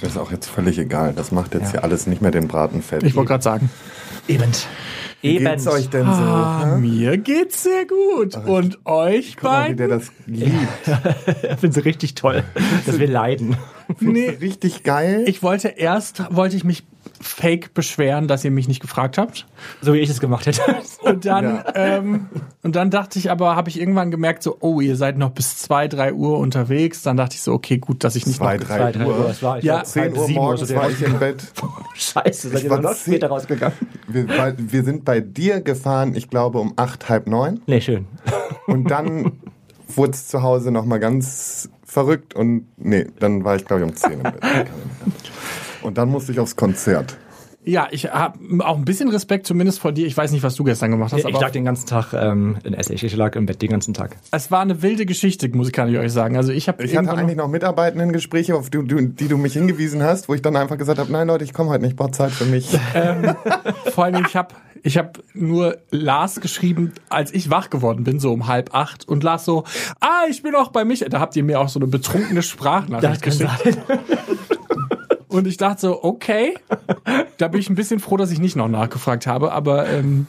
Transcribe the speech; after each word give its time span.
Das 0.00 0.10
ist 0.12 0.16
auch 0.18 0.30
jetzt 0.32 0.46
völlig 0.48 0.78
egal. 0.78 1.12
Das 1.14 1.30
macht 1.32 1.54
jetzt 1.54 1.64
Ja. 1.66 1.70
hier 1.72 1.84
alles 1.84 2.06
nicht 2.06 2.22
mehr 2.22 2.30
den 2.30 2.48
Braten 2.48 2.82
fett. 2.82 3.02
Ich 3.02 3.14
wollte 3.16 3.28
gerade 3.28 3.42
sagen. 3.42 3.70
Eben. 4.28 4.50
Wie 5.22 5.36
Eben. 5.36 5.44
geht's 5.44 5.66
euch 5.66 5.90
denn 5.90 6.06
so? 6.06 6.10
Ah, 6.22 6.78
mir 6.80 7.18
geht's 7.18 7.62
sehr 7.62 7.84
gut. 7.86 8.36
Und 8.46 8.86
euch 8.86 9.34
Guck 9.36 9.44
mal, 9.50 9.70
wie 9.70 9.74
der 9.76 9.88
beiden? 9.88 9.98
das 10.00 10.12
liebt. 10.26 10.52
Ich 11.52 11.58
finde 11.60 11.78
es 11.80 11.84
richtig 11.84 12.14
toll, 12.14 12.42
dass 12.86 12.98
wir 12.98 13.08
leiden. 13.08 13.56
Nee, 13.98 14.30
Richtig 14.40 14.82
geil. 14.84 15.24
ich 15.26 15.42
wollte 15.42 15.68
erst, 15.68 16.22
wollte 16.34 16.56
ich 16.56 16.64
mich 16.64 16.84
fake 17.20 17.74
beschweren, 17.74 18.28
dass 18.28 18.44
ihr 18.44 18.50
mich 18.50 18.66
nicht 18.68 18.80
gefragt 18.80 19.18
habt. 19.18 19.46
So 19.82 19.92
wie 19.94 19.98
ich 19.98 20.08
es 20.10 20.20
gemacht 20.20 20.46
hätte. 20.46 20.60
Und 21.02 21.24
dann, 21.26 21.44
Ja. 21.44 21.64
ähm, 21.74 22.26
und 22.62 22.76
dann 22.76 22.90
dachte 22.90 23.18
ich 23.18 23.30
aber, 23.30 23.56
habe 23.56 23.68
ich 23.70 23.80
irgendwann 23.80 24.10
gemerkt, 24.10 24.42
so, 24.42 24.56
oh, 24.60 24.80
ihr 24.80 24.96
seid 24.96 25.16
noch 25.18 25.30
bis 25.30 25.56
zwei, 25.58 25.88
drei 25.88 26.12
Uhr 26.12 26.38
unterwegs. 26.38 27.02
Dann 27.02 27.16
dachte 27.16 27.34
ich 27.36 27.42
so, 27.42 27.52
okay, 27.54 27.78
gut, 27.78 28.04
dass 28.04 28.16
ich 28.16 28.26
nicht 28.26 28.36
Zwei, 28.36 28.56
noch. 28.58 28.64
drei, 28.64 28.92
Zwei, 28.92 29.06
Uhr. 29.06 29.18
Uhr, 29.18 29.24
das 29.28 29.42
war 29.42 29.58
ich 29.58 29.64
Ja, 29.64 29.76
war 29.76 29.84
10 29.84 30.02
halb 30.02 30.16
Uhr 30.18 30.28
morgens 30.30 30.68
so 30.68 30.74
war 30.76 30.90
ich 30.90 31.02
im 31.02 31.18
Bett. 31.18 31.42
Scheiße, 31.94 32.48
seid 32.50 32.58
Ich 32.58 32.64
ihr 32.64 32.70
war 32.70 32.80
noch 32.80 32.92
zehn- 32.92 33.14
später 33.14 33.28
rausgegangen? 33.28 33.76
Wir, 34.08 34.28
weil, 34.28 34.54
wir 34.58 34.84
sind 34.84 35.04
bei 35.04 35.20
dir 35.20 35.60
gefahren, 35.62 36.14
ich 36.14 36.28
glaube 36.30 36.58
um 36.58 36.74
acht, 36.76 37.08
halb 37.08 37.26
neun. 37.26 37.60
Nee, 37.66 37.80
schön. 37.80 38.06
Und 38.66 38.90
dann 38.90 39.32
wurde 39.88 40.12
es 40.12 40.28
zu 40.28 40.42
Hause 40.42 40.70
nochmal 40.70 41.00
ganz 41.00 41.68
verrückt 41.84 42.34
und 42.34 42.66
nee, 42.76 43.06
dann 43.18 43.42
war 43.44 43.56
ich 43.56 43.64
glaube 43.64 43.82
ich 43.84 43.88
um 43.90 43.96
10 43.96 44.12
im 44.12 44.22
Bett. 44.22 44.36
Und 45.82 45.98
dann 45.98 46.08
musste 46.08 46.32
ich 46.32 46.40
aufs 46.40 46.56
Konzert. 46.56 47.16
Ja, 47.62 47.88
ich 47.90 48.10
habe 48.10 48.38
auch 48.64 48.78
ein 48.78 48.86
bisschen 48.86 49.10
Respekt 49.10 49.46
zumindest 49.46 49.80
vor 49.80 49.92
dir. 49.92 50.06
Ich 50.06 50.16
weiß 50.16 50.32
nicht, 50.32 50.42
was 50.42 50.54
du 50.54 50.64
gestern 50.64 50.90
gemacht 50.90 51.12
hast, 51.12 51.20
Ich 51.20 51.26
aber 51.26 51.40
lag 51.40 51.50
den 51.50 51.66
ganzen 51.66 51.86
Tag 51.86 52.14
ähm, 52.14 52.56
in 52.64 52.72
Essig. 52.72 53.04
Ich 53.04 53.14
lag 53.14 53.36
im 53.36 53.44
Bett 53.44 53.60
den 53.60 53.68
ganzen 53.68 53.92
Tag. 53.92 54.16
es 54.30 54.50
war 54.50 54.60
eine 54.60 54.80
wilde 54.80 55.04
Geschichte, 55.04 55.46
muss 55.50 55.68
ich, 55.68 55.74
kann 55.74 55.90
ich 55.90 55.98
euch 55.98 56.10
sagen. 56.10 56.38
Also 56.38 56.52
ich 56.52 56.68
habe 56.68 56.82
Ich 56.82 56.96
hatte 56.96 57.10
eigentlich 57.10 57.36
noch 57.36 57.48
Mitarbeitendengespräche, 57.48 58.56
auf 58.56 58.70
die, 58.70 58.82
die, 58.86 59.08
die 59.10 59.28
du 59.28 59.36
mich 59.36 59.52
hingewiesen 59.52 60.02
hast, 60.02 60.30
wo 60.30 60.34
ich 60.34 60.40
dann 60.40 60.56
einfach 60.56 60.78
gesagt 60.78 60.98
habe, 60.98 61.12
nein 61.12 61.28
Leute, 61.28 61.44
ich 61.44 61.52
komme 61.52 61.68
heute 61.68 61.84
nicht, 61.84 61.96
brauche 61.96 62.12
Zeit 62.12 62.30
für 62.30 62.46
mich. 62.46 62.66
Vor 63.94 64.04
allem, 64.04 64.24
ich 64.26 64.36
habe 64.36 64.54
ich 64.82 64.96
hab 64.96 65.18
nur 65.34 65.76
Lars 65.90 66.40
geschrieben, 66.40 66.92
als 67.10 67.34
ich 67.34 67.50
wach 67.50 67.68
geworden 67.68 68.04
bin, 68.04 68.18
so 68.20 68.32
um 68.32 68.46
halb 68.46 68.74
acht, 68.74 69.06
und 69.06 69.22
Lars 69.22 69.44
so, 69.44 69.64
ah, 70.00 70.22
ich 70.30 70.42
bin 70.42 70.54
auch 70.54 70.68
bei 70.68 70.86
mich. 70.86 71.04
Da 71.10 71.20
habt 71.20 71.36
ihr 71.36 71.44
mir 71.44 71.60
auch 71.60 71.68
so 71.68 71.78
eine 71.78 71.86
betrunkene 71.86 72.42
Sprachnachricht 72.42 73.20
geschickt. 73.20 73.78
Und 75.30 75.46
ich 75.46 75.56
dachte 75.56 75.80
so, 75.80 76.02
okay, 76.02 76.54
da 77.38 77.48
bin 77.48 77.60
ich 77.60 77.70
ein 77.70 77.76
bisschen 77.76 78.00
froh, 78.00 78.16
dass 78.16 78.30
ich 78.30 78.40
nicht 78.40 78.56
noch 78.56 78.68
nachgefragt 78.68 79.26
habe. 79.26 79.52
Aber 79.52 79.88
ähm, 79.88 80.26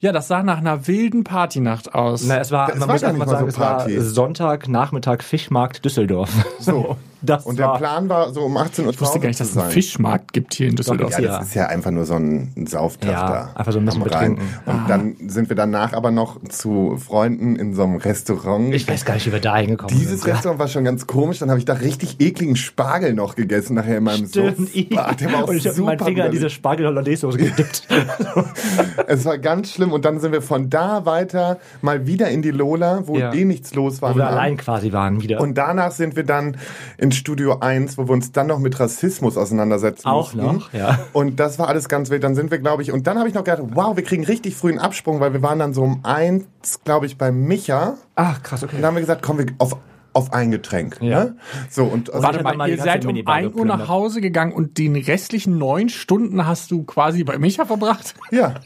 ja, 0.00 0.10
das 0.10 0.28
sah 0.28 0.42
nach 0.42 0.58
einer 0.58 0.86
wilden 0.86 1.22
Partynacht 1.22 1.94
aus. 1.94 2.24
Na, 2.24 2.38
es 2.38 2.50
war, 2.50 2.70
Es 2.70 2.78
man 2.78 2.88
war 2.88 2.94
muss 2.94 3.04
einfach 3.04 3.12
nicht 3.12 3.18
mal 3.18 3.26
mal 3.26 3.32
sagen, 3.32 3.50
so 3.50 3.56
es 3.56 3.58
war 3.58 3.76
Party. 3.78 4.00
Sonntag, 4.00 4.68
Nachmittag, 4.68 5.22
Fischmarkt 5.22 5.84
Düsseldorf. 5.84 6.30
So. 6.58 6.96
Das 7.20 7.44
Und 7.46 7.58
der 7.58 7.66
war, 7.66 7.78
Plan 7.78 8.08
war 8.08 8.32
so 8.32 8.42
um 8.42 8.56
18 8.56 8.84
Uhr 8.86 8.92
ich 8.92 9.00
wusste 9.00 9.18
gar 9.20 9.28
nicht, 9.28 9.40
dass 9.40 9.50
es 9.50 9.56
einen 9.56 9.70
Fischmarkt 9.70 10.32
gibt 10.32 10.54
hier 10.54 10.68
in 10.68 10.76
Düsseldorf. 10.76 11.18
Ja, 11.18 11.38
das 11.38 11.48
ist 11.48 11.54
ja 11.54 11.66
einfach 11.66 11.90
nur 11.90 12.04
so 12.04 12.14
ein 12.14 12.66
Sauftag 12.68 13.10
Ja, 13.10 13.28
da. 13.28 13.50
einfach 13.54 13.72
so 13.72 13.78
ein 13.80 13.84
bisschen 13.84 14.04
betrinken. 14.04 14.42
Und 14.66 14.88
dann 14.88 15.16
sind 15.26 15.48
wir 15.48 15.56
danach 15.56 15.92
aber 15.94 16.10
noch 16.10 16.40
zu 16.48 16.96
Freunden 16.96 17.56
in 17.56 17.74
so 17.74 17.82
einem 17.84 17.96
Restaurant. 17.96 18.72
ich 18.74 18.86
weiß 18.86 19.04
gar 19.04 19.14
nicht, 19.14 19.26
wie 19.26 19.32
wir 19.32 19.40
da 19.40 19.56
hingekommen 19.56 19.94
Dieses 19.98 20.20
sind. 20.22 20.32
Restaurant 20.34 20.60
war 20.60 20.68
schon 20.68 20.84
ganz 20.84 21.06
komisch. 21.06 21.38
Dann 21.40 21.50
habe 21.50 21.58
ich 21.58 21.64
da 21.64 21.74
richtig 21.74 22.20
ekligen 22.20 22.56
Spargel 22.56 23.14
noch 23.14 23.34
gegessen 23.34 23.74
nachher 23.74 23.98
in 23.98 24.04
meinem 24.04 24.28
Stimmt. 24.28 24.56
Sofa. 24.70 25.12
Der 25.14 25.32
war 25.32 25.44
auch 25.44 25.48
Und 25.48 25.56
ich 25.56 25.66
habe 25.66 25.80
meinen 25.82 25.98
Finger 25.98 26.26
in 26.26 26.30
diese 26.32 26.42
widerlich. 26.42 26.54
Spargel-Hollandaise-Soße 26.54 27.38
gedippt. 27.38 27.88
Es 29.06 29.24
war 29.24 29.38
ganz 29.38 29.72
schlimm. 29.72 29.92
Und 29.92 30.04
dann 30.04 30.20
sind 30.20 30.32
wir 30.32 30.42
von 30.42 30.70
da 30.70 31.04
weiter 31.06 31.58
mal 31.82 32.06
wieder 32.06 32.28
in 32.28 32.42
die 32.42 32.50
Lola, 32.50 33.02
wo 33.06 33.16
Ja. 33.16 33.32
eh 33.32 33.44
nichts 33.44 33.74
los 33.74 34.02
war. 34.02 34.14
Wo 34.14 34.18
wir 34.18 34.28
allein 34.28 34.56
quasi 34.56 34.92
waren 34.92 35.22
wieder. 35.22 35.40
Und 35.40 35.56
danach 35.56 35.92
sind 35.92 36.16
wir 36.16 36.24
dann 36.24 36.56
in 36.98 37.07
Studio 37.12 37.58
1, 37.60 37.98
wo 37.98 38.08
wir 38.08 38.12
uns 38.12 38.32
dann 38.32 38.46
noch 38.46 38.58
mit 38.58 38.78
Rassismus 38.78 39.36
auseinandersetzen 39.36 40.08
Auch 40.08 40.34
mussten. 40.34 40.56
noch, 40.56 40.72
ja. 40.72 40.98
Und 41.12 41.40
das 41.40 41.58
war 41.58 41.68
alles 41.68 41.88
ganz 41.88 42.10
wild. 42.10 42.24
Dann 42.24 42.34
sind 42.34 42.50
wir, 42.50 42.58
glaube 42.58 42.82
ich, 42.82 42.92
und 42.92 43.06
dann 43.06 43.18
habe 43.18 43.28
ich 43.28 43.34
noch 43.34 43.44
gedacht, 43.44 43.62
wow, 43.74 43.96
wir 43.96 44.04
kriegen 44.04 44.24
richtig 44.24 44.56
frühen 44.56 44.78
Absprung, 44.78 45.20
weil 45.20 45.32
wir 45.32 45.42
waren 45.42 45.58
dann 45.58 45.74
so 45.74 45.82
um 45.82 46.00
eins, 46.04 46.46
glaube 46.84 47.06
ich, 47.06 47.18
bei 47.18 47.30
Micha. 47.32 47.94
Ach, 48.14 48.42
krass, 48.42 48.62
okay. 48.62 48.76
Und 48.76 48.82
dann 48.82 48.88
haben 48.88 48.96
wir 48.96 49.02
gesagt, 49.02 49.22
komm, 49.22 49.38
wir 49.38 49.46
auf, 49.58 49.76
auf 50.18 50.32
ein 50.32 50.50
Getränk. 50.50 50.98
Ja. 51.00 51.24
Ne? 51.24 51.36
So, 51.70 51.84
und 51.84 52.12
also, 52.12 52.22
Warte 52.26 52.42
mal, 52.42 52.56
mal 52.56 52.68
ihr 52.68 52.76
seid 52.78 53.04
um 53.04 53.08
Minibar 53.08 53.36
1 53.36 53.54
Uhr 53.54 53.64
nach. 53.64 53.88
Hause 53.88 54.20
gegangen 54.20 54.52
und 54.52 54.76
den 54.78 54.96
restlichen 54.96 55.56
neun 55.58 55.88
Stunden 55.88 56.46
hast 56.46 56.70
du 56.70 56.82
quasi 56.84 57.24
bei 57.24 57.38
Micha 57.38 57.64
verbracht? 57.64 58.14
ja. 58.30 58.54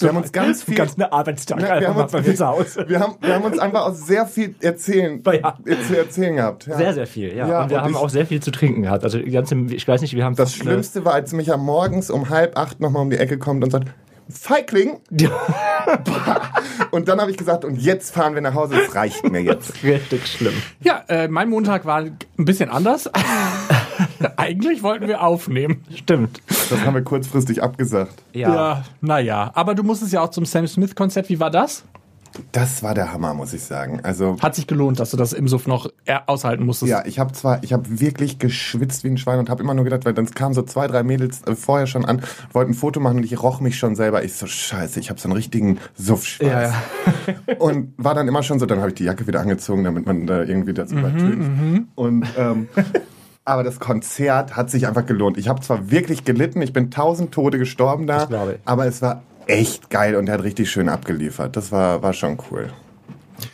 Wir 0.00 0.08
haben 0.08 0.16
uns 0.16 0.32
ganz 0.32 0.64
viel. 0.64 0.74
Ganz 0.74 0.96
eine 0.96 1.12
Arbeitstag 1.12 1.58
Na, 1.60 1.78
wir, 1.80 1.86
haben 1.86 2.00
uns, 2.00 2.10
bei 2.10 2.20
mir 2.20 2.34
zu 2.34 2.44
Hause. 2.44 2.84
wir, 2.88 2.98
haben, 2.98 3.14
wir 3.20 3.32
haben 3.32 3.44
uns 3.44 3.60
einfach 3.60 3.86
auch 3.86 3.94
sehr 3.94 4.26
viel 4.26 4.56
erzählen, 4.60 5.22
Ja. 5.32 5.56
zu 5.86 5.96
erzählen 5.96 6.34
gehabt. 6.34 6.66
Ja. 6.66 6.76
Sehr, 6.76 6.94
sehr 6.94 7.06
viel, 7.06 7.28
ja. 7.36 7.46
Ja, 7.46 7.62
und 7.62 7.70
wir 7.70 7.76
und 7.76 7.82
haben 7.84 7.90
ich- 7.92 7.96
auch 7.98 8.08
sehr 8.10 8.26
viel 8.26 8.42
zu 8.42 8.50
trinken 8.50 8.82
gehabt. 8.82 9.04
Also 9.04 9.18
die 9.20 9.30
ganze, 9.30 9.54
ich 9.70 9.86
weiß 9.86 10.00
nicht, 10.00 10.16
wir 10.16 10.24
haben 10.24 10.34
Das 10.34 10.52
Schlimmste 10.52 11.04
war, 11.04 11.14
als 11.14 11.32
Micha 11.32 11.56
morgens 11.56 12.10
um 12.10 12.28
halb 12.28 12.58
acht 12.58 12.80
nochmal 12.80 13.02
um 13.02 13.10
die 13.10 13.18
Ecke 13.18 13.38
kommt 13.38 13.62
und 13.62 13.70
sagt, 13.70 13.86
Feigling. 14.28 15.00
Und 16.90 17.08
dann 17.08 17.20
habe 17.20 17.30
ich 17.30 17.36
gesagt, 17.36 17.64
und 17.64 17.76
jetzt 17.76 18.14
fahren 18.14 18.34
wir 18.34 18.40
nach 18.42 18.54
Hause, 18.54 18.80
es 18.80 18.94
reicht 18.94 19.28
mir 19.30 19.42
jetzt. 19.42 19.82
richtig 19.82 20.26
schlimm. 20.26 20.54
Ja, 20.80 21.04
äh, 21.08 21.28
mein 21.28 21.48
Montag 21.48 21.84
war 21.84 21.98
ein 21.98 22.16
bisschen 22.36 22.70
anders. 22.70 23.10
Eigentlich 24.36 24.82
wollten 24.82 25.06
wir 25.08 25.22
aufnehmen. 25.22 25.84
Stimmt. 25.94 26.40
Das 26.48 26.80
haben 26.80 26.94
wir 26.94 27.02
kurzfristig 27.02 27.62
abgesagt. 27.62 28.22
Ja. 28.32 28.54
Ja, 28.54 28.84
naja. 29.00 29.50
Aber 29.54 29.74
du 29.74 29.82
musstest 29.82 30.12
ja 30.12 30.22
auch 30.22 30.30
zum 30.30 30.44
Sam 30.44 30.66
Smith-Konzert. 30.66 31.28
Wie 31.28 31.40
war 31.40 31.50
das? 31.50 31.84
Das 32.52 32.82
war 32.82 32.94
der 32.94 33.12
Hammer, 33.12 33.34
muss 33.34 33.52
ich 33.52 33.62
sagen. 33.62 34.00
Also 34.02 34.36
Hat 34.40 34.54
sich 34.54 34.66
gelohnt, 34.66 35.00
dass 35.00 35.10
du 35.10 35.16
das 35.16 35.32
im 35.32 35.48
Suff 35.48 35.66
noch 35.66 35.88
eher 36.04 36.28
aushalten 36.28 36.64
musstest. 36.66 36.90
ja, 36.90 37.04
ich 37.06 37.18
habe 37.18 37.32
zwar, 37.32 37.62
ich 37.62 37.72
habe 37.72 38.00
wirklich 38.00 38.38
geschwitzt 38.38 39.04
wie 39.04 39.08
ein 39.08 39.18
Schwein 39.18 39.38
und 39.38 39.50
habe 39.50 39.62
immer 39.62 39.74
nur 39.74 39.84
gedacht, 39.84 40.04
weil 40.04 40.14
dann 40.14 40.26
kamen 40.30 40.54
so 40.54 40.62
zwei, 40.62 40.86
drei 40.86 41.02
Mädels 41.02 41.42
äh, 41.42 41.54
vorher 41.54 41.86
schon 41.86 42.04
an, 42.04 42.22
wollten 42.52 42.72
ein 42.72 42.74
Foto 42.74 43.00
machen 43.00 43.18
und 43.18 43.24
ich 43.24 43.42
roch 43.42 43.60
mich 43.60 43.78
schon 43.78 43.96
selber. 43.96 44.24
Ich 44.24 44.34
so 44.34 44.46
scheiße, 44.46 45.00
ich 45.00 45.10
habe 45.10 45.20
so 45.20 45.28
einen 45.28 45.36
richtigen 45.36 45.78
Suffschweiß. 45.94 46.48
Ja, 46.50 46.62
ja. 46.62 46.74
Und 47.58 47.94
war 47.96 48.14
dann 48.14 48.28
immer 48.28 48.42
schon 48.42 48.58
so, 48.58 48.66
dann 48.66 48.78
habe 48.78 48.88
ich 48.88 48.94
die 48.94 49.04
Jacke 49.04 49.26
wieder 49.26 49.40
angezogen, 49.40 49.84
damit 49.84 50.06
man 50.06 50.26
da 50.26 50.42
irgendwie 50.42 50.74
das 50.74 50.92
übertönt. 50.92 51.88
Und 51.94 52.26
ähm, 52.36 52.68
aber 53.44 53.62
das 53.62 53.78
Konzert 53.78 54.56
hat 54.56 54.70
sich 54.70 54.86
einfach 54.86 55.06
gelohnt. 55.06 55.36
Ich 55.38 55.48
habe 55.48 55.60
zwar 55.60 55.90
wirklich 55.90 56.24
gelitten, 56.24 56.62
ich 56.62 56.72
bin 56.72 56.90
tausend 56.90 57.32
Tode 57.32 57.58
gestorben 57.58 58.06
da, 58.06 58.28
aber 58.64 58.86
es 58.86 59.02
war 59.02 59.22
echt 59.46 59.90
geil 59.90 60.16
und 60.16 60.28
er 60.28 60.34
hat 60.34 60.42
richtig 60.42 60.70
schön 60.70 60.88
abgeliefert. 60.88 61.56
Das 61.56 61.72
war, 61.72 62.02
war 62.02 62.12
schon 62.12 62.38
cool. 62.50 62.70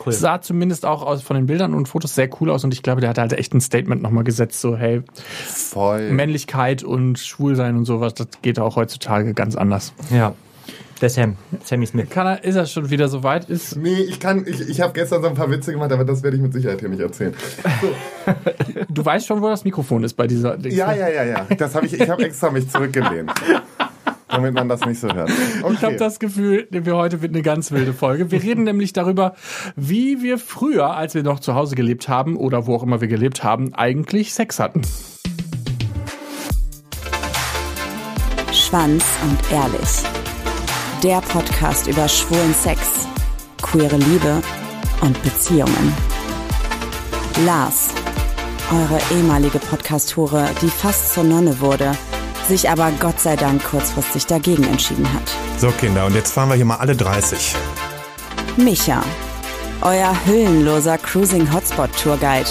Cool. 0.05 0.13
Es 0.13 0.19
sah 0.19 0.41
zumindest 0.41 0.85
auch 0.85 1.01
aus 1.01 1.21
von 1.23 1.35
den 1.35 1.47
Bildern 1.47 1.73
und 1.73 1.87
Fotos 1.87 2.13
sehr 2.15 2.29
cool 2.39 2.51
aus 2.51 2.63
und 2.63 2.73
ich 2.73 2.83
glaube, 2.83 3.01
der 3.01 3.09
hat 3.09 3.17
halt 3.17 3.33
echt 3.33 3.53
ein 3.53 3.61
Statement 3.61 4.01
nochmal 4.01 4.23
gesetzt, 4.23 4.61
so 4.61 4.77
hey, 4.77 5.01
Voll. 5.47 6.11
Männlichkeit 6.11 6.83
und 6.83 7.17
Schwulsein 7.19 7.75
und 7.75 7.85
sowas, 7.85 8.13
das 8.13 8.27
geht 8.41 8.59
auch 8.59 8.75
heutzutage 8.75 9.33
ganz 9.33 9.55
anders. 9.55 9.93
Ja. 10.11 10.33
Der 11.01 11.09
Sam. 11.09 11.35
Sammy 11.63 11.87
Smith. 11.87 12.11
Kann 12.11 12.27
er, 12.27 12.43
ist 12.43 12.55
er 12.55 12.67
schon 12.67 12.91
wieder 12.91 13.07
so 13.07 13.23
weit? 13.23 13.49
Ist, 13.49 13.75
Nee, 13.75 14.01
ich 14.01 14.19
kann, 14.19 14.45
ich, 14.45 14.61
ich 14.61 14.81
habe 14.81 14.93
gestern 14.93 15.23
so 15.23 15.29
ein 15.29 15.33
paar 15.33 15.49
Witze 15.49 15.71
gemacht, 15.71 15.91
aber 15.91 16.05
das 16.05 16.21
werde 16.21 16.37
ich 16.37 16.43
mit 16.43 16.53
Sicherheit 16.53 16.79
hier 16.79 16.89
nicht 16.89 16.99
erzählen. 16.99 17.33
du 18.87 19.03
weißt 19.03 19.25
schon, 19.25 19.41
wo 19.41 19.49
das 19.49 19.63
Mikrofon 19.63 20.03
ist 20.03 20.13
bei 20.13 20.27
dieser 20.27 20.57
Dings, 20.57 20.75
Ja, 20.75 20.91
ne? 20.91 20.99
ja, 20.99 21.09
ja, 21.09 21.23
ja. 21.23 21.47
Das 21.57 21.73
habe 21.73 21.87
ich, 21.87 21.99
ich 21.99 22.07
habe 22.07 22.23
extra 22.23 22.51
mich 22.51 22.69
zurückgelehnt. 22.69 23.31
Damit 24.31 24.53
man 24.53 24.69
das 24.69 24.85
nicht 24.85 24.99
so 24.99 25.13
hört. 25.13 25.29
Okay. 25.61 25.73
Ich 25.73 25.83
habe 25.83 25.95
das 25.97 26.19
Gefühl, 26.19 26.67
wir 26.69 26.95
heute 26.95 27.21
wird 27.21 27.33
eine 27.33 27.41
ganz 27.41 27.71
wilde 27.71 27.93
Folge. 27.93 28.31
Wir 28.31 28.41
reden 28.41 28.63
nämlich 28.63 28.93
darüber, 28.93 29.35
wie 29.75 30.21
wir 30.21 30.37
früher, 30.37 30.95
als 30.95 31.13
wir 31.13 31.23
noch 31.23 31.39
zu 31.39 31.53
Hause 31.53 31.75
gelebt 31.75 32.07
haben 32.07 32.37
oder 32.37 32.65
wo 32.65 32.75
auch 32.75 32.83
immer 32.83 33.01
wir 33.01 33.07
gelebt 33.07 33.43
haben, 33.43 33.73
eigentlich 33.73 34.33
Sex 34.33 34.59
hatten. 34.59 34.81
Schwanz 38.53 39.03
und 39.23 39.51
ehrlich. 39.51 40.03
Der 41.03 41.19
Podcast 41.21 41.87
über 41.87 42.07
schwulen 42.07 42.53
Sex, 42.53 43.07
queere 43.61 43.97
Liebe 43.97 44.41
und 45.01 45.21
Beziehungen. 45.23 45.93
Lars, 47.45 47.89
eure 48.71 48.99
ehemalige 49.17 49.59
Podcast-Hure, 49.59 50.47
die 50.61 50.69
fast 50.69 51.13
zur 51.13 51.23
Nonne 51.23 51.59
wurde, 51.59 51.91
sich 52.51 52.69
aber 52.69 52.91
Gott 52.99 53.17
sei 53.17 53.37
Dank 53.37 53.63
kurzfristig 53.63 54.25
dagegen 54.25 54.65
entschieden 54.65 55.07
hat. 55.13 55.23
So, 55.57 55.71
Kinder, 55.71 56.05
und 56.05 56.15
jetzt 56.15 56.33
fahren 56.33 56.49
wir 56.49 56.55
hier 56.55 56.65
mal 56.65 56.75
alle 56.75 56.97
30. 56.97 57.55
Micha, 58.57 59.01
euer 59.81 60.13
hüllenloser 60.25 60.97
Cruising 60.97 61.53
Hotspot 61.53 61.89
Tourguide, 61.95 62.49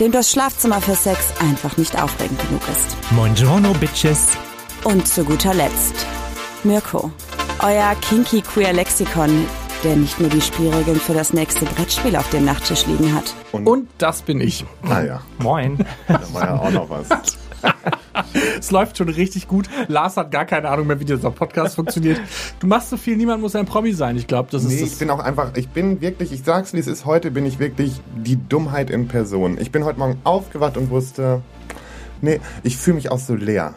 dem 0.00 0.12
das 0.12 0.30
Schlafzimmer 0.30 0.80
für 0.80 0.94
Sex 0.94 1.34
einfach 1.40 1.76
nicht 1.76 2.02
aufregend 2.02 2.40
genug 2.48 2.62
ist. 2.72 2.96
Buongiorno, 3.10 3.74
Bitches. 3.74 4.28
Und 4.82 5.06
zu 5.06 5.24
guter 5.24 5.52
Letzt 5.52 6.06
Mirko, 6.62 7.10
euer 7.62 7.94
kinky 8.00 8.40
queer 8.40 8.72
Lexikon, 8.72 9.46
der 9.82 9.96
nicht 9.96 10.18
nur 10.20 10.30
die 10.30 10.40
Spielregeln 10.40 10.98
für 10.98 11.12
das 11.12 11.34
nächste 11.34 11.66
Brettspiel 11.66 12.16
auf 12.16 12.30
dem 12.30 12.46
Nachttisch 12.46 12.86
liegen 12.86 13.14
hat. 13.14 13.34
Und 13.52 13.90
das 13.98 14.22
bin 14.22 14.40
ich. 14.40 14.64
Naja, 14.82 15.20
Moin. 15.38 15.84
da 16.08 16.20
war 16.32 16.44
ja 16.44 16.58
auch 16.58 16.70
noch 16.70 16.88
was. 16.88 17.36
Es 18.58 18.70
läuft 18.70 18.96
schon 18.98 19.08
richtig 19.08 19.48
gut. 19.48 19.68
Lars 19.88 20.16
hat 20.16 20.30
gar 20.30 20.44
keine 20.44 20.68
Ahnung 20.68 20.86
mehr, 20.86 20.98
wie 21.00 21.04
dieser 21.04 21.30
Podcast 21.30 21.74
funktioniert. 21.76 22.20
Du 22.60 22.66
machst 22.66 22.90
so 22.90 22.96
viel, 22.96 23.16
niemand 23.16 23.40
muss 23.42 23.54
ein 23.56 23.66
Promi 23.66 23.92
sein. 23.92 24.16
Ich 24.16 24.26
glaube, 24.26 24.48
das 24.50 24.62
ist 24.64 24.70
Nee, 24.70 24.80
das. 24.80 24.92
ich 24.92 24.98
bin 24.98 25.10
auch 25.10 25.18
einfach, 25.18 25.50
ich 25.56 25.68
bin 25.68 26.00
wirklich, 26.00 26.32
ich 26.32 26.42
sag's 26.44 26.72
wie 26.72 26.78
es 26.78 26.86
ist, 26.86 27.04
heute 27.04 27.30
bin 27.30 27.44
ich 27.46 27.58
wirklich 27.58 28.00
die 28.16 28.36
Dummheit 28.36 28.90
in 28.90 29.08
Person. 29.08 29.58
Ich 29.60 29.70
bin 29.70 29.84
heute 29.84 29.98
Morgen 29.98 30.18
aufgewacht 30.24 30.76
und 30.76 30.90
wusste, 30.90 31.42
Nee, 32.20 32.40
ich 32.62 32.76
fühle 32.76 32.94
mich 32.96 33.10
auch 33.10 33.18
so 33.18 33.34
leer. 33.34 33.74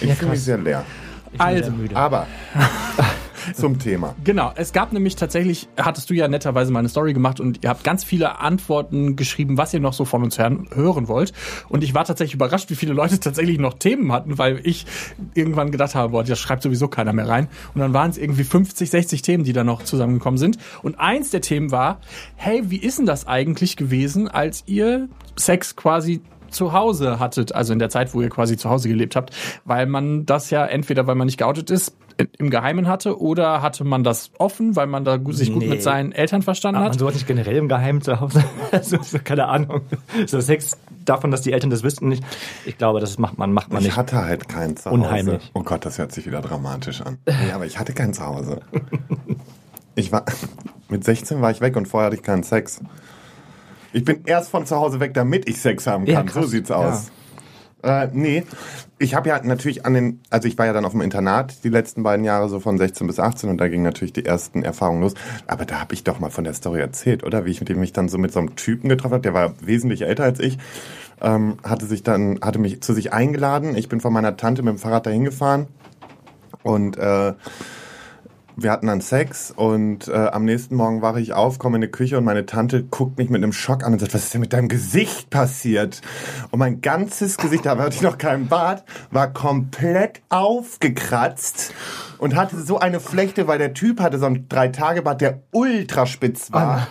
Ich 0.00 0.08
Ja, 0.08 0.14
fühle 0.14 0.30
mich 0.30 0.42
sehr 0.42 0.56
leer. 0.58 0.84
Ich 1.26 1.32
bin 1.32 1.40
Also, 1.40 1.64
sehr 1.64 1.72
müde. 1.72 1.96
Aber 1.96 2.26
zum 3.54 3.78
Thema. 3.78 4.14
Genau, 4.24 4.52
es 4.54 4.72
gab 4.72 4.92
nämlich 4.92 5.16
tatsächlich, 5.16 5.68
hattest 5.76 6.10
du 6.10 6.14
ja 6.14 6.28
netterweise 6.28 6.72
mal 6.72 6.80
eine 6.80 6.88
Story 6.88 7.12
gemacht 7.12 7.40
und 7.40 7.62
ihr 7.62 7.70
habt 7.70 7.84
ganz 7.84 8.04
viele 8.04 8.40
Antworten 8.40 9.16
geschrieben, 9.16 9.56
was 9.56 9.74
ihr 9.74 9.80
noch 9.80 9.92
so 9.92 10.04
von 10.04 10.22
uns 10.22 10.38
hören, 10.38 10.68
hören 10.74 11.08
wollt. 11.08 11.32
Und 11.68 11.84
ich 11.84 11.94
war 11.94 12.04
tatsächlich 12.04 12.34
überrascht, 12.34 12.70
wie 12.70 12.74
viele 12.74 12.92
Leute 12.92 13.20
tatsächlich 13.20 13.58
noch 13.58 13.74
Themen 13.74 14.12
hatten, 14.12 14.38
weil 14.38 14.60
ich 14.64 14.86
irgendwann 15.34 15.70
gedacht 15.70 15.94
habe, 15.94 16.12
boah, 16.12 16.24
das 16.24 16.38
schreibt 16.38 16.62
sowieso 16.62 16.88
keiner 16.88 17.12
mehr 17.12 17.28
rein. 17.28 17.48
Und 17.74 17.80
dann 17.80 17.92
waren 17.92 18.10
es 18.10 18.18
irgendwie 18.18 18.44
50, 18.44 18.90
60 18.90 19.22
Themen, 19.22 19.44
die 19.44 19.52
da 19.52 19.64
noch 19.64 19.82
zusammengekommen 19.82 20.38
sind. 20.38 20.58
Und 20.82 20.98
eins 20.98 21.30
der 21.30 21.40
Themen 21.40 21.70
war, 21.70 22.00
hey, 22.36 22.62
wie 22.70 22.76
ist 22.76 22.98
denn 22.98 23.06
das 23.06 23.26
eigentlich 23.26 23.76
gewesen, 23.76 24.28
als 24.28 24.64
ihr 24.66 25.08
Sex 25.36 25.76
quasi 25.76 26.20
zu 26.52 26.72
Hause 26.72 27.18
hattet, 27.18 27.54
also 27.54 27.72
in 27.72 27.78
der 27.78 27.88
Zeit, 27.90 28.14
wo 28.14 28.22
ihr 28.22 28.28
quasi 28.30 28.56
zu 28.56 28.70
Hause 28.70 28.88
gelebt 28.88 29.16
habt, 29.16 29.34
weil 29.64 29.86
man 29.86 30.26
das 30.26 30.50
ja 30.50 30.64
entweder, 30.66 31.06
weil 31.06 31.14
man 31.14 31.26
nicht 31.26 31.38
geoutet 31.38 31.70
ist, 31.70 31.96
im 32.38 32.50
Geheimen 32.50 32.86
hatte 32.88 33.18
oder 33.20 33.62
hatte 33.62 33.84
man 33.84 34.04
das 34.04 34.30
offen, 34.38 34.76
weil 34.76 34.86
man 34.86 35.04
da 35.04 35.18
sich 35.30 35.50
gut 35.52 35.62
Nee. 35.62 35.68
mit 35.68 35.82
seinen 35.82 36.12
Eltern 36.12 36.42
verstanden 36.42 36.76
Aber 36.76 36.84
man 36.84 36.92
hat? 36.92 36.98
sowas 37.00 37.14
nicht 37.14 37.26
generell 37.26 37.56
im 37.56 37.68
Geheimen 37.68 38.02
zu 38.02 38.20
Hause. 38.20 38.44
Also, 38.70 38.98
so, 39.02 39.18
keine 39.22 39.48
Ahnung. 39.48 39.80
So 40.26 40.40
Sex 40.40 40.72
davon, 41.04 41.30
dass 41.30 41.40
die 41.40 41.52
Eltern 41.52 41.70
das 41.70 41.82
wüssten 41.82 42.08
nicht. 42.08 42.22
Ich 42.66 42.78
glaube, 42.78 43.00
das 43.00 43.18
macht 43.18 43.38
man, 43.38 43.52
macht 43.52 43.70
man 43.70 43.80
Ich 43.80 43.86
nicht. 43.88 43.96
hatte 43.96 44.22
halt 44.24 44.48
kein 44.48 44.76
Zuhause. 44.76 44.94
Unheimlich. 44.94 45.50
Oh 45.54 45.62
Gott, 45.62 45.84
das 45.84 45.98
hört 45.98 46.12
sich 46.12 46.26
wieder 46.26 46.40
dramatisch 46.42 47.00
an. 47.00 47.18
Nee, 47.26 47.52
aber 47.52 47.64
ich 47.66 47.78
hatte 47.78 47.92
kein 47.94 48.12
Zuhause. 48.14 48.60
Ich 49.94 50.12
war, 50.12 50.24
mit 50.88 51.04
16 51.04 51.40
war 51.40 51.50
ich 51.50 51.60
weg 51.60 51.76
und 51.76 51.88
vorher 51.88 52.06
hatte 52.06 52.16
ich 52.16 52.22
keinen 52.22 52.42
Sex. 52.42 52.80
Ich 53.92 54.04
bin 54.04 54.22
erst 54.26 54.50
von 54.50 54.66
zu 54.66 54.76
Hause 54.76 55.00
weg, 55.00 55.14
damit 55.14 55.48
ich 55.48 55.60
Sex 55.60 55.86
haben 55.86 56.06
Ja, 56.06 56.18
kann. 56.20 56.28
so 56.28 56.40
krass. 56.40 56.50
sieht's 56.50 56.70
aus. 56.70 57.10
Äh, 57.84 58.08
nee, 58.12 58.44
ich 59.00 59.16
habe 59.16 59.28
ja 59.28 59.42
natürlich 59.42 59.84
an 59.84 59.94
den, 59.94 60.20
also 60.30 60.46
ich 60.46 60.56
war 60.56 60.66
ja 60.66 60.72
dann 60.72 60.84
auf 60.84 60.92
dem 60.92 61.00
Internat 61.00 61.64
die 61.64 61.68
letzten 61.68 62.04
beiden 62.04 62.24
Jahre 62.24 62.48
so 62.48 62.60
von 62.60 62.78
16 62.78 63.08
bis 63.08 63.18
18 63.18 63.50
und 63.50 63.58
da 63.60 63.66
gingen 63.66 63.82
natürlich 63.82 64.12
die 64.12 64.24
ersten 64.24 64.62
Erfahrungen 64.62 65.00
los. 65.02 65.14
Aber 65.48 65.64
da 65.64 65.80
habe 65.80 65.92
ich 65.92 66.04
doch 66.04 66.20
mal 66.20 66.30
von 66.30 66.44
der 66.44 66.54
Story 66.54 66.78
erzählt, 66.80 67.24
oder? 67.24 67.44
Wie 67.44 67.50
ich 67.50 67.58
mit 67.58 67.68
dem 67.68 67.80
mich 67.80 67.92
dann 67.92 68.08
so 68.08 68.18
mit 68.18 68.32
so 68.32 68.38
einem 68.38 68.54
Typen 68.54 68.88
getroffen 68.88 69.14
habe, 69.14 69.22
der 69.22 69.34
war 69.34 69.54
wesentlich 69.60 70.02
älter 70.02 70.22
als 70.22 70.38
ich, 70.38 70.58
ähm, 71.20 71.56
hatte 71.64 71.86
sich 71.86 72.04
dann, 72.04 72.38
hatte 72.40 72.60
mich 72.60 72.80
zu 72.82 72.92
sich 72.94 73.12
eingeladen. 73.12 73.76
Ich 73.76 73.88
bin 73.88 74.00
von 74.00 74.12
meiner 74.12 74.36
Tante 74.36 74.62
mit 74.62 74.74
dem 74.74 74.78
Fahrrad 74.78 75.06
dahin 75.06 75.24
gefahren 75.24 75.66
und 76.62 76.96
äh, 76.98 77.32
wir 78.56 78.70
hatten 78.70 78.86
dann 78.86 79.00
Sex 79.00 79.50
und 79.54 80.08
äh, 80.08 80.12
am 80.12 80.44
nächsten 80.44 80.74
Morgen 80.76 81.00
wache 81.02 81.20
ich 81.20 81.32
auf, 81.32 81.58
komme 81.58 81.76
in 81.76 81.80
die 81.82 81.88
Küche 81.88 82.18
und 82.18 82.24
meine 82.24 82.44
Tante 82.46 82.82
guckt 82.84 83.18
mich 83.18 83.30
mit 83.30 83.42
einem 83.42 83.52
Schock 83.52 83.84
an 83.84 83.92
und 83.94 83.98
sagt, 83.98 84.14
was 84.14 84.24
ist 84.24 84.34
denn 84.34 84.40
mit 84.42 84.52
deinem 84.52 84.68
Gesicht 84.68 85.30
passiert? 85.30 86.00
Und 86.50 86.58
mein 86.58 86.80
ganzes 86.80 87.36
Gesicht, 87.38 87.66
da 87.66 87.76
hatte 87.78 87.94
ich 87.96 88.02
noch 88.02 88.18
keinen 88.18 88.48
Bart, 88.48 88.84
war 89.10 89.32
komplett 89.32 90.22
aufgekratzt 90.28 91.72
und 92.18 92.36
hatte 92.36 92.60
so 92.60 92.78
eine 92.78 93.00
Flechte, 93.00 93.46
weil 93.48 93.58
der 93.58 93.74
Typ 93.74 94.00
hatte 94.00 94.18
so 94.18 94.26
einen 94.26 94.48
Drei-Tage-Bart, 94.48 95.20
der 95.20 95.40
ultra 95.52 96.06
spitz 96.06 96.52
war. 96.52 96.86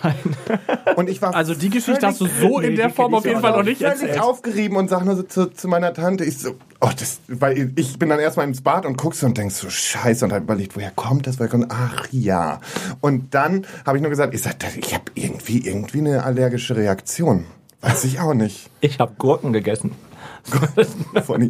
und 0.96 1.10
ich 1.10 1.22
war 1.22 1.36
Also 1.36 1.54
die 1.54 1.70
Geschichte 1.70 2.06
hast 2.08 2.22
du 2.22 2.28
so 2.28 2.60
in 2.60 2.72
Nee, 2.72 2.76
der 2.78 2.88
die 2.88 2.94
Form 2.94 3.14
auf 3.14 3.22
ich 3.24 3.28
jeden 3.32 3.38
auch 3.38 3.42
Fall 3.42 3.58
noch 3.58 3.64
nicht 3.64 3.82
erzählt. 3.82 4.20
aufgerieben 4.20 4.78
und 4.78 4.90
sag 4.90 5.06
nur 5.06 5.16
so 5.16 5.24
zu, 5.24 5.46
zu 5.48 5.68
meiner 5.68 5.94
Tante, 5.94 6.26
ich 6.26 6.38
so, 6.40 6.56
oh, 6.82 6.90
das, 6.98 7.20
weil 7.28 7.72
ich 7.76 7.98
bin 7.98 8.10
dann 8.10 8.20
erstmal 8.20 8.48
ins 8.48 8.62
Bad 8.62 8.86
und 8.86 8.98
guckst 8.98 9.24
und 9.24 9.38
denkst 9.38 9.56
so, 9.56 9.70
scheiße, 9.70 10.26
und 10.26 10.34
hab 10.34 10.44
überlegt, 10.44 10.76
woher 10.76 10.92
kommt 10.92 11.28
das, 11.28 11.40
woher 11.40 11.50
kommt, 11.50 11.68
ach 11.70 12.08
ja. 12.12 12.60
Und 13.00 13.34
dann 13.34 13.66
habe 13.86 13.98
ich 13.98 14.02
nur 14.02 14.10
gesagt, 14.10 14.34
ich 14.34 14.42
sag, 14.42 14.56
ich 14.78 14.94
habe 14.94 15.06
irgendwie, 15.16 15.66
irgendwie 15.66 16.00
eine 16.00 16.24
allergische 16.24 16.76
Reaktion. 16.76 17.46
Weiß 17.82 18.04
ich 18.04 18.20
auch 18.20 18.34
nicht. 18.34 18.70
Ich 18.82 19.00
habe 19.00 19.14
Gurken 19.18 19.54
gegessen. 19.54 19.92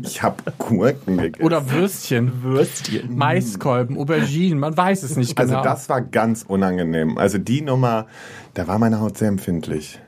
Ich 0.04 0.22
habe 0.22 0.44
Gurken 0.58 1.18
gegessen. 1.18 1.46
Oder 1.46 1.70
Würstchen, 1.72 2.44
Würstchen. 2.44 3.16
Maiskolben, 3.16 3.98
Auberginen, 3.98 4.60
man 4.60 4.76
weiß 4.76 5.04
es 5.04 5.16
nicht 5.16 5.36
genau. 5.38 5.60
also 5.60 5.70
das 5.70 5.88
war 5.88 6.02
ganz 6.02 6.44
unangenehm. 6.46 7.18
Also 7.18 7.38
die 7.38 7.62
Nummer, 7.62 8.08
da 8.54 8.68
war 8.68 8.80
meine 8.80 9.00
Haut 9.00 9.18
sehr 9.18 9.30
empfindlich. 9.30 10.00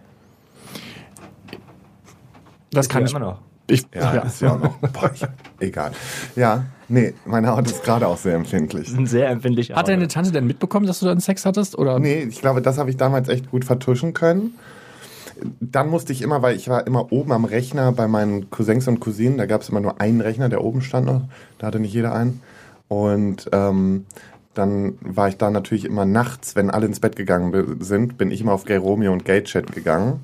das 2.72 2.90
kann 2.90 3.04
Ja, 3.04 3.06
ich. 3.08 3.12
immer 3.12 3.20
noch. 3.26 3.40
Ich, 3.68 3.86
Ja, 3.94 4.16
ja. 4.16 4.22
ist 4.22 4.42
ja 4.42 4.54
auch 4.54 4.60
noch. 4.60 4.78
Boah, 4.94 5.12
ich, 5.14 5.26
egal. 5.60 5.92
Ja, 6.36 6.66
nee, 6.90 7.14
meine 7.26 7.50
Haut 7.50 7.66
ist 7.66 7.84
gerade 7.84 8.08
auch 8.08 8.18
sehr 8.18 8.36
empfindlich. 8.36 8.94
Sehr 9.06 9.30
empfindlich. 9.30 9.72
Hat 9.74 9.88
deine 9.88 10.08
Tante 10.08 10.32
denn 10.32 10.46
mitbekommen, 10.46 10.86
dass 10.86 11.00
du 11.00 11.06
dann 11.06 11.20
Sex 11.20 11.46
hattest? 11.46 11.78
Oder? 11.78 12.00
Nee, 12.00 12.24
ich 12.24 12.42
glaube, 12.42 12.62
das 12.62 12.78
habe 12.78 12.90
ich 12.90 12.98
damals 12.98 13.30
echt 13.30 13.50
gut 13.52 13.64
vertuschen 13.64 14.14
können. 14.14 14.56
Dann 15.60 15.90
musste 15.90 16.14
ich 16.14 16.22
immer, 16.22 16.42
weil 16.42 16.56
ich 16.56 16.68
war 16.70 16.86
immer 16.86 17.12
oben 17.12 17.32
am 17.32 17.46
Rechner 17.46 17.92
bei 17.92 18.08
meinen 18.08 18.50
Cousins 18.50 18.88
und 18.88 19.00
Cousinen, 19.00 19.38
da 19.38 19.46
gab 19.46 19.62
es 19.62 19.70
immer 19.70 19.80
nur 19.80 20.00
einen 20.00 20.22
Rechner, 20.22 20.48
der 20.48 20.64
oben 20.64 20.82
stand 20.82 21.08
noch, 21.08 21.24
da 21.58 21.68
hatte 21.68 21.80
nicht 21.80 21.94
jeder 21.94 22.14
einen. 22.14 22.42
Und 22.88 23.50
ähm, 23.52 24.06
dann 24.54 24.94
war 25.02 25.30
ich 25.30 25.38
da 25.38 25.50
natürlich 25.50 25.86
immer 25.86 26.06
nachts, 26.06 26.56
wenn 26.56 26.70
alle 26.70 26.86
ins 26.86 27.00
Bett 27.00 27.16
gegangen 27.16 27.78
sind, 27.80 28.18
bin 28.18 28.30
ich 28.30 28.42
immer 28.42 28.54
auf 28.54 28.66
Gay 28.66 28.78
Romeo 28.78 29.12
und 29.12 29.26
Gay 29.26 29.44
Chat 29.44 29.72
gegangen 29.72 30.22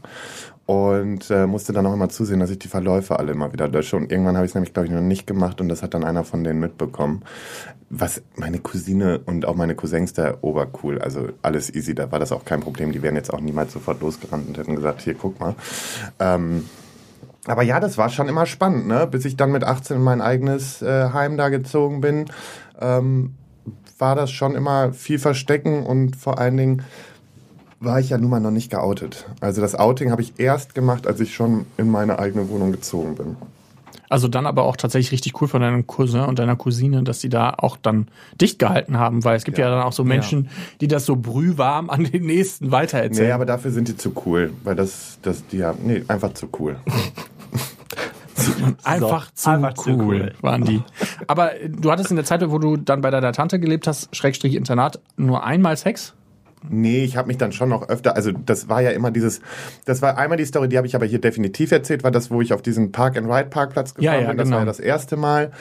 und 0.70 1.32
äh, 1.32 1.48
musste 1.48 1.74
dann 1.74 1.88
auch 1.88 1.94
immer 1.94 2.10
zusehen, 2.10 2.40
dass 2.40 2.52
ich 2.52 2.60
die 2.60 2.68
Verläufe 2.68 3.18
alle 3.18 3.32
immer 3.32 3.52
wieder 3.52 3.68
lösche. 3.68 3.98
Und 3.98 4.12
irgendwann 4.12 4.36
habe 4.36 4.46
ich 4.46 4.52
es 4.52 4.54
nämlich, 4.54 4.72
glaube 4.72 4.86
ich, 4.86 4.94
noch 4.94 5.02
nicht 5.02 5.26
gemacht 5.26 5.60
und 5.62 5.68
das 5.68 5.82
hat 5.82 5.96
dann 5.96 6.04
einer 6.04 6.24
von 6.24 6.44
denen 6.44 6.60
mitbekommen. 6.60 7.24
Was 7.90 8.22
meine 8.36 8.60
Cousine 8.60 9.20
und 9.26 9.48
auch 9.48 9.56
meine 9.56 9.74
Cousins 9.74 10.14
da 10.14 10.38
obercool, 10.42 11.02
also 11.02 11.30
alles 11.42 11.74
easy, 11.74 11.96
da 11.96 12.12
war 12.12 12.20
das 12.20 12.32
auch 12.32 12.46
kein 12.46 12.60
Problem. 12.60 12.92
Die 12.92 13.02
wären 13.02 13.16
jetzt 13.16 13.34
auch 13.34 13.42
niemals 13.42 13.74
sofort 13.74 14.00
losgerannt 14.00 14.48
und 14.48 14.60
hätten 14.60 14.76
gesagt, 14.76 15.02
hier, 15.02 15.16
guck 15.16 15.40
mal. 15.40 15.56
Ähm, 16.20 16.66
aber 17.48 17.64
ja, 17.64 17.80
das 17.80 17.98
war 17.98 18.10
schon 18.10 18.30
immer 18.30 18.46
spannend, 18.46 18.86
ne? 18.86 19.08
Bis 19.08 19.26
ich 19.26 19.36
dann 19.36 19.52
mit 19.52 19.64
18 19.64 19.98
in 19.98 20.04
mein 20.04 20.22
eigenes 20.22 20.84
äh, 20.84 21.10
Heim 21.12 21.36
da 21.36 21.50
gezogen 21.50 22.00
bin, 22.00 22.26
ähm, 22.80 23.34
war 23.98 24.14
das 24.14 24.30
schon 24.30 24.54
immer 24.54 24.94
viel 24.94 25.18
Verstecken 25.18 25.82
und 25.82 26.16
vor 26.16 26.38
allen 26.38 26.58
Dingen 26.58 26.84
war 27.80 28.00
ich 28.00 28.10
ja 28.10 28.18
nun 28.18 28.30
mal 28.30 28.40
noch 28.40 28.52
nicht 28.52 28.72
geoutet. 28.72 29.26
Also 29.40 29.62
das 29.62 29.76
Outing 29.76 30.12
habe 30.12 30.22
ich 30.22 30.34
erst 30.38 30.76
gemacht, 30.76 31.08
als 31.08 31.20
ich 31.20 31.34
schon 31.34 31.66
in 31.78 31.90
meine 31.90 32.20
eigene 32.20 32.50
Wohnung 32.50 32.72
gezogen 32.72 33.16
bin. 33.16 33.38
Also 34.10 34.28
dann 34.28 34.48
aber 34.48 34.64
auch 34.64 34.76
tatsächlich 34.76 35.12
richtig 35.12 35.40
cool 35.40 35.48
von 35.48 35.62
deinem 35.62 35.86
Cousin 35.86 36.22
und 36.22 36.40
deiner 36.40 36.56
Cousine, 36.56 37.04
dass 37.04 37.20
die 37.20 37.30
da 37.30 37.54
auch 37.56 37.78
dann 37.78 38.08
dicht 38.42 38.58
gehalten 38.58 38.98
haben, 38.98 39.24
weil 39.24 39.38
es 39.38 39.44
gibt 39.44 39.60
ja, 39.60 39.70
dann 39.70 39.84
auch 39.84 39.94
so 39.94 40.04
Menschen, 40.04 40.50
die 40.82 40.88
das 40.88 41.06
so 41.06 41.16
brühwarm 41.16 41.92
an 41.92 42.06
den 42.06 42.26
nächsten 42.26 42.72
weitererzählen. 42.72 43.28
Nee, 43.28 43.34
aber 43.34 43.46
dafür 43.46 43.70
sind 43.70 43.88
die 43.88 43.96
zu 43.96 44.12
cool, 44.26 44.52
weil 44.64 44.76
das, 44.76 45.20
das, 45.22 45.46
die 45.48 45.64
haben, 45.64 45.80
nee, 45.86 46.04
einfach 46.08 46.34
zu 46.34 46.50
cool. 46.60 46.78
Einfach, 48.84 49.32
zu, 49.34 49.50
einfach 49.50 49.74
zu 49.74 49.90
cool 49.92 50.00
cool. 50.00 50.34
waren 50.40 50.64
die. 50.64 50.82
Aber 51.28 51.52
du 51.68 51.92
hattest 51.92 52.10
in 52.10 52.16
der 52.16 52.24
Zeit, 52.24 52.42
wo 52.50 52.58
du 52.58 52.78
dann 52.78 53.02
bei 53.02 53.12
deiner 53.12 53.34
Tante 53.34 53.60
gelebt 53.60 53.86
hast, 53.86 54.16
Schrägstrich 54.16 54.56
Internat, 54.56 55.02
nur 55.18 55.44
einmal 55.44 55.76
Sex? 55.76 56.16
Nee, 56.68 57.04
ich 57.06 57.16
habe 57.16 57.28
mich 57.30 57.38
dann 57.38 57.52
schon 57.54 57.70
noch 57.70 57.88
öfter, 57.88 58.16
also 58.18 58.32
das 58.32 58.68
war 58.68 58.82
ja 58.82 58.90
immer 58.92 59.12
dieses, 59.12 59.40
das 59.86 60.02
war 60.02 60.18
einmal 60.18 60.38
die 60.38 60.46
Story, 60.46 60.68
die 60.68 60.78
habe 60.78 60.88
ich 60.88 60.96
aber 60.96 61.06
hier 61.06 61.22
definitiv 61.22 61.72
erzählt, 61.72 62.04
war 62.04 62.12
das, 62.12 62.32
wo 62.32 62.42
ich 62.42 62.52
auf 62.52 62.62
diesen 62.62 62.92
Park-and-Ride-Parkplatz 62.92 63.94
gefahren 63.94 64.14
Ja, 64.16 64.22
ja, 64.22 64.28
bin. 64.28 64.38
Das 64.38 64.46
genau. 64.48 64.58
war 64.58 64.62
ja 64.64 64.66
das 64.66 64.80
erste 64.82 65.16
Mal. 65.16 65.52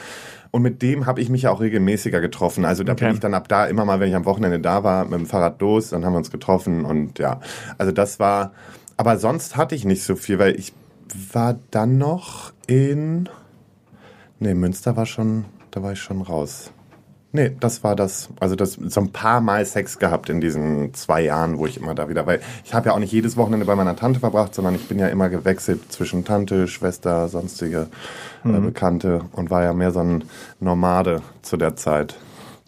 Und 0.51 0.61
mit 0.63 0.81
dem 0.81 1.05
habe 1.05 1.21
ich 1.21 1.29
mich 1.29 1.43
ja 1.43 1.51
auch 1.51 1.61
regelmäßiger 1.61 2.19
getroffen. 2.21 2.65
Also 2.65 2.83
da 2.83 2.93
Okay. 2.93 3.05
bin 3.05 3.13
ich 3.13 3.19
dann 3.21 3.33
ab 3.33 3.47
da 3.47 3.65
immer 3.65 3.85
mal, 3.85 3.99
wenn 3.99 4.09
ich 4.09 4.15
am 4.15 4.25
Wochenende 4.25 4.59
da 4.59 4.83
war, 4.83 5.05
mit 5.05 5.13
dem 5.19 5.25
Fahrrad 5.25 5.61
los, 5.61 5.89
dann 5.91 6.03
haben 6.05 6.13
wir 6.13 6.17
uns 6.17 6.31
getroffen 6.31 6.83
und 6.85 7.17
ja. 7.19 7.39
Also 7.77 7.91
das 7.93 8.19
war, 8.19 8.51
aber 8.97 9.17
sonst 9.19 9.55
hatte 9.55 9.75
ich 9.75 9.85
nicht 9.85 10.03
so 10.03 10.15
viel, 10.15 10.37
weil 10.39 10.59
ich 10.59 10.73
war 11.33 11.57
dann 11.71 11.97
noch 11.97 12.51
in, 12.67 13.29
nee, 14.39 14.53
Münster 14.53 14.97
war 14.97 15.05
schon, 15.05 15.45
da 15.71 15.81
war 15.81 15.93
ich 15.93 15.99
schon 16.01 16.21
raus. 16.21 16.71
Nee, 17.31 17.51
das 17.59 17.83
war 17.83 17.95
das. 17.95 18.29
Also 18.39 18.55
das 18.55 18.73
so 18.73 19.01
ein 19.01 19.11
paar 19.11 19.39
Mal 19.39 19.63
Sex 19.63 19.99
gehabt 19.99 20.29
in 20.29 20.41
diesen 20.41 20.93
zwei 20.95 21.21
Jahren, 21.21 21.59
wo 21.59 21.67
ich 21.67 21.77
immer 21.77 21.93
da 21.93 22.09
wieder, 22.09 22.25
weil 22.25 22.41
ich 22.65 22.73
habe 22.73 22.89
ja 22.89 22.95
auch 22.95 22.99
nicht 22.99 23.11
jedes 23.11 23.37
Wochenende 23.37 23.67
bei 23.67 23.75
meiner 23.75 23.95
Tante 23.95 24.19
verbracht, 24.19 24.55
sondern 24.55 24.73
ich 24.73 24.87
bin 24.87 24.97
ja 24.97 25.07
immer 25.07 25.29
gewechselt 25.29 25.91
zwischen 25.91 26.25
Tante, 26.25 26.67
Schwester, 26.67 27.27
sonstige 27.27 27.87
äh, 28.43 28.59
Bekannte 28.59 29.21
und 29.33 29.51
war 29.51 29.63
ja 29.63 29.73
mehr 29.73 29.91
so 29.91 29.99
ein 29.99 30.23
Nomade 30.59 31.21
zu 31.43 31.57
der 31.57 31.75
Zeit. 31.75 32.17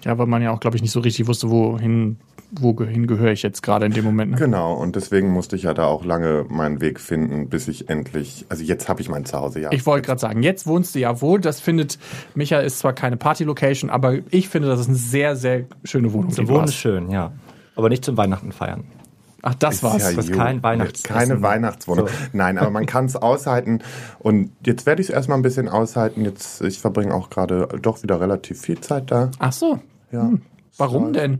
Ja, 0.03 0.17
weil 0.17 0.27
man 0.27 0.41
ja 0.41 0.51
auch, 0.51 0.59
glaube 0.59 0.75
ich, 0.75 0.81
nicht 0.81 0.91
so 0.91 0.99
richtig 0.99 1.27
wusste, 1.27 1.49
wohin, 1.49 2.17
wohin 2.51 3.07
gehöre 3.07 3.31
ich 3.31 3.43
jetzt 3.43 3.63
gerade 3.63 3.85
in 3.85 3.93
dem 3.93 4.03
Moment. 4.03 4.31
Ne? 4.31 4.37
Genau, 4.37 4.73
und 4.73 4.95
deswegen 4.95 5.29
musste 5.29 5.55
ich 5.55 5.63
ja 5.63 5.73
da 5.73 5.85
auch 5.85 6.03
lange 6.03 6.45
meinen 6.49 6.81
Weg 6.81 6.99
finden, 6.99 7.49
bis 7.49 7.67
ich 7.67 7.89
endlich, 7.89 8.45
also 8.49 8.63
jetzt 8.63 8.89
habe 8.89 9.01
ich 9.01 9.09
mein 9.09 9.25
Zuhause, 9.25 9.59
ja. 9.59 9.71
Ich 9.71 9.85
wollte 9.85 10.05
gerade 10.05 10.19
sagen, 10.19 10.43
jetzt 10.43 10.67
wohnst 10.67 10.95
du 10.95 10.99
ja 10.99 11.21
wohl. 11.21 11.39
Das 11.39 11.59
findet, 11.59 11.97
Micha 12.35 12.59
ist 12.59 12.79
zwar 12.79 12.93
keine 12.93 13.17
Party-Location, 13.17 13.89
aber 13.89 14.19
ich 14.29 14.49
finde, 14.49 14.67
das 14.67 14.81
ist 14.81 14.89
eine 14.89 14.97
sehr, 14.97 15.35
sehr 15.35 15.65
schöne 15.83 16.11
Wohnung. 16.13 16.31
die 16.33 16.47
hast. 16.47 16.69
ist 16.69 16.75
schön, 16.75 17.09
ja. 17.09 17.31
Aber 17.75 17.89
nicht 17.89 18.03
zum 18.03 18.17
Weihnachten 18.17 18.51
feiern. 18.51 18.83
Ach, 19.43 19.55
das 19.55 19.81
war's. 19.81 20.03
ja 20.03 20.11
das 20.13 20.25
ist 20.25 20.33
kein 20.33 20.61
Weihnachtsessen. 20.61 21.15
Keine 21.15 21.41
Weihnachtswohnung. 21.41 22.07
So. 22.07 22.13
Nein, 22.33 22.57
aber 22.57 22.69
man 22.69 22.85
kann 22.85 23.05
es 23.05 23.15
aushalten. 23.15 23.79
Und 24.19 24.51
jetzt 24.65 24.85
werde 24.85 25.01
ich 25.01 25.09
es 25.09 25.13
erstmal 25.13 25.39
ein 25.39 25.41
bisschen 25.41 25.67
aushalten. 25.67 26.23
Jetzt, 26.25 26.61
ich 26.61 26.79
verbringe 26.79 27.13
auch 27.13 27.29
gerade 27.29 27.67
doch 27.81 28.03
wieder 28.03 28.19
relativ 28.21 28.61
viel 28.61 28.79
Zeit 28.81 29.09
da. 29.09 29.31
Ach 29.39 29.51
so. 29.51 29.79
Ja. 30.11 30.31
Warum 30.77 31.13
denn? 31.13 31.39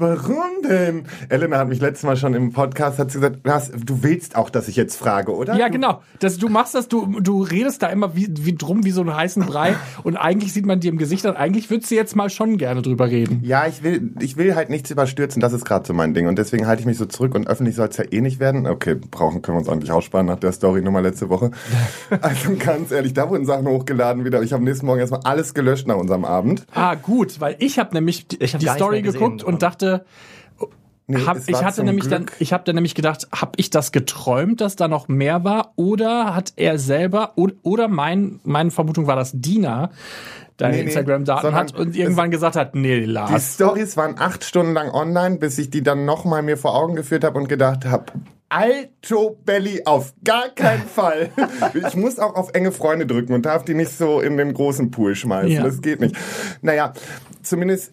Warum 0.00 0.62
denn? 0.62 1.06
Elena 1.28 1.58
hat 1.58 1.68
mich 1.68 1.80
letztes 1.80 2.04
Mal 2.04 2.16
schon 2.16 2.32
im 2.32 2.52
Podcast 2.52 3.00
hat 3.00 3.10
sie 3.10 3.18
gesagt, 3.18 3.40
du, 3.42 3.50
hast, 3.50 3.72
du 3.84 4.04
willst 4.04 4.36
auch, 4.36 4.48
dass 4.48 4.68
ich 4.68 4.76
jetzt 4.76 4.94
frage, 4.94 5.34
oder? 5.34 5.56
Ja, 5.56 5.66
genau. 5.66 6.02
Das, 6.20 6.38
du 6.38 6.48
machst 6.48 6.76
das, 6.76 6.86
du, 6.86 7.18
du 7.18 7.42
redest 7.42 7.82
da 7.82 7.88
immer 7.88 8.14
wie, 8.14 8.28
wie 8.38 8.54
drum 8.54 8.84
wie 8.84 8.92
so 8.92 9.00
einen 9.00 9.16
heißen 9.16 9.44
Brei 9.44 9.74
und 10.04 10.16
eigentlich 10.16 10.52
sieht 10.52 10.66
man 10.66 10.78
dir 10.78 10.92
im 10.92 10.98
Gesicht 10.98 11.26
an, 11.26 11.34
eigentlich 11.34 11.68
würdest 11.68 11.90
du 11.90 11.96
jetzt 11.96 12.14
mal 12.14 12.30
schon 12.30 12.58
gerne 12.58 12.80
drüber 12.80 13.10
reden. 13.10 13.40
Ja, 13.42 13.66
ich 13.66 13.82
will, 13.82 14.12
ich 14.20 14.36
will 14.36 14.54
halt 14.54 14.70
nichts 14.70 14.88
überstürzen, 14.92 15.40
das 15.40 15.52
ist 15.52 15.64
gerade 15.64 15.84
so 15.84 15.92
mein 15.94 16.14
Ding. 16.14 16.28
Und 16.28 16.38
deswegen 16.38 16.68
halte 16.68 16.78
ich 16.78 16.86
mich 16.86 16.96
so 16.96 17.06
zurück 17.06 17.34
und 17.34 17.48
öffentlich 17.48 17.74
soll 17.74 17.88
es 17.88 17.96
ja 17.96 18.04
eh 18.08 18.20
nicht 18.20 18.38
werden. 18.38 18.68
Okay, 18.68 18.94
brauchen 18.94 19.42
können 19.42 19.56
wir 19.56 19.60
uns 19.62 19.68
eigentlich 19.68 19.90
aussparen 19.90 20.26
nach 20.26 20.38
der 20.38 20.52
Story 20.52 20.80
Nummer 20.80 21.02
letzte 21.02 21.28
Woche. 21.28 21.50
Also 22.20 22.54
ganz 22.58 22.90
ehrlich, 22.90 23.14
da 23.14 23.28
wurden 23.30 23.46
Sachen 23.46 23.66
hochgeladen 23.66 24.24
wieder. 24.24 24.42
Ich 24.42 24.52
habe 24.52 24.62
nächsten 24.64 24.86
Morgen 24.86 25.00
erstmal 25.00 25.20
alles 25.24 25.54
gelöscht 25.54 25.86
nach 25.86 25.96
unserem 25.96 26.24
Abend. 26.24 26.66
Ah, 26.74 26.94
gut, 26.94 27.40
weil 27.40 27.56
ich 27.58 27.78
habe 27.78 27.94
nämlich 27.94 28.28
die, 28.28 28.42
Ich 28.42 28.54
hab 28.54 28.60
die 28.60 28.68
Story 28.68 29.02
geguckt 29.02 29.42
und 29.42 29.62
dachte, 29.62 29.87
Nee, 31.10 31.24
hab, 31.24 31.38
ich 31.48 31.62
hatte 31.64 31.84
nämlich 31.84 32.04
Glück- 32.04 32.10
dann, 32.10 32.26
ich 32.38 32.52
habe 32.52 32.64
dann 32.64 32.74
nämlich 32.74 32.94
gedacht, 32.94 33.28
habe 33.34 33.52
ich 33.56 33.70
das 33.70 33.92
geträumt, 33.92 34.60
dass 34.60 34.76
da 34.76 34.88
noch 34.88 35.08
mehr 35.08 35.42
war, 35.42 35.72
oder 35.76 36.34
hat 36.34 36.52
er 36.56 36.78
selber 36.78 37.32
oder, 37.36 37.54
oder 37.62 37.88
mein 37.88 38.40
meine 38.44 38.70
Vermutung 38.70 39.06
war, 39.06 39.16
dass 39.16 39.32
Dina 39.34 39.90
deine 40.58 40.72
Nee, 40.76 40.82
nee, 40.82 40.86
Instagram-Daten 40.88 41.42
sondern 41.42 41.60
hat 41.60 41.74
und 41.78 41.96
irgendwann 41.96 42.30
gesagt 42.30 42.56
hat, 42.56 42.74
nee, 42.74 43.00
Die 43.00 43.06
Lars. 43.06 43.54
Stories 43.54 43.96
waren 43.96 44.16
acht 44.18 44.44
Stunden 44.44 44.74
lang 44.74 44.90
online, 44.90 45.38
bis 45.38 45.56
ich 45.56 45.70
die 45.70 45.82
dann 45.82 46.04
nochmal 46.04 46.42
mir 46.42 46.58
vor 46.58 46.74
Augen 46.74 46.94
geführt 46.94 47.24
habe 47.24 47.38
und 47.38 47.48
gedacht 47.48 47.86
habe, 47.86 48.04
Alto 48.50 49.38
Belly 49.46 49.82
auf 49.86 50.12
gar 50.24 50.50
keinen 50.50 50.82
Fall. 50.94 51.30
Ich 51.88 51.96
muss 51.96 52.18
auch 52.18 52.34
auf 52.34 52.50
enge 52.52 52.70
Freunde 52.72 53.06
drücken 53.06 53.32
und 53.32 53.46
darf 53.46 53.64
die 53.64 53.72
nicht 53.74 53.96
so 53.96 54.20
in 54.20 54.36
den 54.36 54.52
großen 54.52 54.90
Pool 54.90 55.14
schmeißen. 55.14 55.50
Ja. 55.52 55.62
Das 55.62 55.80
geht 55.80 56.00
nicht. 56.00 56.16
Naja, 56.60 56.92
zumindest 57.42 57.92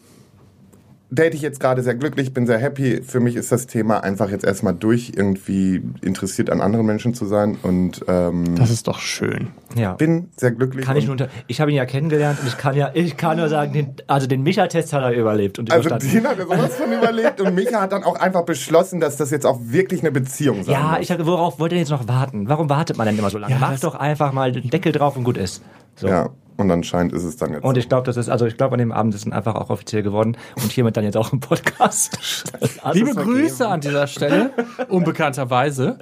date 1.15 1.33
ich 1.33 1.41
jetzt 1.41 1.59
gerade 1.59 1.81
sehr 1.81 1.95
glücklich, 1.95 2.33
bin 2.33 2.45
sehr 2.45 2.57
happy. 2.59 3.01
Für 3.01 3.19
mich 3.19 3.35
ist 3.35 3.51
das 3.51 3.65
Thema 3.67 4.03
einfach 4.03 4.29
jetzt 4.29 4.45
erstmal 4.45 4.73
durch, 4.73 5.13
irgendwie 5.15 5.81
interessiert 6.01 6.49
an 6.49 6.61
anderen 6.61 6.85
Menschen 6.85 7.13
zu 7.13 7.25
sein 7.25 7.57
und 7.63 8.03
ähm, 8.07 8.55
Das 8.55 8.69
ist 8.69 8.87
doch 8.87 8.99
schön. 8.99 9.47
Ja. 9.75 9.93
bin 9.93 10.29
sehr 10.37 10.51
glücklich. 10.51 10.85
Kann 10.85 10.95
ich 10.97 11.05
nur 11.05 11.13
unter, 11.13 11.27
ich 11.47 11.59
habe 11.61 11.71
ihn 11.71 11.77
ja 11.77 11.85
kennengelernt 11.85 12.39
und 12.41 12.47
ich 12.47 12.57
kann 12.57 12.75
ja, 12.75 12.91
ich 12.93 13.17
kann 13.17 13.37
nur 13.37 13.49
sagen, 13.49 13.73
den, 13.73 13.95
also 14.07 14.27
den 14.27 14.43
Micha-Test 14.43 14.93
hat 14.93 15.01
er 15.03 15.11
überlebt 15.11 15.59
und 15.59 15.71
also. 15.71 15.89
Dina 15.97 16.29
hat 16.29 16.37
ja 16.37 16.43
sowas 16.45 16.75
von 16.75 16.91
überlebt 16.91 17.41
und 17.41 17.55
Micha 17.55 17.81
hat 17.81 17.91
dann 17.91 18.03
auch 18.03 18.19
einfach 18.19 18.43
beschlossen, 18.45 18.99
dass 18.99 19.17
das 19.17 19.31
jetzt 19.31 19.45
auch 19.45 19.59
wirklich 19.63 20.01
eine 20.01 20.11
Beziehung 20.11 20.63
sein 20.63 20.73
Ja, 20.73 20.91
muss. 20.91 20.99
ich 21.01 21.07
sage, 21.07 21.25
worauf 21.25 21.59
wollt 21.59 21.71
ihr 21.71 21.79
jetzt 21.79 21.91
noch 21.91 22.07
warten? 22.07 22.47
Warum 22.47 22.69
wartet 22.69 22.97
man 22.97 23.07
denn 23.07 23.17
immer 23.17 23.29
so 23.29 23.37
lange? 23.37 23.53
Ja, 23.53 23.59
Macht 23.59 23.83
doch 23.83 23.95
einfach 23.95 24.31
mal 24.33 24.51
den 24.51 24.69
Deckel 24.69 24.91
drauf 24.91 25.17
und 25.17 25.23
gut 25.23 25.37
ist. 25.37 25.61
So. 25.95 26.07
Ja, 26.07 26.29
und 26.57 26.71
anscheinend 26.71 27.13
ist 27.13 27.23
es 27.23 27.37
dann 27.37 27.53
jetzt. 27.53 27.63
Und 27.63 27.77
ich 27.77 27.89
glaube, 27.89 28.05
das 28.05 28.17
ist, 28.17 28.29
also 28.29 28.45
ich 28.45 28.57
glaube, 28.57 28.73
an 28.73 28.79
dem 28.79 28.91
Abend 28.91 29.13
ist 29.15 29.25
es 29.25 29.31
einfach 29.31 29.55
auch 29.55 29.69
offiziell 29.69 30.03
geworden 30.03 30.37
und 30.55 30.71
hiermit 30.71 30.97
dann 30.97 31.03
jetzt 31.03 31.17
auch 31.17 31.33
im 31.33 31.39
Podcast. 31.39 32.17
Liebe 32.93 33.13
vergeben. 33.13 33.37
Grüße 33.37 33.67
an 33.67 33.81
dieser 33.81 34.07
Stelle, 34.07 34.51
unbekannterweise. 34.89 35.99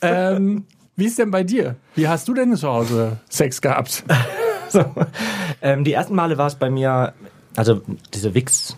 Ähm, 0.00 0.64
wie 0.96 1.06
ist 1.06 1.18
denn 1.18 1.30
bei 1.30 1.44
dir? 1.44 1.76
Wie 1.94 2.08
hast 2.08 2.28
du 2.28 2.34
denn 2.34 2.54
zu 2.56 2.68
Hause 2.68 3.18
Sex 3.28 3.60
gehabt? 3.60 4.04
So. 4.72 4.84
Ähm, 5.62 5.82
die 5.82 5.92
ersten 5.92 6.14
Male 6.14 6.38
war 6.38 6.46
es 6.46 6.54
bei 6.54 6.70
mir, 6.70 7.12
also 7.56 7.80
diese 8.14 8.34
Wix. 8.34 8.76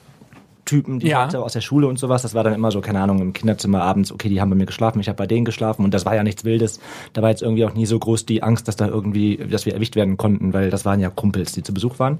Typen, 0.65 1.01
die 1.01 1.09
Ja. 1.09 1.23
hatte 1.25 1.41
aus 1.43 1.53
der 1.55 1.61
Schule 1.61 1.89
und 1.89 1.99
sowas, 1.99 2.23
das 2.23 2.35
war 2.35 2.45
dann 2.45 2.55
immer 2.55 2.71
so, 2.71 2.81
keine 2.81 3.01
Ahnung, 3.01 3.21
im 3.21 3.33
Kinderzimmer 3.33 3.83
abends, 3.83 4.13
okay, 4.13 4.29
die 4.29 4.41
haben 4.41 4.49
bei 4.51 4.55
mir 4.57 4.67
geschlafen, 4.67 5.01
ich 5.01 5.09
habe 5.09 5.17
bei 5.17 5.27
denen 5.27 5.45
geschlafen 5.45 5.85
und 5.85 5.93
das 5.93 6.07
war 6.07 6.15
ja 6.15 6.23
nichts 6.23 6.45
Wildes. 6.45 6.79
Da 7.15 7.23
war 7.23 7.31
jetzt 7.31 7.43
irgendwie 7.43 7.65
auch 7.65 7.75
nie 7.75 7.85
so 7.87 7.99
groß 7.99 8.27
die 8.27 8.43
Angst, 8.43 8.69
dass 8.69 8.77
da 8.77 8.87
irgendwie, 8.87 9.37
dass 9.39 9.67
wir 9.67 9.75
erwischt 9.75 9.97
werden 9.97 10.17
konnten, 10.17 10.53
weil 10.53 10.71
das 10.71 10.85
waren 10.85 11.01
ja 11.01 11.11
Kumpels, 11.11 11.53
die 11.53 11.63
zu 11.65 11.75
Besuch 11.75 11.99
waren. 11.99 12.19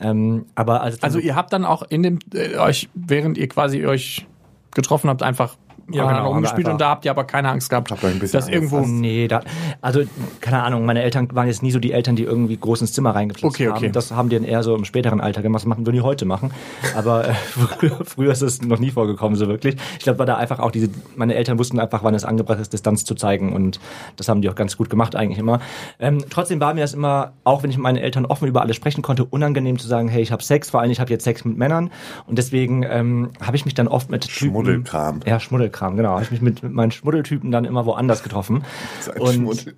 Ähm, 0.00 0.46
aber 0.56 0.82
als 0.82 1.02
Also 1.02 1.18
so- 1.20 1.24
ihr 1.24 1.36
habt 1.36 1.52
dann 1.52 1.64
auch 1.64 1.82
in 1.88 2.02
dem 2.02 2.18
äh, 2.34 2.56
euch, 2.58 2.88
während 2.94 3.38
ihr 3.38 3.48
quasi 3.48 3.86
euch 3.86 4.26
getroffen 4.74 5.08
habt, 5.08 5.22
einfach 5.22 5.56
Ja, 5.90 6.02
aneinander 6.02 6.20
genau, 6.22 6.32
rumgespielt 6.34 6.66
einfach- 6.66 6.72
und 6.72 6.80
da 6.80 6.88
habt 6.90 7.04
ihr 7.04 7.10
aber 7.10 7.24
keine 7.24 7.48
Angst 7.50 7.70
gehabt, 7.70 7.90
Habt 7.90 8.04
euch 8.04 8.12
ein 8.12 8.18
bisschen 8.18 8.38
dass 8.40 8.48
irgendwo 8.48 8.80
Nee, 8.80 9.28
da, 9.28 9.40
also 9.80 10.02
keine 10.40 10.62
Ahnung, 10.62 10.84
meine 10.84 11.02
Eltern 11.02 11.28
waren 11.32 11.46
jetzt 11.46 11.62
nie 11.62 11.70
so 11.70 11.78
die 11.78 11.92
Eltern, 11.92 12.16
die 12.16 12.24
irgendwie 12.24 12.56
groß 12.56 12.80
ins 12.82 12.92
Zimmer 12.92 13.14
reingeplatzt 13.14 13.54
Okay, 13.54 13.68
okay. 13.68 13.86
haben. 13.86 13.92
Das 13.92 14.12
haben 14.12 14.28
die 14.28 14.36
dann 14.36 14.44
eher 14.44 14.62
so 14.62 14.74
im 14.76 14.84
späteren 14.84 15.20
Alter 15.20 15.42
gemacht. 15.42 15.62
Das 15.62 15.66
machen 15.66 15.86
wir 15.86 15.92
nie 15.92 16.00
heute 16.02 16.24
machen. 16.26 16.50
Aber 16.96 17.28
äh, 17.28 17.34
früher, 17.34 17.98
früher 18.04 18.32
ist 18.32 18.42
es 18.42 18.62
noch 18.62 18.78
nie 18.78 18.90
vorgekommen, 18.90 19.36
so 19.36 19.48
wirklich. 19.48 19.76
Ich 19.98 20.04
glaube, 20.04 20.18
war 20.18 20.26
da 20.26 20.36
einfach 20.36 20.58
auch 20.60 20.70
diese, 20.70 20.88
meine 21.16 21.34
Eltern 21.34 21.58
wussten 21.58 21.80
einfach, 21.80 22.04
wann 22.04 22.14
es 22.14 22.24
angebracht 22.24 22.58
ist, 22.60 22.72
Distanz 22.72 23.04
zu 23.04 23.14
zeigen 23.14 23.52
und 23.52 23.80
das 24.16 24.28
haben 24.28 24.42
die 24.42 24.48
auch 24.50 24.54
ganz 24.54 24.76
gut 24.76 24.90
gemacht 24.90 25.16
eigentlich 25.16 25.38
immer. 25.38 25.60
Ähm, 25.98 26.24
trotzdem 26.30 26.60
war 26.60 26.74
mir 26.74 26.80
das 26.82 26.94
immer, 26.94 27.32
auch 27.44 27.62
wenn 27.62 27.70
ich 27.70 27.76
mit 27.76 27.82
meinen 27.84 27.98
Eltern 27.98 28.26
offen 28.26 28.46
über 28.48 28.60
alles 28.62 28.76
sprechen 28.76 29.02
konnte, 29.02 29.24
unangenehm 29.24 29.78
zu 29.78 29.88
sagen, 29.88 30.08
hey, 30.08 30.22
ich 30.22 30.32
habe 30.32 30.42
Sex, 30.42 30.70
vor 30.70 30.80
allem 30.80 30.90
ich 30.90 31.00
habe 31.00 31.10
jetzt 31.10 31.24
Sex 31.24 31.44
mit 31.44 31.56
Männern 31.56 31.90
und 32.26 32.36
deswegen 32.38 32.82
ähm, 32.82 33.30
habe 33.40 33.56
ich 33.56 33.64
mich 33.64 33.74
dann 33.74 33.88
oft 33.88 34.10
mit 34.10 34.22
Typen- 34.22 34.50
Schmuddelkram. 34.50 35.20
Ja, 35.26 35.40
Schmuddelkram, 35.40 35.77
genau. 35.96 36.10
Habe 36.10 36.22
ich 36.24 36.30
mich 36.30 36.40
mit, 36.40 36.62
mit 36.62 36.72
meinen 36.72 36.90
Schmuddeltypen 36.90 37.50
dann 37.50 37.64
immer 37.64 37.86
woanders 37.86 38.22
getroffen. 38.22 38.64
So 39.00 39.12
ein 39.12 39.20
Und- 39.20 39.34
Schmuddeltyp. 39.34 39.76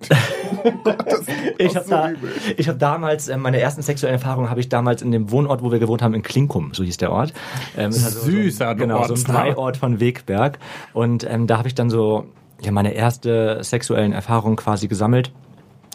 Gott, 0.83 1.05
das 1.05 1.19
ist 1.21 1.29
Ich 1.57 1.75
habe 1.75 1.85
so 1.85 1.91
da, 1.91 2.11
ich 2.57 2.67
habe 2.67 2.77
damals 2.77 3.27
äh, 3.27 3.37
meine 3.37 3.59
ersten 3.59 3.81
sexuellen 3.81 4.15
Erfahrungen 4.15 4.49
habe 4.49 4.59
ich 4.59 4.69
damals 4.69 5.01
in 5.01 5.11
dem 5.11 5.31
Wohnort, 5.31 5.61
wo 5.63 5.71
wir 5.71 5.79
gewohnt 5.79 6.01
haben, 6.01 6.13
in 6.13 6.23
Klinkum, 6.23 6.73
so 6.73 6.83
hieß 6.83 6.97
der 6.97 7.11
Ort. 7.11 7.33
Ähm, 7.77 7.89
ist 7.91 8.03
also 8.03 8.21
Süßer 8.21 8.69
so, 8.69 8.75
genau, 8.75 9.03
so 9.05 9.13
ein. 9.13 9.17
Freiort 9.17 9.77
von 9.77 9.99
Wegberg. 9.99 10.59
Und 10.93 11.23
ähm, 11.29 11.47
da 11.47 11.57
habe 11.57 11.67
ich 11.67 11.75
dann 11.75 11.89
so 11.89 12.25
ja 12.61 12.71
meine 12.71 12.93
erste 12.93 13.63
sexuellen 13.63 14.13
Erfahrungen 14.13 14.55
quasi 14.55 14.87
gesammelt. 14.87 15.31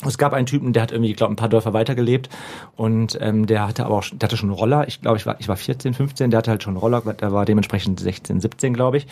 Es 0.05 0.19
gab 0.19 0.35
einen 0.35 0.45
Typen, 0.45 0.75
der 0.75 0.83
hat 0.83 0.93
irgendwie, 0.93 1.11
ich 1.11 1.17
glaube, 1.17 1.33
ein 1.33 1.37
paar 1.37 1.49
Dörfer 1.49 1.73
weitergelebt 1.73 2.29
und 2.77 3.17
ähm, 3.23 3.47
der 3.47 3.67
hatte 3.67 3.87
aber 3.87 3.97
auch, 3.97 4.05
der 4.13 4.29
hatte 4.29 4.37
schon 4.37 4.51
einen 4.51 4.59
Roller. 4.59 4.87
Ich 4.89 5.01
glaube, 5.01 5.17
ich 5.17 5.25
war, 5.25 5.37
ich 5.39 5.49
war 5.49 5.57
14, 5.57 5.95
15, 5.95 6.31
der 6.31 6.39
hatte 6.39 6.51
halt 6.51 6.63
schon 6.63 6.73
einen 6.73 6.81
Roller, 6.81 7.01
der 7.01 7.33
war 7.33 7.47
dementsprechend 7.47 7.99
16, 7.99 8.41
17, 8.41 8.75
glaube 8.75 8.99
ich. 8.99 9.07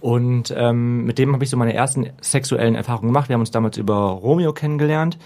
Und 0.00 0.52
ähm, 0.56 1.04
mit 1.04 1.18
dem 1.18 1.34
habe 1.34 1.44
ich 1.44 1.50
so 1.50 1.58
meine 1.58 1.74
ersten 1.74 2.08
sexuellen 2.22 2.74
Erfahrungen 2.74 3.08
gemacht. 3.08 3.28
Wir 3.28 3.34
haben 3.34 3.40
uns 3.40 3.50
damals 3.50 3.76
über 3.76 3.94
Romeo 3.94 4.54
kennengelernt 4.54 5.18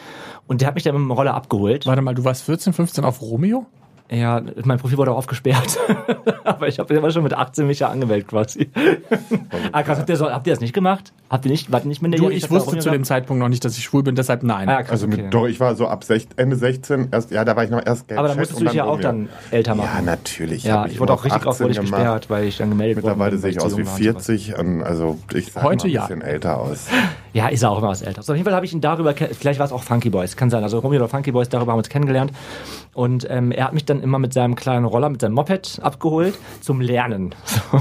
und 0.49 0.61
der 0.61 0.69
hat 0.69 0.75
mich 0.75 0.83
dann 0.83 0.95
mit 0.95 1.03
dem 1.03 1.13
Roller 1.13 1.35
abgeholt. 1.35 1.87
Warte 1.87 2.03
mal, 2.03 2.15
du 2.15 2.25
warst 2.25 2.43
14, 2.43 2.73
15 2.73 3.05
auf 3.05 3.23
Romeo? 3.23 3.67
Ja, 4.11 4.41
mein 4.65 4.79
Profil 4.79 4.99
wurde 4.99 5.11
auch 5.13 5.17
aufgesperrt. 5.17 5.79
Aber 6.45 6.69
ich 6.69 6.79
habe 6.79 6.95
immer 6.95 7.11
schon 7.11 7.23
mit 7.25 7.35
18 7.35 7.67
mich 7.67 7.81
ja 7.81 7.89
angemeldet 7.89 8.29
quasi. 8.29 8.71
ah, 9.73 9.83
krass, 9.83 9.99
habt 9.99 10.09
ihr, 10.09 10.17
so, 10.17 10.31
habt 10.31 10.47
ihr 10.47 10.53
das 10.53 10.61
nicht 10.61 10.73
gemacht? 10.73 11.13
Habt 11.29 11.45
ihr 11.45 11.51
nicht, 11.51 11.73
wart 11.73 11.85
ihr 11.85 11.89
nicht 11.89 12.01
Du, 12.01 12.05
minderjährig? 12.05 12.45
ich 12.45 12.51
wusste 12.51 12.79
zu 12.79 12.91
dem? 12.91 13.03
Zeitpunkt 13.03 13.41
noch 13.41 13.49
nicht, 13.49 13.65
dass 13.65 13.77
ich 13.77 13.85
schwul 13.85 14.03
bin, 14.05 14.15
deshalb 14.15 14.43
nein. 14.45 14.69
Ah, 14.69 14.83
krass, 14.83 14.93
Also 14.93 15.09
mit, 15.09 15.19
okay. 15.19 15.31
doch, 15.31 15.47
ich 15.47 15.59
war 15.61 15.75
so 15.75 15.89
ab 15.89 16.05
sech, 16.05 16.29
Ende 16.37 16.57
16, 16.57 17.09
erst, 17.11 17.31
ja, 17.33 17.45
da 17.45 17.57
war 17.57 17.65
ich 17.65 17.71
noch 17.71 17.85
erst 17.85 18.07
Geld 18.09 18.19
Aber 18.19 18.29
dann 18.29 18.39
musstest 18.39 18.61
du 18.61 18.65
dich 18.65 18.75
ja 18.75 18.85
auch 18.85 19.01
dann 19.01 19.29
älter 19.51 19.75
machen. 19.75 19.91
Ja, 19.97 20.03
natürlich. 20.03 20.65
Ja, 20.65 20.87
ich 20.87 21.01
wurde 21.01 21.13
auch 21.13 21.25
richtig 21.25 21.41
oft 21.47 21.61
18 21.61 21.65
wurde 21.65 21.73
ich 21.73 21.81
gemacht. 21.81 22.01
gesperrt, 22.01 22.31
weil 22.31 22.45
ich 22.45 22.57
dann 22.59 22.71
gemeldet 22.71 23.03
worden 23.03 23.11
Mittlerweile 23.19 23.39
sehe 23.39 23.51
ich 23.51 23.61
aus 23.61 23.77
wie 23.77 23.81
jung 23.81 23.89
war 23.89 23.95
und 23.97 24.03
sowas. 24.05 24.27
40. 24.27 24.55
ähm, 24.59 24.83
Also 24.85 25.19
ich 25.35 25.53
sah 25.53 25.63
Heute 25.63 25.89
ein 25.89 25.91
ja. 25.91 26.03
bisschen 26.07 26.23
älter 26.23 26.59
aus. 26.59 26.87
Ja, 27.37 27.49
ist 27.49 27.62
er 27.62 27.71
auch 27.71 27.78
immer 27.78 27.88
was 27.88 28.00
älter. 28.00 28.23
So, 28.23 28.33
auf 28.33 28.37
jeden 28.38 28.47
Fall 28.47 28.55
habe 28.55 28.64
ich 28.64 28.73
ihn 28.73 28.81
darüber, 28.81 29.12
vielleicht 29.14 29.59
war 29.59 29.66
es 29.66 29.73
auch 29.73 29.83
Funky 29.83 30.09
Boys, 30.09 30.37
kann 30.37 30.49
sein. 30.49 30.62
Also 30.62 30.78
Romeo 30.78 31.00
oder 31.00 31.09
Funky 31.09 31.33
Boys, 31.33 31.50
darüber 31.50 31.73
haben 31.73 31.76
wir 31.76 31.81
uns 31.81 31.90
kennengelernt. 31.90 32.33
Und 32.95 33.26
ähm, 33.28 33.52
er 33.52 33.64
hat 33.66 33.75
mich 33.75 33.85
dann 33.85 34.00
immer 34.00 34.19
mit 34.19 34.33
seinem 34.33 34.55
kleinen 34.57 34.87
Roller, 34.87 35.11
mit 35.11 35.21
seinem 35.21 35.35
Moped 35.35 35.81
abgeholt 35.83 36.38
zum 36.62 36.81
Lernen. 36.81 37.35
So. 37.73 37.76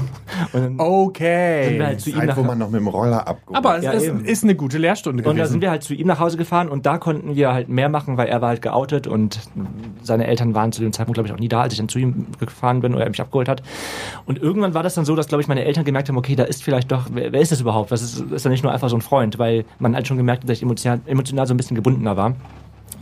Und 0.58 0.62
dann 0.62 0.80
Okay. 0.80 1.64
sind 1.70 1.80
wir 1.80 1.86
halt 1.86 2.02
zu 2.02 2.10
ihm 2.10 2.16
Zeit, 2.18 2.28
nach 2.28 2.38
wo 2.38 2.44
man 2.44 2.58
noch 2.58 2.70
mit 2.70 2.82
dem 2.82 2.88
Roller 2.88 3.26
abgeholt 3.26 3.56
Aber 3.58 3.78
es 3.78 3.84
Ja, 3.86 3.92
ist, 3.94 4.08
ist 4.08 4.44
eine 4.44 4.56
gute 4.56 4.78
Lehrstunde 4.78 5.20
Und 5.24 5.28
da 5.28 5.32
gewesen. 5.34 5.52
sind 5.54 5.62
wir 5.62 5.70
halt 5.70 5.84
zu 5.84 5.94
ihm 5.94 6.08
nach 6.08 6.20
Hause 6.20 6.36
gefahren 6.36 6.68
und 6.68 6.86
da 6.86 6.98
konnten 6.98 7.36
wir 7.38 7.54
halt 7.54 7.70
mehr 7.70 7.88
machen, 7.88 8.18
weil 8.18 8.28
er 8.28 8.42
war 8.42 8.50
halt 8.50 8.62
geoutet 8.62 9.08
und 9.08 9.40
seine 10.02 10.28
Eltern 10.28 10.54
waren 10.54 10.74
zu 10.74 10.82
dem 10.82 10.92
Zeitpunkt, 10.92 11.16
glaube 11.16 11.28
ich, 11.30 11.34
auch 11.34 11.40
nie 11.40 11.48
da, 11.48 11.62
als 11.62 11.72
ich 11.74 11.80
dann 11.80 11.88
zu 11.88 12.00
ihm 12.00 12.28
gefahren 12.38 12.82
bin 12.82 12.94
oder 12.94 13.04
er 13.06 13.10
mich 13.10 13.22
abgeholt 13.22 13.48
hat. 13.48 13.64
Und 14.26 14.38
irgendwann 14.42 14.74
war 14.74 14.84
das 14.84 14.96
dann 14.96 15.06
so, 15.06 15.16
dass, 15.16 15.28
glaube 15.28 15.42
ich, 15.42 15.48
meine 15.48 15.64
Eltern 15.64 15.86
gemerkt 15.86 16.10
haben, 16.10 16.18
okay, 16.18 16.36
da 16.36 16.44
ist 16.44 16.62
vielleicht 16.64 16.92
doch, 16.92 17.06
wer, 17.12 17.32
wer 17.32 17.40
ist 17.40 17.54
das 17.54 17.62
überhaupt? 17.62 17.92
Das 17.92 18.02
ist, 18.02 18.20
ist 18.20 18.44
ja 18.44 18.52
nicht 18.52 18.64
nur 18.64 18.74
einfach 18.74 18.90
so 18.90 18.98
ein 18.98 19.02
Freund, 19.02 19.40
weil 19.46 19.66
man 19.78 19.96
halt 19.96 20.08
schon 20.08 20.18
gemerkt 20.18 20.44
hat, 20.44 20.50
dass 20.50 20.58
ich 20.58 20.64
emotional, 20.64 21.02
emotional 21.06 21.46
so 21.46 21.54
ein 21.54 21.58
bisschen 21.58 21.76
gebundener 21.76 22.18
war. 22.18 22.34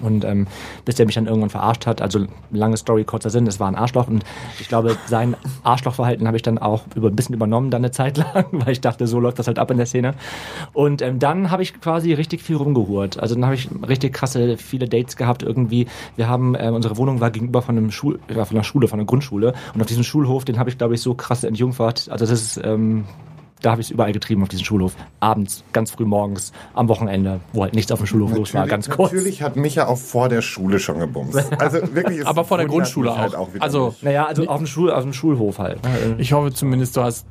Und 0.02 0.26
ähm, 0.26 0.48
bis 0.84 0.96
der 0.96 1.06
mich 1.06 1.16
dann 1.16 1.28
irgendwann 1.28 1.50
verarscht 1.50 1.86
hat, 1.86 2.02
also 2.02 2.26
lange 2.52 2.76
Story, 2.76 3.06
kurzer 3.06 3.30
Sinn, 3.30 3.48
es 3.48 3.60
war 3.60 3.68
ein 3.68 3.76
Arschloch 3.76 4.08
und 4.08 4.26
ich 4.60 4.68
glaube, 4.68 4.98
sein 5.06 5.38
Arschlochverhalten 5.64 6.28
habe 6.28 6.36
ich 6.36 6.44
dann 6.44 6.58
auch 6.58 6.84
über, 6.96 7.08
ein 7.08 7.16
bisschen 7.16 7.36
übernommen 7.36 7.70
dann 7.70 7.82
eine 7.82 7.92
Zeit 7.92 8.18
lang, 8.18 8.46
weil 8.52 8.74
ich 8.74 8.82
dachte, 8.82 9.08
so 9.08 9.20
läuft 9.20 9.40
das 9.40 9.48
halt 9.48 9.60
ab 9.60 9.72
in 9.72 9.78
der 9.78 9.86
Szene. 9.86 10.16
Und 10.74 11.02
ähm, 11.02 11.20
dann 11.20 11.52
habe 11.52 11.64
ich 11.64 11.80
quasi 11.80 12.12
richtig 12.14 12.42
viel 12.42 12.58
rumgehurt. 12.58 13.18
Also 13.20 13.36
dann 13.36 13.46
habe 13.46 13.56
ich 13.56 13.70
richtig 13.88 14.14
krasse, 14.14 14.58
viele 14.58 14.90
Dates 14.90 15.16
gehabt 15.16 15.44
irgendwie. 15.44 15.88
Wir 16.18 16.28
haben, 16.28 16.56
ähm, 16.58 16.74
unsere 16.74 16.98
Wohnung 16.98 17.22
war 17.22 17.32
gegenüber 17.32 17.62
von 17.62 17.78
einem 17.78 17.92
Schul, 17.92 18.20
war 18.28 18.46
von 18.46 18.58
einer 18.58 18.66
Schule, 18.66 18.90
von 18.90 19.00
einer 19.00 19.08
Grundschule 19.08 19.54
und 19.74 19.80
auf 19.80 19.88
diesem 19.88 20.04
Schulhof, 20.04 20.44
den 20.44 20.60
habe 20.60 20.70
ich 20.70 20.78
glaube 20.78 20.96
ich 20.96 21.02
so 21.02 21.14
krass 21.14 21.46
entjungfert. 21.46 22.10
Also 22.10 22.26
das 22.26 22.32
ist, 22.32 22.62
ähm, 22.64 23.06
da 23.64 23.72
habe 23.72 23.82
ich 23.82 23.88
es 23.88 23.92
überall 23.92 24.12
getrieben 24.12 24.44
auf 24.44 24.50
diesem 24.50 24.66
Schulhof. 24.66 24.96
Abends, 25.20 25.64
ganz 25.74 25.90
früh 25.90 26.06
morgens, 26.06 26.52
am 26.76 26.90
Wochenende, 26.90 27.40
wo 27.54 27.64
halt 27.64 27.74
nichts 27.74 27.92
auf 27.92 28.00
dem 28.00 28.06
Schulhof 28.06 28.36
los 28.36 28.54
war, 28.54 28.68
ganz 28.68 28.90
kurz. 28.90 29.12
Natürlich 29.14 29.42
hat 29.42 29.56
Micha 29.56 29.88
auch 29.88 29.98
vor 29.98 30.30
der 30.30 30.42
Schule 30.42 30.80
schon 30.80 31.00
gebumst. 31.00 31.52
Also 31.60 31.80
wirklich. 31.96 32.28
Aber 32.28 32.44
vor 32.44 32.58
der 32.58 32.68
Grundschule 32.68 33.10
mich 33.10 33.20
halt 33.20 33.36
auch. 33.36 33.54
wieder 33.54 33.64
Also-. 33.64 33.96
Naja, 34.02 34.26
also 34.26 34.46
auf 34.48 34.58
dem, 34.58 34.68
Schul, 34.68 34.92
auf 34.92 35.04
dem 35.04 35.14
Schulhof 35.14 35.60
halt. 35.60 35.82
ne? 35.84 36.16
Ich 36.18 36.34
hoffe 36.34 36.52
zumindest, 36.54 36.98
du 36.98 37.02
hast 37.02 37.26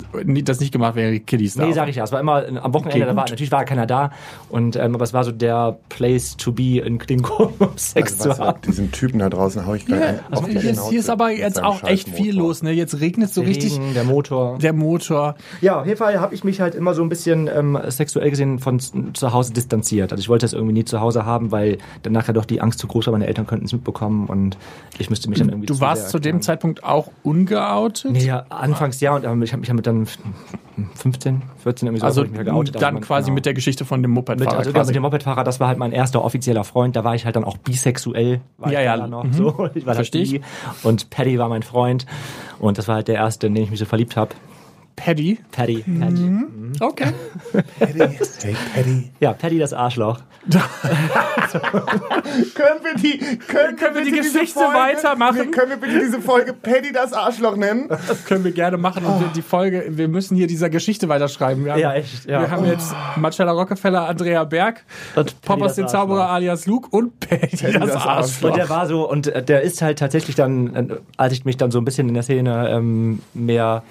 das 0.44 0.60
nicht 0.60 0.72
gemacht, 0.72 0.94
während 0.94 1.14
die 1.14 1.20
Kiddies 1.20 1.54
da 1.54 1.66
Nee, 1.66 1.72
sag 1.72 1.88
ich 1.88 1.96
ja. 1.96 2.04
Es 2.04 2.12
war 2.12 2.20
immer 2.20 2.42
äh, 2.48 2.56
am 2.58 2.72
Wochenende, 2.72 2.96
Okay, 2.96 3.06
da 3.06 3.14
war, 3.16 3.24
natürlich 3.28 3.52
war 3.52 3.64
keiner 3.64 3.86
da. 3.86 4.10
Und, 4.48 4.76
ähm, 4.76 4.94
aber 4.94 5.04
es 5.04 5.12
war 5.12 5.24
so 5.24 5.32
der 5.32 5.78
Place 5.90 6.36
to 6.36 6.52
be 6.52 6.78
in 6.78 6.98
Klingon, 6.98 7.52
um 7.58 7.68
Sex 7.76 8.20
Also, 8.20 8.34
zu 8.34 8.38
haben. 8.42 8.60
diesen 8.62 8.90
Typen 8.90 9.18
da 9.18 9.28
draußen 9.28 9.66
hau 9.66 9.74
ich 9.74 9.84
gleich 9.84 10.02
ein. 10.02 10.20
Also 10.30 10.46
hier, 10.46 10.70
ist, 10.70 10.88
hier 10.88 11.00
ist 11.00 11.10
aber 11.10 11.30
jetzt 11.30 11.62
auch 11.62 11.82
echt 11.82 12.08
viel 12.08 12.34
los. 12.36 12.62
Ne? 12.62 12.70
Jetzt 12.72 13.00
regnet 13.00 13.28
es 13.28 13.34
so 13.34 13.42
richtig. 13.42 13.74
Regen, 13.74 13.92
der 13.94 14.04
Motor. 14.04 14.58
Der 14.58 14.72
Motor. 14.72 15.34
Ja, 15.60 15.80
auf 15.80 15.86
jeden 15.86 15.98
Fall 15.98 16.21
habe 16.22 16.34
ich 16.34 16.44
mich 16.44 16.60
halt 16.60 16.74
immer 16.74 16.94
so 16.94 17.02
ein 17.02 17.08
bisschen 17.08 17.48
ähm, 17.54 17.78
sexuell 17.88 18.30
gesehen 18.30 18.58
von 18.58 18.80
zu 18.80 19.32
Hause 19.32 19.52
distanziert. 19.52 20.12
Also 20.12 20.22
ich 20.22 20.28
wollte 20.28 20.46
es 20.46 20.54
irgendwie 20.54 20.72
nie 20.72 20.84
zu 20.84 21.00
Hause 21.00 21.26
haben, 21.26 21.52
weil 21.52 21.78
dann 22.02 22.14
nachher 22.14 22.32
doch 22.32 22.46
die 22.46 22.60
Angst 22.60 22.78
zu 22.78 22.86
groß 22.86 23.06
war, 23.06 23.12
meine 23.12 23.26
Eltern 23.26 23.46
könnten 23.46 23.66
es 23.66 23.72
mitbekommen 23.72 24.26
und 24.28 24.56
ich 24.98 25.10
müsste 25.10 25.28
mich 25.28 25.38
dann 25.38 25.48
irgendwie 25.50 25.66
Du 25.66 25.74
zu 25.74 25.80
warst 25.80 26.08
zu 26.08 26.18
dem. 26.18 26.40
Zeitpunkt 26.40 26.82
auch 26.84 27.10
ungeoutet? 27.22 28.12
Nee, 28.12 28.24
ja, 28.24 28.46
anfangs 28.48 29.00
ja 29.00 29.14
und 29.14 29.24
ähm, 29.24 29.42
ich 29.42 29.52
habe 29.52 29.60
mich 29.60 29.68
damit 29.68 29.86
dann 29.86 30.06
15, 30.94 31.42
14 31.58 31.86
irgendwie 31.88 32.00
so 32.00 32.06
also 32.06 32.22
mich 32.24 32.32
geoutet, 32.44 32.80
dann 32.80 32.94
man- 32.94 33.02
quasi 33.02 33.26
genau. 33.26 33.34
mit 33.34 33.46
der 33.46 33.54
Geschichte 33.54 33.84
von 33.84 34.02
dem 34.02 34.10
mit, 34.12 34.16
Mopedfahrer 34.16 34.58
also 34.58 34.70
genau, 34.70 34.80
quasi. 34.80 34.88
mit 34.90 34.96
dem 34.96 35.02
Mopedfahrer, 35.02 35.44
das 35.44 35.60
war 35.60 35.68
halt 35.68 35.78
mein 35.78 35.92
erster 35.92 36.24
offizieller 36.24 36.64
Freund. 36.64 36.96
Da 36.96 37.04
war 37.04 37.14
ich 37.14 37.24
halt 37.24 37.36
dann 37.36 37.44
auch 37.44 37.56
bisexuell. 37.56 38.40
Ja, 38.68 38.80
ja, 38.80 39.06
noch 39.06 39.24
mhm. 39.24 39.32
so. 39.32 39.68
Ich 39.74 39.86
war 39.86 39.94
Versteh 39.94 40.18
halt 40.24 40.32
ich. 40.32 40.40
Und 40.82 41.10
Paddy 41.10 41.38
war 41.38 41.48
mein 41.48 41.62
Freund. 41.62 42.06
Und 42.58 42.78
das 42.78 42.88
war 42.88 42.96
halt 42.96 43.08
der 43.08 43.16
erste, 43.16 43.46
in 43.46 43.54
den 43.54 43.64
ich 43.64 43.70
mich 43.70 43.78
so 43.78 43.86
verliebt 43.86 44.16
habe. 44.16 44.34
Paddy. 44.96 45.38
Paddy. 45.50 45.82
Paddy. 45.82 46.30
Okay. 46.80 47.12
Paddy, 47.78 48.00
hey 48.42 48.56
Paddy. 48.74 49.10
Ja, 49.20 49.32
Paddy 49.32 49.58
das 49.58 49.72
Arschloch. 49.72 50.20
Können 52.54 52.80
wir 52.82 52.94
die, 53.00 53.18
können, 53.46 53.76
Können 53.76 53.94
wir 53.94 54.04
die 54.04 54.10
Geschichte 54.10 54.58
Folge, 54.58 54.74
weitermachen? 54.74 55.50
Können 55.50 55.70
wir 55.70 55.76
bitte 55.76 55.98
diese 56.00 56.20
Folge 56.20 56.52
Paddy 56.52 56.92
das 56.92 57.12
Arschloch 57.12 57.56
nennen? 57.56 57.88
Das 57.88 58.24
können 58.26 58.42
wir 58.44 58.52
gerne 58.52 58.76
machen. 58.76 59.04
Und 59.04 59.20
wir- 59.20 59.28
die 59.34 59.42
Folge, 59.42 59.84
wir 59.90 60.08
müssen 60.08 60.36
hier 60.36 60.46
dieser 60.46 60.70
Geschichte 60.70 61.08
weiterschreiben. 61.08 61.64
Wir 61.64 61.72
haben, 61.72 61.80
Ja, 61.80 61.94
echt, 61.94 62.24
ja. 62.28 62.40
Wir 62.40 62.50
haben 62.50 62.64
jetzt 62.66 62.94
Marcella 63.16 63.52
Rockefeller, 63.52 64.08
Andrea 64.08 64.44
Berg, 64.44 64.84
Und 65.14 65.40
Pop 65.42 65.58
Paddy 65.58 65.62
aus 65.62 65.70
das 65.70 65.76
den 65.76 65.88
Zauberer 65.88 66.28
alias 66.30 66.66
Luke 66.66 66.88
und 66.90 67.20
Paddy, 67.20 67.48
das, 67.50 67.60
das 67.60 67.72
Arschloch. 67.72 68.06
Arschloch. 68.06 68.50
Und 68.50 68.56
der 68.56 68.68
war 68.68 68.86
so, 68.86 69.08
und 69.08 69.26
äh, 69.28 69.42
der 69.42 69.62
ist 69.62 69.80
halt 69.82 69.98
tatsächlich 69.98 70.34
dann, 70.36 70.74
äh, 70.74 70.86
als 71.16 71.32
ich 71.32 71.44
mich 71.44 71.56
dann 71.56 71.70
so 71.70 71.78
ein 71.78 71.84
bisschen 71.84 72.08
in 72.08 72.14
der 72.14 72.22
Szene 72.22 72.68
ähm, 72.70 73.20
mehr, 73.34 73.82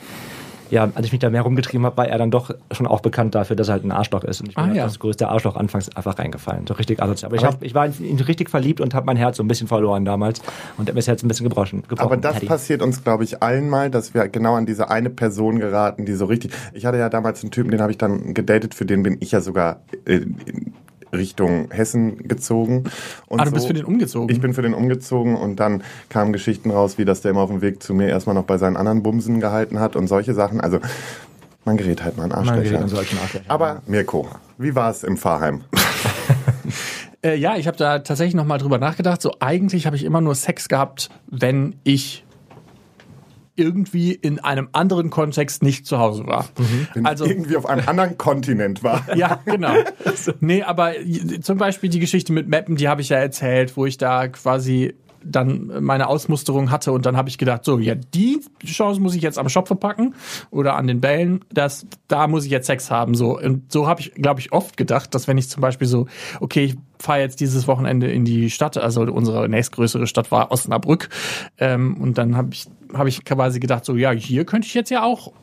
ja, 0.71 0.89
als 0.95 1.05
ich 1.05 1.11
mich 1.11 1.19
da 1.19 1.29
mehr 1.29 1.43
rumgetrieben 1.43 1.85
habe, 1.85 1.97
war 1.97 2.07
er 2.07 2.17
dann 2.17 2.31
doch 2.31 2.49
schon 2.71 2.87
auch 2.87 3.01
bekannt 3.01 3.35
dafür, 3.35 3.55
dass 3.55 3.67
er 3.67 3.73
halt 3.73 3.83
ein 3.83 3.91
Arschloch 3.91 4.23
ist. 4.23 4.41
Und 4.41 4.49
ich 4.49 4.55
bin 4.55 4.63
Ah, 4.63 4.67
halt 4.67 4.77
ja. 4.77 4.83
das 4.85 4.97
größte 4.97 5.27
Arschloch 5.27 5.55
anfangs 5.55 5.95
einfach 5.95 6.17
reingefallen. 6.17 6.65
So 6.65 6.73
richtig 6.73 7.01
asozial. 7.03 7.27
Aber, 7.29 7.35
ich, 7.35 7.43
Aber 7.43 7.53
hab, 7.53 7.61
ich 7.63 7.75
war 7.75 7.85
in 7.85 7.93
ihn 8.03 8.19
richtig 8.19 8.49
verliebt 8.49 8.81
und 8.81 8.93
habe 8.95 9.05
mein 9.05 9.17
Herz 9.17 9.37
so 9.37 9.43
ein 9.43 9.47
bisschen 9.47 9.67
verloren 9.67 10.05
damals. 10.05 10.41
Und 10.77 10.89
er 10.89 10.95
ist 10.97 11.05
jetzt 11.07 11.23
ein 11.23 11.27
bisschen 11.27 11.47
gebrochen. 11.47 11.83
gebrochen 11.87 11.99
Aber 12.05 12.17
das 12.17 12.33
Paddy. 12.33 12.45
passiert 12.47 12.81
uns, 12.81 13.03
glaube 13.03 13.23
ich, 13.25 13.43
allen 13.43 13.69
mal, 13.69 13.91
dass 13.91 14.13
wir 14.13 14.27
genau 14.29 14.55
an 14.55 14.65
diese 14.65 14.89
eine 14.89 15.09
Person 15.11 15.59
geraten, 15.59 16.05
die 16.05 16.13
so 16.13 16.25
richtig. 16.25 16.51
Ich 16.73 16.85
hatte 16.85 16.97
ja 16.97 17.09
damals 17.09 17.43
einen 17.43 17.51
Typen, 17.51 17.69
den 17.71 17.81
habe 17.81 17.91
ich 17.91 17.97
dann 17.97 18.33
gedatet, 18.33 18.73
für 18.73 18.85
den 18.85 19.03
bin 19.03 19.17
ich 19.19 19.31
ja 19.33 19.41
sogar 19.41 19.81
äh, 20.05 20.21
Richtung 21.13 21.69
Hessen 21.71 22.27
gezogen. 22.27 22.85
Und 23.27 23.39
Ah, 23.39 23.45
du 23.45 23.51
bist 23.51 23.67
für 23.67 23.73
den 23.73 23.85
umgezogen? 23.85 24.29
Ich 24.33 24.41
bin 24.41 24.53
für 24.53 24.61
den 24.61 24.73
umgezogen 24.73 25.35
und 25.35 25.59
dann 25.59 25.83
kamen 26.09 26.33
Geschichten 26.33 26.71
raus, 26.71 26.97
wie 26.97 27.05
dass 27.05 27.21
der 27.21 27.31
immer 27.31 27.41
auf 27.41 27.49
dem 27.49 27.61
Weg 27.61 27.83
zu 27.83 27.93
mir 27.93 28.07
erstmal 28.07 28.35
noch 28.35 28.45
bei 28.45 28.57
seinen 28.57 28.77
anderen 28.77 29.03
Bumsen 29.03 29.39
gehalten 29.39 29.79
hat 29.79 29.95
und 29.95 30.07
solche 30.07 30.33
Sachen. 30.33 30.61
Also 30.61 30.79
man 31.65 31.77
gerät 31.77 32.03
halt 32.03 32.17
mal 32.17 32.23
an 32.31 32.45
Man 32.45 32.63
gerät 32.63 32.81
Arschlöcher. 32.81 33.21
an. 33.21 33.41
Aber 33.47 33.81
Mirko, 33.87 34.27
wie 34.57 34.73
war 34.75 34.89
es 34.89 35.03
im 35.03 35.17
Pfarrheim? 35.17 35.61
Äh, 37.23 37.35
ja, 37.35 37.55
ich 37.55 37.67
habe 37.67 37.77
da 37.77 37.99
tatsächlich 37.99 38.33
noch 38.33 38.45
mal 38.45 38.57
drüber 38.57 38.79
nachgedacht. 38.79 39.21
So 39.21 39.35
eigentlich 39.39 39.85
habe 39.85 39.95
ich 39.95 40.03
immer 40.03 40.21
nur 40.21 40.33
Sex 40.33 40.67
gehabt, 40.69 41.11
wenn 41.29 41.75
ich 41.83 42.25
irgendwie 43.55 44.13
in 44.13 44.39
einem 44.39 44.69
anderen 44.71 45.09
Kontext 45.09 45.61
nicht 45.63 45.85
zu 45.85 45.99
Hause 45.99 46.25
war. 46.25 46.47
Wenn 46.93 47.05
Also 47.05 47.25
irgendwie 47.25 47.57
auf 47.57 47.65
einem 47.65 47.87
anderen 47.87 48.17
Kontinent 48.17 48.83
war. 48.83 49.05
ja, 49.15 49.39
genau. 49.45 49.73
Nee, 50.39 50.63
aber 50.63 50.93
zum 51.41 51.57
Beispiel 51.57 51.89
die 51.89 51.99
Geschichte 51.99 52.33
mit 52.33 52.47
Mappen, 52.47 52.75
die 52.75 52.87
habe 52.87 53.01
ich 53.01 53.09
ja 53.09 53.17
erzählt, 53.17 53.75
wo 53.77 53.85
ich 53.85 53.97
da 53.97 54.27
quasi 54.27 54.93
dann 55.23 55.71
meine 55.83 56.07
Ausmusterung 56.07 56.71
hatte 56.71 56.91
und 56.91 57.05
dann 57.05 57.17
habe 57.17 57.29
ich 57.29 57.37
gedacht, 57.37 57.65
so, 57.65 57.79
ja, 57.79 57.95
die 57.95 58.41
Chance 58.65 58.99
muss 58.99 59.15
ich 59.15 59.21
jetzt 59.21 59.37
am 59.37 59.49
Schopfe 59.49 59.75
packen 59.75 60.15
oder 60.49 60.75
an 60.75 60.87
den 60.87 61.01
Bällen, 61.01 61.43
das, 61.51 61.85
da 62.07 62.27
muss 62.27 62.45
ich 62.45 62.51
jetzt 62.51 62.67
Sex 62.67 62.91
haben, 62.91 63.15
so. 63.15 63.39
Und 63.39 63.71
so 63.71 63.87
habe 63.87 64.01
ich, 64.01 64.13
glaube 64.13 64.39
ich, 64.39 64.51
oft 64.51 64.77
gedacht, 64.77 65.13
dass 65.15 65.27
wenn 65.27 65.37
ich 65.37 65.49
zum 65.49 65.61
Beispiel 65.61 65.87
so, 65.87 66.07
okay, 66.39 66.63
ich 66.63 66.77
fahre 66.99 67.19
jetzt 67.19 67.39
dieses 67.39 67.67
Wochenende 67.67 68.11
in 68.11 68.25
die 68.25 68.49
Stadt, 68.49 68.77
also 68.77 69.01
unsere 69.01 69.49
nächstgrößere 69.49 70.07
Stadt 70.07 70.31
war 70.31 70.51
Osnabrück, 70.51 71.09
ähm, 71.57 71.97
und 71.97 72.17
dann 72.17 72.35
habe 72.35 72.49
ich, 72.53 72.67
habe 72.93 73.09
ich 73.09 73.23
quasi 73.25 73.59
gedacht, 73.59 73.85
so, 73.85 73.95
ja, 73.95 74.11
hier 74.11 74.45
könnte 74.45 74.67
ich 74.67 74.73
jetzt 74.73 74.91
ja 74.91 75.03
auch 75.03 75.33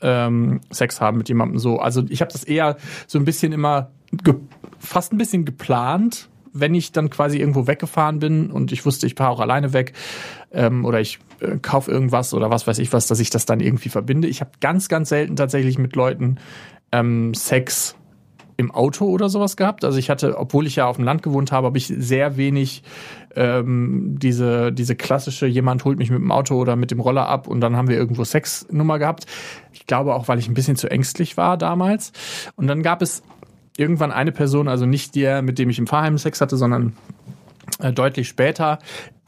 ähm, 0.00 0.60
Sex 0.70 1.00
haben 1.00 1.18
mit 1.18 1.28
jemandem 1.28 1.58
so. 1.58 1.78
Also 1.78 2.04
ich 2.08 2.20
habe 2.20 2.32
das 2.32 2.44
eher 2.44 2.76
so 3.06 3.18
ein 3.18 3.24
bisschen 3.24 3.52
immer 3.52 3.90
fast 4.78 5.12
ein 5.12 5.18
bisschen 5.18 5.44
geplant, 5.44 6.28
wenn 6.60 6.74
ich 6.74 6.92
dann 6.92 7.10
quasi 7.10 7.38
irgendwo 7.38 7.66
weggefahren 7.66 8.18
bin 8.18 8.50
und 8.50 8.72
ich 8.72 8.84
wusste, 8.86 9.06
ich 9.06 9.14
fahre 9.14 9.30
auch 9.30 9.40
alleine 9.40 9.72
weg 9.72 9.92
ähm, 10.52 10.84
oder 10.84 11.00
ich 11.00 11.18
äh, 11.40 11.56
kaufe 11.58 11.90
irgendwas 11.90 12.34
oder 12.34 12.50
was 12.50 12.66
weiß 12.66 12.78
ich 12.78 12.92
was, 12.92 13.06
dass 13.06 13.20
ich 13.20 13.30
das 13.30 13.46
dann 13.46 13.60
irgendwie 13.60 13.88
verbinde. 13.88 14.28
Ich 14.28 14.40
habe 14.40 14.50
ganz, 14.60 14.88
ganz 14.88 15.08
selten 15.08 15.36
tatsächlich 15.36 15.78
mit 15.78 15.96
Leuten 15.96 16.38
ähm, 16.92 17.34
Sex 17.34 17.96
im 18.56 18.70
Auto 18.70 19.06
oder 19.06 19.28
sowas 19.28 19.56
gehabt. 19.56 19.84
Also 19.84 19.98
ich 19.98 20.08
hatte, 20.08 20.38
obwohl 20.38 20.66
ich 20.66 20.76
ja 20.76 20.86
auf 20.86 20.96
dem 20.96 21.04
Land 21.04 21.22
gewohnt 21.22 21.52
habe, 21.52 21.66
habe 21.66 21.78
ich 21.78 21.86
sehr 21.86 22.36
wenig 22.36 22.82
ähm, 23.34 24.16
diese, 24.18 24.72
diese 24.72 24.96
klassische, 24.96 25.46
jemand 25.46 25.84
holt 25.84 25.98
mich 25.98 26.10
mit 26.10 26.20
dem 26.20 26.32
Auto 26.32 26.56
oder 26.56 26.74
mit 26.74 26.90
dem 26.90 27.00
Roller 27.00 27.28
ab 27.28 27.48
und 27.48 27.60
dann 27.60 27.76
haben 27.76 27.88
wir 27.88 27.96
irgendwo 27.96 28.24
Sexnummer 28.24 28.98
gehabt. 28.98 29.26
Ich 29.72 29.86
glaube 29.86 30.14
auch, 30.14 30.28
weil 30.28 30.38
ich 30.38 30.48
ein 30.48 30.54
bisschen 30.54 30.76
zu 30.76 30.90
ängstlich 30.90 31.36
war 31.36 31.58
damals. 31.58 32.12
Und 32.56 32.66
dann 32.66 32.82
gab 32.82 33.02
es 33.02 33.22
irgendwann 33.78 34.12
eine 34.12 34.32
Person, 34.32 34.68
also 34.68 34.86
nicht 34.86 35.14
der, 35.14 35.42
mit 35.42 35.58
dem 35.58 35.70
ich 35.70 35.78
im 35.78 35.86
Fahrheim 35.86 36.18
Sex 36.18 36.40
hatte, 36.40 36.56
sondern 36.56 36.94
äh, 37.78 37.92
deutlich 37.92 38.28
später, 38.28 38.78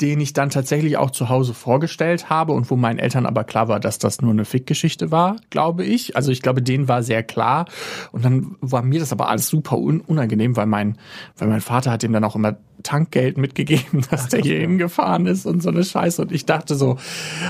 den 0.00 0.20
ich 0.20 0.32
dann 0.32 0.50
tatsächlich 0.50 0.96
auch 0.96 1.10
zu 1.10 1.28
Hause 1.28 1.54
vorgestellt 1.54 2.30
habe 2.30 2.52
und 2.52 2.70
wo 2.70 2.76
meinen 2.76 2.98
Eltern 2.98 3.26
aber 3.26 3.44
klar 3.44 3.68
war, 3.68 3.80
dass 3.80 3.98
das 3.98 4.20
nur 4.22 4.30
eine 4.30 4.44
Fickgeschichte 4.44 5.10
war, 5.10 5.36
glaube 5.50 5.84
ich. 5.84 6.16
Also 6.16 6.30
ich 6.30 6.40
glaube, 6.40 6.62
denen 6.62 6.86
war 6.88 7.02
sehr 7.02 7.22
klar. 7.22 7.66
Und 8.12 8.24
dann 8.24 8.56
war 8.60 8.82
mir 8.82 9.00
das 9.00 9.12
aber 9.12 9.28
alles 9.28 9.48
super 9.48 9.76
un 9.76 10.00
unangenehm, 10.00 10.56
weil 10.56 10.66
mein, 10.66 10.98
weil 11.36 11.48
mein 11.48 11.60
Vater 11.60 11.90
hat 11.90 12.04
ihm 12.04 12.12
dann 12.12 12.24
auch 12.24 12.36
immer 12.36 12.56
Tankgeld 12.82 13.38
mitgegeben, 13.38 14.02
dass 14.10 14.28
der 14.28 14.40
hier 14.40 14.60
hingefahren 14.60 15.26
ist 15.26 15.46
und 15.46 15.62
so 15.62 15.70
eine 15.70 15.84
Scheiße. 15.84 16.22
Und 16.22 16.32
ich 16.32 16.46
dachte 16.46 16.76
so, 16.76 16.96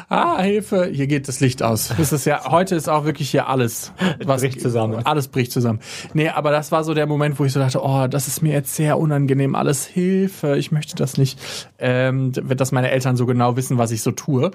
ah, 0.09 0.41
Hilfe, 0.41 0.87
hier 0.87 1.07
geht 1.07 1.29
das 1.29 1.41
Licht 1.41 1.63
aus. 1.63 1.93
Das 1.99 2.13
ist 2.13 2.25
ja, 2.25 2.51
heute 2.51 2.75
ist 2.75 2.89
auch 2.89 3.05
wirklich 3.05 3.31
hier 3.31 3.49
alles, 3.49 3.93
was 4.25 4.41
bricht 4.41 4.61
zusammen. 4.63 5.05
alles 5.05 5.29
bricht 5.29 5.53
zusammen. 5.53 5.81
Nee, 6.15 6.29
aber 6.31 6.53
das 6.53 6.73
war 6.73 6.85
so 6.85 6.95
der 6.95 7.07
Moment, 7.07 7.39
wo 7.39 7.45
ich 7.45 7.53
so 7.53 7.61
dachte, 7.61 7.83
oh, 7.83 8.07
das 8.07 8.29
ist 8.29 8.41
mir 8.41 8.53
jetzt 8.53 8.75
sehr 8.77 8.99
unangenehm, 8.99 9.55
alles 9.55 9.85
Hilfe, 9.85 10.57
ich 10.57 10.73
möchte 10.73 10.88
das 10.95 11.19
nicht, 11.19 11.39
ähm, 11.79 12.33
dass 12.33 12.73
meine 12.73 12.91
Eltern 12.91 13.17
so 13.17 13.27
genau 13.27 13.57
wissen, 13.57 13.79
was 13.79 13.91
ich 13.91 14.03
so 14.03 14.11
tue. 14.11 14.51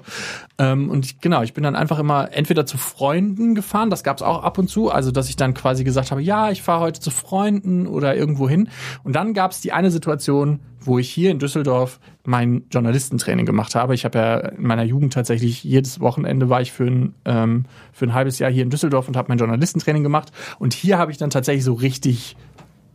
Ähm, 0.58 0.90
und 0.90 1.04
ich, 1.04 1.20
genau, 1.20 1.42
ich 1.42 1.54
bin 1.54 1.64
dann 1.64 1.76
einfach 1.76 1.98
immer 1.98 2.28
entweder 2.32 2.66
zu 2.66 2.78
Freunden 2.78 3.54
gefahren, 3.54 3.90
das 3.90 4.04
gab 4.04 4.16
es 4.16 4.22
auch 4.22 4.42
ab 4.42 4.58
und 4.58 4.68
zu, 4.68 4.90
also 4.90 5.10
dass 5.10 5.28
ich 5.28 5.36
dann 5.36 5.54
quasi 5.54 5.84
gesagt 5.84 6.10
habe, 6.10 6.22
ja, 6.22 6.50
ich 6.50 6.62
fahre 6.62 6.80
heute 6.80 7.00
zu 7.00 7.10
Freunden 7.10 7.86
oder 7.86 8.16
irgendwo 8.16 8.48
hin. 8.48 8.68
Und 9.02 9.14
dann 9.16 9.34
gab 9.34 9.52
es 9.52 9.60
die 9.60 9.72
eine 9.72 9.90
Situation, 9.90 10.60
wo 10.86 10.98
ich 10.98 11.10
hier 11.10 11.30
in 11.30 11.38
Düsseldorf 11.38 11.98
mein 12.24 12.64
Journalistentraining 12.70 13.46
gemacht 13.46 13.74
habe. 13.74 13.94
Ich 13.94 14.04
habe 14.04 14.18
ja 14.18 14.36
in 14.36 14.66
meiner 14.66 14.82
Jugend 14.82 15.12
tatsächlich 15.12 15.64
jedes 15.64 16.00
Wochenende 16.00 16.48
war 16.48 16.60
ich 16.60 16.72
für 16.72 16.84
ein, 16.84 17.14
ähm, 17.24 17.64
für 17.92 18.06
ein 18.06 18.14
halbes 18.14 18.38
Jahr 18.38 18.50
hier 18.50 18.62
in 18.62 18.70
Düsseldorf 18.70 19.08
und 19.08 19.16
habe 19.16 19.28
mein 19.28 19.38
Journalistentraining 19.38 20.02
gemacht. 20.02 20.32
Und 20.58 20.74
hier 20.74 20.98
habe 20.98 21.10
ich 21.10 21.18
dann 21.18 21.30
tatsächlich 21.30 21.64
so 21.64 21.74
richtig 21.74 22.36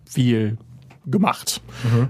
viel 0.06 0.58
gemacht. 1.12 1.62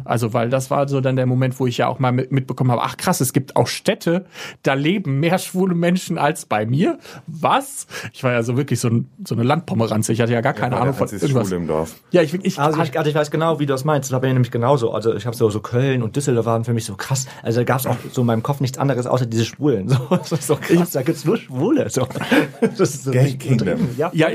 Also, 0.04 0.34
weil 0.34 0.50
das 0.50 0.70
war 0.72 0.88
so 0.88 1.02
dann 1.02 1.16
der 1.16 1.26
Moment, 1.26 1.60
wo 1.60 1.68
ich 1.68 1.78
ja 1.78 1.88
auch 1.88 2.00
mal 2.00 2.12
mit, 2.12 2.32
mitbekommen 2.32 2.72
habe, 2.72 2.82
ach 2.84 2.98
krass, 2.98 3.22
es 3.22 3.34
gibt 3.34 3.56
auch 3.56 3.68
Städte, 3.68 4.26
da 4.64 4.74
leben 4.74 5.20
mehr 5.20 5.38
schwule 5.38 5.76
Menschen 5.76 6.18
als 6.18 6.46
bei 6.46 6.66
mir. 6.66 7.00
Was? 7.28 7.88
Ich 8.14 8.24
war 8.24 8.32
ja 8.32 8.44
so 8.44 8.58
wirklich 8.58 8.80
so, 8.80 8.90
ein, 8.90 9.10
so 9.24 9.36
eine 9.36 9.44
Landpomeranze. 9.44 10.14
Ich 10.14 10.22
hatte 10.22 10.34
ja 10.34 10.42
gar 10.42 10.54
keine 10.54 10.78
Ahnung 10.78 10.94
von 10.94 11.08
irgendwas. 11.08 11.48
Schule 11.48 11.62
im 11.62 11.68
Dorf. 11.68 11.96
Ja, 12.12 12.22
ich, 12.22 12.34
ich, 12.34 12.60
Also 12.60 12.82
ich, 12.82 12.98
also 12.98 13.10
ich 13.10 13.16
weiß 13.16 13.32
genau, 13.32 13.60
wie 13.60 13.66
du 13.66 13.74
das 13.74 13.86
meinst. 13.86 14.10
Das 14.10 14.14
war 14.14 14.22
bei 14.22 14.28
mir 14.28 14.34
nämlich 14.34 14.52
genauso. 14.52 14.92
Also 14.92 15.14
ich 15.14 15.26
habe 15.26 15.36
so, 15.36 15.50
so 15.50 15.60
Köln 15.60 16.04
und 16.04 16.16
Düsseldorf 16.16 16.46
waren 16.46 16.64
für 16.64 16.74
mich 16.74 16.86
so 16.86 16.96
krass. 16.96 17.28
Also 17.44 17.60
da 17.60 17.64
gab 17.64 17.80
es 17.80 17.86
auch 17.86 17.98
so 18.12 18.22
in 18.22 18.28
meinem 18.28 18.44
Kopf 18.44 18.60
nichts 18.60 18.78
anderes 18.78 19.06
außer 19.06 19.26
diese 19.26 19.46
Schwulen. 19.46 19.90
So, 20.00 20.16
das 20.16 20.32
ist 20.32 20.48
so 20.48 20.56
krass, 20.56 20.92
da 20.92 21.02
gibt's 21.02 21.26
nur 21.26 21.38
Schwule. 21.38 21.90
So. 21.90 22.08
Das 22.62 22.80
ist 22.80 23.04
so 23.06 23.12
Gay 23.12 23.36
Kingdom. 23.38 23.90
Ja, 23.98 24.12
Ja, 24.14 24.28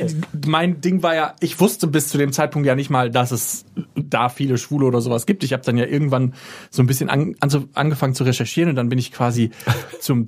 mein 0.47 0.81
Ding 0.81 1.03
war 1.03 1.15
ja, 1.15 1.35
ich 1.41 1.61
wusste 1.61 1.87
bis 1.87 2.09
zu 2.09 2.19
dem 2.19 2.33
Zeitpunkt 2.33 2.67
ja 2.67 2.75
nicht 2.75 2.91
mal, 2.91 3.11
dass 3.11 3.31
es 3.31 3.65
da 3.95 4.29
viele 4.29 4.54
viele 4.55 4.59
Schwule 4.59 4.87
oder 4.87 5.01
sowas 5.01 5.27
gibt. 5.27 5.45
Ich 5.45 5.53
habe 5.53 5.63
dann 5.65 5.77
ja 5.77 5.87
irgendwann 5.87 6.35
so 6.71 6.83
ein 6.83 6.87
bisschen 6.87 7.11
an, 7.11 7.35
an, 7.41 7.69
angefangen 7.75 8.15
zu 8.15 8.25
recherchieren 8.25 8.71
und 8.71 8.77
dann 8.77 8.89
bin 8.89 8.99
ich 8.99 9.13
quasi 9.13 9.51
zum, 10.01 10.27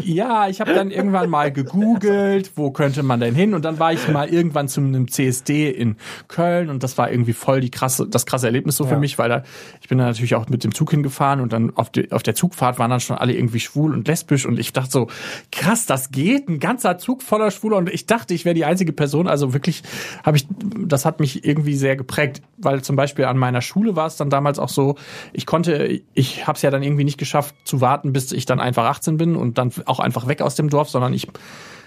ja, 0.00 0.48
ich 0.48 0.60
habe 0.60 0.74
dann 0.74 0.90
irgendwann 0.90 1.30
mal 1.30 1.52
gegoogelt, 1.52 2.52
wo 2.56 2.70
könnte 2.70 3.02
man 3.02 3.20
denn 3.20 3.34
hin? 3.34 3.54
Und 3.54 3.64
dann 3.64 3.78
war 3.78 3.92
ich 3.92 4.08
mal 4.08 4.28
irgendwann 4.28 4.68
zu 4.68 4.80
einem 4.80 5.08
CSD 5.08 5.70
in 5.70 5.96
Köln 6.28 6.70
und 6.70 6.82
das 6.82 6.98
war 6.98 7.10
irgendwie 7.10 7.32
voll 7.32 7.60
die 7.60 7.70
krasse 7.70 8.06
das 8.08 8.26
krasse 8.26 8.46
Erlebnis 8.46 8.76
so 8.76 8.86
für 8.86 8.98
mich, 8.98 9.18
weil 9.18 9.28
da 9.28 9.42
ich 9.80 9.88
bin 9.88 9.98
da 9.98 10.04
natürlich 10.04 10.34
auch 10.34 10.48
mit 10.48 10.64
dem 10.64 10.74
Zug 10.74 10.90
hingefahren 10.90 11.40
und 11.40 11.52
dann 11.52 11.76
auf, 11.76 11.90
die, 11.90 12.10
auf 12.12 12.22
der 12.22 12.34
Zugfahrt 12.34 12.78
waren 12.78 12.90
dann 12.90 13.00
schon 13.00 13.16
alle 13.16 13.34
irgendwie 13.34 13.60
schwul 13.60 13.92
und 13.92 14.06
lesbisch 14.08 14.46
und 14.46 14.58
ich 14.58 14.72
dachte 14.72 14.90
so 14.90 15.08
krass, 15.52 15.86
das 15.86 16.10
geht, 16.10 16.48
ein 16.48 16.58
ganzer 16.58 16.98
Zug 16.98 17.22
voller 17.22 17.50
Schwuler 17.50 17.76
und 17.76 17.88
ich 17.88 18.06
dachte, 18.06 18.34
ich 18.34 18.44
wäre 18.44 18.54
die 18.54 18.64
einzige 18.64 18.92
Person, 18.92 19.28
also 19.28 19.52
wirklich 19.52 19.82
habe 20.24 20.36
ich 20.36 20.46
das 20.78 21.04
hat 21.04 21.20
mich 21.20 21.44
irgendwie 21.44 21.74
sehr 21.74 21.96
geprägt, 21.96 22.42
weil 22.56 22.82
zum 22.82 22.96
Beispiel 22.96 23.19
an 23.28 23.38
meiner 23.38 23.60
Schule 23.60 23.96
war 23.96 24.06
es 24.06 24.16
dann 24.16 24.30
damals 24.30 24.58
auch 24.58 24.68
so, 24.68 24.96
ich 25.32 25.46
konnte, 25.46 26.00
ich 26.14 26.46
habe 26.46 26.56
es 26.56 26.62
ja 26.62 26.70
dann 26.70 26.82
irgendwie 26.82 27.04
nicht 27.04 27.18
geschafft 27.18 27.54
zu 27.64 27.80
warten, 27.80 28.12
bis 28.12 28.32
ich 28.32 28.46
dann 28.46 28.60
einfach 28.60 28.84
18 28.84 29.16
bin 29.16 29.36
und 29.36 29.58
dann 29.58 29.72
auch 29.86 30.00
einfach 30.00 30.26
weg 30.26 30.42
aus 30.42 30.54
dem 30.54 30.70
Dorf, 30.70 30.90
sondern 30.90 31.12
ich 31.12 31.28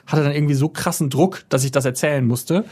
hatte 0.06 0.24
dann 0.24 0.34
irgendwie 0.34 0.54
so 0.54 0.70
krassen 0.70 1.10
Druck, 1.10 1.44
dass 1.50 1.64
ich 1.64 1.72
das 1.72 1.86
erzählen 1.86 2.26
musste. 2.26 2.66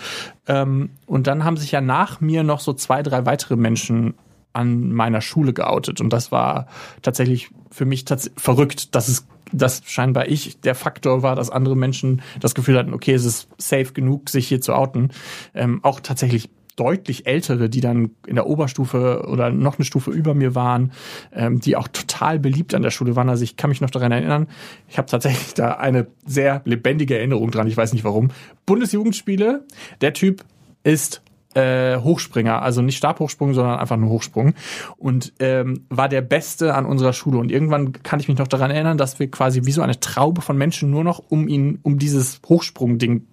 Ähm, 0.47 0.89
und 1.05 1.27
dann 1.27 1.43
haben 1.43 1.57
sich 1.57 1.71
ja 1.71 1.81
nach 1.81 2.19
mir 2.19 2.43
noch 2.43 2.59
so 2.59 2.73
zwei, 2.73 3.03
drei 3.03 3.25
weitere 3.25 3.55
Menschen 3.55 4.15
an 4.53 4.91
meiner 4.91 5.21
Schule 5.21 5.53
geoutet. 5.53 6.01
Und 6.01 6.11
das 6.11 6.31
war 6.31 6.67
tatsächlich 7.01 7.49
für 7.69 7.85
mich 7.85 8.03
tats 8.05 8.31
verrückt, 8.35 8.95
dass 8.95 9.07
es 9.07 9.27
dass 9.53 9.81
scheinbar 9.85 10.29
ich 10.29 10.61
der 10.61 10.75
Faktor 10.75 11.23
war, 11.23 11.35
dass 11.35 11.49
andere 11.49 11.75
Menschen 11.75 12.21
das 12.39 12.55
Gefühl 12.55 12.77
hatten, 12.77 12.93
okay, 12.93 13.13
es 13.13 13.25
ist 13.25 13.49
safe 13.57 13.91
genug, 13.91 14.29
sich 14.29 14.47
hier 14.47 14.61
zu 14.61 14.73
outen. 14.73 15.11
Ähm, 15.53 15.81
auch 15.83 15.99
tatsächlich 15.99 16.49
deutlich 16.81 17.27
ältere, 17.27 17.69
die 17.69 17.79
dann 17.79 18.09
in 18.25 18.33
der 18.33 18.47
Oberstufe 18.47 19.27
oder 19.27 19.51
noch 19.51 19.77
eine 19.77 19.85
Stufe 19.85 20.09
über 20.09 20.33
mir 20.33 20.55
waren, 20.55 20.93
ähm, 21.31 21.59
die 21.59 21.75
auch 21.75 21.87
total 21.87 22.39
beliebt 22.39 22.73
an 22.73 22.81
der 22.81 22.89
Schule 22.89 23.15
waren. 23.15 23.29
Also 23.29 23.43
ich 23.43 23.55
kann 23.55 23.69
mich 23.69 23.81
noch 23.81 23.91
daran 23.91 24.11
erinnern, 24.11 24.47
ich 24.89 24.97
habe 24.97 25.07
tatsächlich 25.07 25.53
da 25.53 25.73
eine 25.73 26.07
sehr 26.25 26.63
lebendige 26.65 27.15
Erinnerung 27.15 27.51
dran, 27.51 27.67
ich 27.67 27.77
weiß 27.77 27.93
nicht 27.93 28.03
warum. 28.03 28.29
Bundesjugendspiele, 28.65 29.63
der 30.01 30.13
Typ 30.13 30.43
ist 30.83 31.21
äh, 31.53 31.97
Hochspringer, 31.97 32.61
also 32.61 32.81
nicht 32.81 32.97
Stabhochsprung, 32.97 33.53
sondern 33.53 33.79
einfach 33.79 33.97
nur 33.97 34.09
Hochsprung 34.09 34.53
und 34.97 35.33
ähm, 35.39 35.85
war 35.89 36.09
der 36.09 36.21
Beste 36.21 36.73
an 36.73 36.85
unserer 36.85 37.13
Schule. 37.13 37.37
Und 37.37 37.51
irgendwann 37.51 37.91
kann 38.03 38.19
ich 38.19 38.27
mich 38.27 38.37
noch 38.37 38.47
daran 38.47 38.71
erinnern, 38.71 38.97
dass 38.97 39.19
wir 39.19 39.29
quasi 39.29 39.65
wie 39.65 39.71
so 39.71 39.81
eine 39.81 39.99
Traube 39.99 40.41
von 40.41 40.57
Menschen 40.57 40.89
nur 40.89 41.03
noch 41.03 41.21
um 41.29 41.47
ihn, 41.47 41.79
um 41.83 41.99
dieses 41.99 42.41
Hochsprung-Ding 42.47 43.27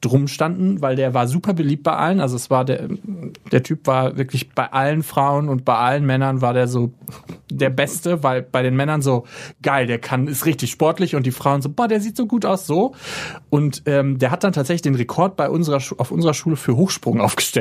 drum 0.00 0.28
standen, 0.28 0.80
weil 0.80 0.96
der 0.96 1.14
war 1.14 1.26
super 1.26 1.54
beliebt 1.54 1.82
bei 1.82 1.96
allen. 1.96 2.20
Also 2.20 2.36
es 2.36 2.50
war 2.50 2.64
der, 2.64 2.88
der 3.50 3.62
Typ 3.62 3.86
war 3.86 4.16
wirklich 4.16 4.50
bei 4.50 4.72
allen 4.72 5.02
Frauen 5.02 5.48
und 5.48 5.64
bei 5.64 5.76
allen 5.76 6.06
Männern 6.06 6.40
war 6.40 6.54
der 6.54 6.68
so 6.68 6.92
der 7.50 7.70
Beste, 7.70 8.22
weil 8.22 8.42
bei 8.42 8.62
den 8.62 8.76
Männern 8.76 9.02
so 9.02 9.24
geil, 9.62 9.86
der 9.86 9.98
kann, 9.98 10.28
ist 10.28 10.46
richtig 10.46 10.70
sportlich 10.70 11.14
und 11.14 11.26
die 11.26 11.32
Frauen 11.32 11.62
so, 11.62 11.68
boah, 11.68 11.88
der 11.88 12.00
sieht 12.00 12.16
so 12.16 12.26
gut 12.26 12.44
aus, 12.44 12.66
so. 12.66 12.94
Und 13.50 13.82
ähm, 13.86 14.18
der 14.18 14.30
hat 14.30 14.44
dann 14.44 14.52
tatsächlich 14.52 14.82
den 14.82 14.94
Rekord 14.94 15.36
bei 15.36 15.48
unserer 15.48 15.80
auf 15.98 16.10
unserer 16.10 16.34
Schule 16.34 16.56
für 16.56 16.76
Hochsprung 16.76 17.20
aufgestellt. 17.20 17.55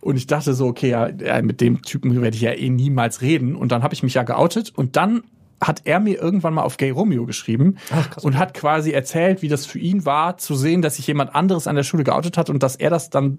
Und 0.00 0.16
ich 0.16 0.26
dachte 0.26 0.54
so, 0.54 0.66
okay, 0.66 0.90
ja, 0.90 1.42
mit 1.42 1.60
dem 1.60 1.82
Typen 1.82 2.20
werde 2.20 2.36
ich 2.36 2.42
ja 2.42 2.52
eh 2.52 2.70
niemals 2.70 3.20
reden. 3.20 3.56
Und 3.56 3.72
dann 3.72 3.82
habe 3.82 3.94
ich 3.94 4.02
mich 4.02 4.14
ja 4.14 4.22
geoutet. 4.22 4.72
Und 4.74 4.96
dann 4.96 5.22
hat 5.60 5.82
er 5.84 6.00
mir 6.00 6.20
irgendwann 6.20 6.54
mal 6.54 6.62
auf 6.62 6.76
Gay 6.76 6.90
Romeo 6.90 7.24
geschrieben 7.24 7.76
Ach, 7.90 8.10
krass, 8.10 8.24
und 8.24 8.36
hat 8.36 8.54
quasi 8.54 8.90
erzählt, 8.90 9.42
wie 9.42 9.48
das 9.48 9.64
für 9.64 9.78
ihn 9.78 10.04
war, 10.04 10.36
zu 10.36 10.54
sehen, 10.54 10.82
dass 10.82 10.96
sich 10.96 11.06
jemand 11.06 11.34
anderes 11.34 11.66
an 11.66 11.76
der 11.76 11.82
Schule 11.82 12.04
geoutet 12.04 12.36
hat 12.36 12.50
und 12.50 12.62
dass 12.62 12.76
er 12.76 12.90
das 12.90 13.10
dann 13.10 13.38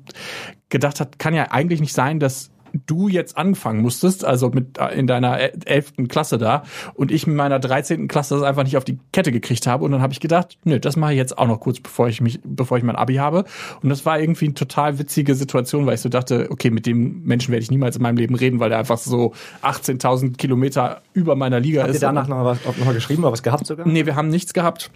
gedacht 0.70 1.00
hat, 1.00 1.20
kann 1.20 1.34
ja 1.34 1.52
eigentlich 1.52 1.80
nicht 1.80 1.94
sein, 1.94 2.20
dass 2.20 2.50
du 2.74 3.08
jetzt 3.08 3.38
anfangen 3.38 3.82
musstest, 3.82 4.26
also 4.26 4.50
mit 4.50 4.78
äh, 4.78 4.98
in 4.98 5.08
deiner 5.08 5.40
elften 5.66 6.08
Klasse 6.08 6.38
da 6.38 6.64
und 6.94 7.12
ich 7.12 7.28
mit 7.28 7.36
meiner 7.36 7.60
dreizehnten 7.60 8.08
Klasse 8.08 8.36
das 8.36 8.44
einfach 8.44 8.64
nicht 8.64 8.78
auf 8.78 8.84
die 8.84 9.00
Kette 9.12 9.32
gekriegt 9.32 9.68
habe 9.68 9.86
und 9.86 9.92
dann 9.92 10.02
habe 10.02 10.14
ich 10.14 10.20
gedacht, 10.20 10.58
nö, 10.64 10.80
das 10.80 10.96
mache 10.96 11.14
ich 11.14 11.18
jetzt 11.18 11.38
auch 11.38 11.48
noch 11.48 11.60
kurz, 11.60 11.80
bevor 11.80 12.08
ich 12.08 12.22
mich, 12.22 12.40
bevor 12.44 12.78
ich 12.78 12.84
mein 12.84 12.96
Abi 12.96 13.16
habe 13.16 13.46
und 13.82 13.90
das 13.90 14.06
war 14.06 14.20
irgendwie 14.20 14.46
eine 14.46 14.54
total 14.54 15.00
witzige 15.00 15.36
Situation, 15.36 15.86
weil 15.86 15.96
ich 15.96 16.02
so 16.02 16.10
dachte, 16.10 16.48
okay, 16.50 16.70
mit 16.70 16.86
dem 16.86 17.24
Menschen 17.24 17.52
werde 17.52 17.64
ich 17.64 17.72
niemals 17.72 17.96
in 17.96 18.02
meinem 18.02 18.18
Leben 18.18 18.36
reden, 18.36 18.60
weil 18.60 18.70
der 18.70 18.80
einfach 18.80 18.98
so 18.98 19.34
18.000 19.64 20.38
Kilometer 20.38 21.02
über 21.14 21.36
meiner 21.36 21.60
Liga 21.60 21.82
Habt 21.82 21.92
ist. 21.92 22.04
Habt 22.04 22.04
ihr 22.04 22.08
danach 22.08 22.28
noch 22.28 22.46
was, 22.46 22.66
noch 22.66 22.86
mal 22.86 22.94
geschrieben 22.94 23.24
oder 23.24 23.32
was 23.32 23.44
gehabt 23.44 23.66
sogar? 23.66 23.88
Nee, 23.88 24.06
wir 24.06 24.16
haben 24.16 24.30
nichts 24.30 24.54
gehabt. 24.54 24.92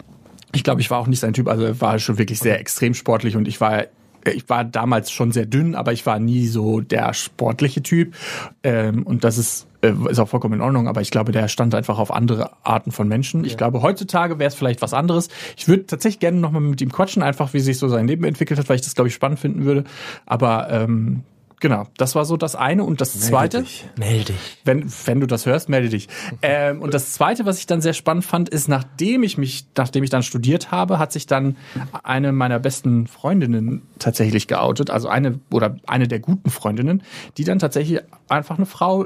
Ich 0.53 0.63
glaube, 0.63 0.81
ich 0.81 0.91
war 0.91 0.99
auch 0.99 1.07
nicht 1.07 1.19
sein 1.19 1.33
Typ, 1.33 1.47
also 1.47 1.63
er 1.63 1.79
war 1.79 1.97
schon 1.99 2.17
wirklich 2.17 2.39
sehr 2.39 2.59
extrem 2.59 2.93
sportlich 2.93 3.37
und 3.37 3.47
ich 3.47 3.61
war 3.61 3.85
ich 4.25 4.49
war 4.49 4.63
damals 4.63 5.11
schon 5.11 5.31
sehr 5.31 5.45
dünn, 5.45 5.75
aber 5.75 5.93
ich 5.93 6.05
war 6.05 6.19
nie 6.19 6.47
so 6.47 6.81
der 6.81 7.13
sportliche 7.13 7.81
Typ. 7.81 8.15
Ähm, 8.63 9.03
und 9.03 9.23
das 9.23 9.37
ist, 9.37 9.67
äh, 9.81 9.93
ist 10.09 10.19
auch 10.19 10.29
vollkommen 10.29 10.55
in 10.55 10.61
Ordnung, 10.61 10.87
aber 10.87 11.01
ich 11.01 11.11
glaube, 11.11 11.31
der 11.31 11.47
stand 11.47 11.75
einfach 11.75 11.99
auf 11.99 12.13
andere 12.13 12.51
Arten 12.63 12.91
von 12.91 13.07
Menschen. 13.07 13.43
Ja. 13.43 13.47
Ich 13.47 13.57
glaube, 13.57 13.81
heutzutage 13.81 14.39
wäre 14.39 14.47
es 14.47 14.55
vielleicht 14.55 14.81
was 14.81 14.93
anderes. 14.93 15.29
Ich 15.57 15.67
würde 15.67 15.85
tatsächlich 15.85 16.19
gerne 16.19 16.39
nochmal 16.39 16.61
mit 16.61 16.81
ihm 16.81 16.91
quatschen, 16.91 17.23
einfach 17.23 17.53
wie 17.53 17.59
sich 17.59 17.77
so 17.77 17.87
sein 17.87 18.07
Leben 18.07 18.23
entwickelt 18.23 18.59
hat, 18.59 18.69
weil 18.69 18.75
ich 18.75 18.83
das, 18.83 18.95
glaube 18.95 19.07
ich, 19.07 19.13
spannend 19.13 19.39
finden 19.39 19.65
würde. 19.65 19.83
Aber 20.25 20.69
ähm, 20.69 21.23
Genau, 21.61 21.85
das 21.95 22.15
war 22.15 22.25
so 22.25 22.37
das 22.37 22.55
eine. 22.55 22.83
Und 22.83 23.01
das 23.01 23.13
melde 23.13 23.29
zweite. 23.29 23.61
Dich. 23.61 23.85
Melde 23.95 24.25
dich. 24.33 24.57
Wenn, 24.65 24.91
wenn 25.05 25.19
du 25.19 25.27
das 25.27 25.45
hörst, 25.45 25.69
melde 25.69 25.89
dich. 25.89 26.09
ähm, 26.41 26.81
und 26.81 26.93
das 26.93 27.13
zweite, 27.13 27.45
was 27.45 27.59
ich 27.59 27.67
dann 27.67 27.81
sehr 27.81 27.93
spannend 27.93 28.25
fand, 28.25 28.49
ist, 28.49 28.67
nachdem 28.67 29.21
ich 29.21 29.37
mich, 29.37 29.67
nachdem 29.77 30.03
ich 30.03 30.09
dann 30.09 30.23
studiert 30.23 30.71
habe, 30.71 30.97
hat 30.97 31.11
sich 31.11 31.27
dann 31.27 31.55
eine 32.01 32.31
meiner 32.31 32.59
besten 32.59 33.05
Freundinnen 33.05 33.83
tatsächlich 33.99 34.47
geoutet. 34.47 34.89
Also 34.89 35.07
eine 35.07 35.39
oder 35.51 35.77
eine 35.85 36.07
der 36.07 36.19
guten 36.19 36.49
Freundinnen, 36.49 37.03
die 37.37 37.43
dann 37.43 37.59
tatsächlich 37.59 38.01
einfach 38.27 38.57
eine 38.57 38.65
Frau 38.65 39.05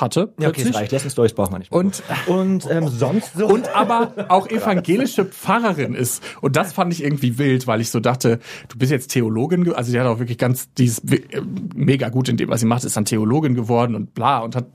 hatte. 0.00 0.32
Ja, 0.38 0.48
okay, 0.48 0.62
es 0.62 0.74
reicht. 0.74 0.92
Dessen 0.92 1.10
Storys 1.10 1.32
braucht 1.32 1.50
man 1.50 1.60
nicht. 1.60 1.70
Mehr. 1.70 1.80
Und, 1.80 2.02
und 2.26 2.70
ähm, 2.70 2.88
sonst 2.88 3.34
so. 3.34 3.46
Und 3.46 3.74
aber 3.74 4.26
auch 4.28 4.48
evangelische 4.48 5.24
Pfarrerin 5.24 5.94
ist. 5.94 6.22
Und 6.40 6.56
das 6.56 6.72
fand 6.72 6.92
ich 6.92 7.02
irgendwie 7.02 7.38
wild, 7.38 7.66
weil 7.66 7.80
ich 7.80 7.90
so 7.90 8.00
dachte, 8.00 8.38
du 8.68 8.78
bist 8.78 8.92
jetzt 8.92 9.08
Theologin, 9.08 9.72
also 9.72 9.92
die 9.92 10.00
hat 10.00 10.06
auch 10.06 10.18
wirklich 10.18 10.38
ganz, 10.38 10.72
die 10.74 10.86
ist 10.86 11.02
mega 11.74 12.08
gut 12.08 12.28
in 12.28 12.36
dem, 12.36 12.48
was 12.48 12.60
sie 12.60 12.66
macht, 12.66 12.84
ist 12.84 12.96
dann 12.96 13.04
Theologin 13.04 13.54
geworden 13.54 13.94
und 13.94 14.14
bla. 14.14 14.40
Und 14.40 14.56
hat, 14.56 14.66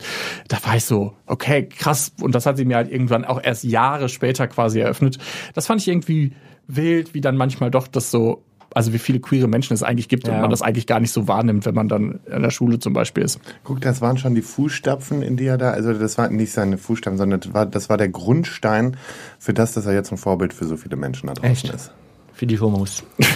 da 0.47 0.57
war 0.65 0.75
ich 0.75 0.85
so, 0.85 1.13
okay, 1.25 1.67
krass. 1.67 2.11
Und 2.21 2.35
das 2.35 2.45
hat 2.45 2.57
sie 2.57 2.65
mir 2.65 2.77
halt 2.77 2.91
irgendwann 2.91 3.25
auch 3.25 3.41
erst 3.43 3.63
Jahre 3.63 4.09
später 4.09 4.47
quasi 4.47 4.79
eröffnet. 4.79 5.17
Das 5.53 5.67
fand 5.67 5.81
ich 5.81 5.87
irgendwie 5.87 6.33
wild, 6.67 7.13
wie 7.13 7.21
dann 7.21 7.35
manchmal 7.35 7.71
doch 7.71 7.87
das 7.87 8.11
so 8.11 8.43
also 8.73 8.93
wie 8.93 8.99
viele 8.99 9.19
queere 9.19 9.47
Menschen 9.47 9.73
es 9.73 9.83
eigentlich 9.83 10.09
gibt 10.09 10.27
ja. 10.27 10.33
und 10.33 10.41
man 10.41 10.49
das 10.49 10.61
eigentlich 10.61 10.87
gar 10.87 10.99
nicht 10.99 11.11
so 11.11 11.27
wahrnimmt, 11.27 11.65
wenn 11.65 11.75
man 11.75 11.87
dann 11.87 12.19
in 12.31 12.41
der 12.41 12.51
Schule 12.51 12.79
zum 12.79 12.93
Beispiel 12.93 13.23
ist. 13.23 13.39
Guck, 13.63 13.81
das 13.81 14.01
waren 14.01 14.17
schon 14.17 14.35
die 14.35 14.41
Fußstapfen, 14.41 15.21
in 15.21 15.37
die 15.37 15.45
er 15.45 15.57
da, 15.57 15.71
also 15.71 15.93
das 15.93 16.17
waren 16.17 16.35
nicht 16.35 16.51
seine 16.51 16.77
Fußstapfen, 16.77 17.17
sondern 17.17 17.39
das 17.39 17.53
war, 17.53 17.65
das 17.65 17.89
war 17.89 17.97
der 17.97 18.09
Grundstein 18.09 18.97
für 19.37 19.53
das, 19.53 19.73
dass 19.73 19.85
er 19.85 19.93
jetzt 19.93 20.11
ein 20.11 20.17
Vorbild 20.17 20.53
für 20.53 20.65
so 20.65 20.77
viele 20.77 20.95
Menschen 20.95 21.27
da 21.27 21.33
draußen 21.33 21.51
Echt? 21.51 21.73
ist. 21.73 21.91
Für 22.39 22.47
die 22.47 22.57
Homos. 22.57 23.03
Ja. 23.17 23.27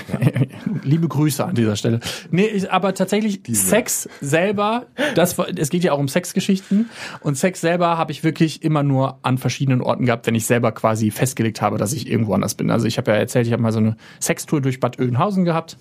Liebe 0.84 1.10
Grüße 1.10 1.44
an 1.44 1.56
dieser 1.56 1.76
Stelle. 1.76 2.00
Nee, 2.32 2.46
ich, 2.46 2.72
aber 2.72 2.94
tatsächlich 2.94 3.44
Diese. 3.44 3.62
Sex 3.62 4.08
selber, 4.22 4.86
das, 5.16 5.38
es 5.38 5.70
geht 5.70 5.84
ja 5.84 5.92
auch 5.92 6.00
um 6.00 6.08
Sexgeschichten 6.08 6.90
und 7.20 7.38
Sex 7.38 7.60
selber 7.60 7.98
habe 7.98 8.14
ich 8.14 8.24
wirklich 8.24 8.64
immer 8.64 8.82
nur 8.82 9.20
an 9.22 9.38
verschiedenen 9.38 9.82
Orten 9.82 10.06
gehabt, 10.06 10.26
wenn 10.26 10.36
ich 10.36 10.46
selber 10.46 10.72
quasi 10.72 11.12
festgelegt 11.12 11.62
habe, 11.62 11.78
dass 11.78 11.92
ich 11.92 12.10
irgendwo 12.10 12.34
anders 12.34 12.56
bin. 12.56 12.72
Also 12.72 12.88
ich 12.88 12.98
habe 12.98 13.12
ja 13.12 13.18
erzählt, 13.18 13.46
ich 13.46 13.52
habe 13.52 13.62
mal 13.62 13.74
so 13.74 13.80
eine 13.80 13.98
Sextour 14.22 14.62
durch 14.62 14.80
Bad 14.80 14.98
Oeynhausen 15.02 15.44
gehabt. 15.44 15.76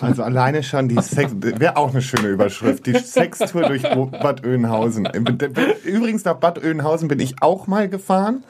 Also 0.00 0.24
alleine 0.24 0.64
schon 0.64 0.88
die 0.88 1.00
Sex, 1.00 1.32
wäre 1.38 1.76
auch 1.76 1.92
eine 1.92 2.02
schöne 2.02 2.26
Überschrift, 2.26 2.86
die 2.86 2.98
Sextour 2.98 3.68
durch 3.68 3.82
Bad 3.82 4.44
Oeynhausen. 4.44 5.06
Übrigens 5.84 6.24
nach 6.24 6.38
Bad 6.38 6.58
Oeynhausen 6.58 7.06
bin 7.06 7.20
ich 7.20 7.40
auch 7.40 7.68
mal 7.68 7.88
gefahren. 7.88 8.42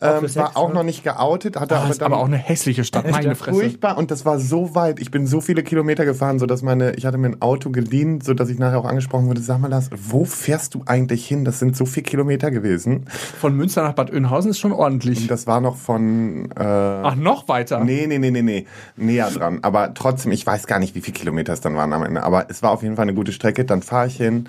Ähm, 0.00 0.34
war 0.36 0.56
auch 0.56 0.72
noch 0.72 0.82
nicht 0.82 1.02
geoutet, 1.02 1.58
hatte 1.58 1.74
oh, 1.74 1.78
aber 1.78 1.90
ist 1.90 2.02
aber 2.02 2.18
auch 2.18 2.26
eine 2.26 2.36
hässliche 2.36 2.84
Stadt, 2.84 3.10
meine 3.10 3.34
Fresse. 3.34 3.58
Furchtbar 3.58 3.98
und 3.98 4.10
das 4.10 4.24
war 4.24 4.38
so 4.38 4.74
weit. 4.74 5.00
Ich 5.00 5.10
bin 5.10 5.26
so 5.26 5.40
viele 5.40 5.62
Kilometer 5.62 6.04
gefahren, 6.04 6.38
so 6.38 6.46
dass 6.46 6.62
meine, 6.62 6.92
ich 6.94 7.06
hatte 7.06 7.18
mir 7.18 7.28
ein 7.28 7.42
Auto 7.42 7.70
geliehen, 7.70 8.20
so 8.20 8.34
dass 8.34 8.48
ich 8.48 8.58
nachher 8.58 8.78
auch 8.78 8.84
angesprochen 8.84 9.26
wurde. 9.26 9.40
Sag 9.40 9.58
mal, 9.60 9.70
das, 9.70 9.90
wo 9.94 10.24
fährst 10.24 10.74
du 10.74 10.82
eigentlich 10.86 11.26
hin? 11.26 11.44
Das 11.44 11.58
sind 11.58 11.76
so 11.76 11.86
viele 11.86 12.04
Kilometer 12.04 12.50
gewesen. 12.50 13.06
Von 13.40 13.56
Münster 13.56 13.82
nach 13.82 13.94
Bad 13.94 14.12
Oeynhausen 14.12 14.50
ist 14.52 14.58
schon 14.58 14.72
ordentlich. 14.72 15.22
Und 15.22 15.30
das 15.30 15.46
war 15.46 15.60
noch 15.60 15.76
von. 15.76 16.50
Äh, 16.52 16.62
Ach, 16.62 17.16
noch 17.16 17.48
weiter? 17.48 17.82
Nee, 17.84 18.06
nee, 18.06 18.18
nee, 18.18 18.30
nee, 18.30 18.42
nee, 18.42 18.66
näher 18.96 19.30
dran. 19.30 19.58
Aber 19.62 19.94
trotzdem, 19.94 20.32
ich 20.32 20.46
weiß 20.46 20.66
gar 20.66 20.78
nicht, 20.78 20.94
wie 20.94 21.00
viele 21.00 21.16
Kilometer 21.18 21.52
es 21.52 21.60
dann 21.60 21.76
waren 21.76 21.92
am 21.92 22.04
Ende. 22.04 22.22
Aber 22.22 22.46
es 22.48 22.62
war 22.62 22.70
auf 22.70 22.82
jeden 22.82 22.96
Fall 22.96 23.04
eine 23.04 23.14
gute 23.14 23.32
Strecke. 23.32 23.64
Dann 23.64 23.82
fahre 23.82 24.06
ich 24.06 24.16
hin, 24.16 24.48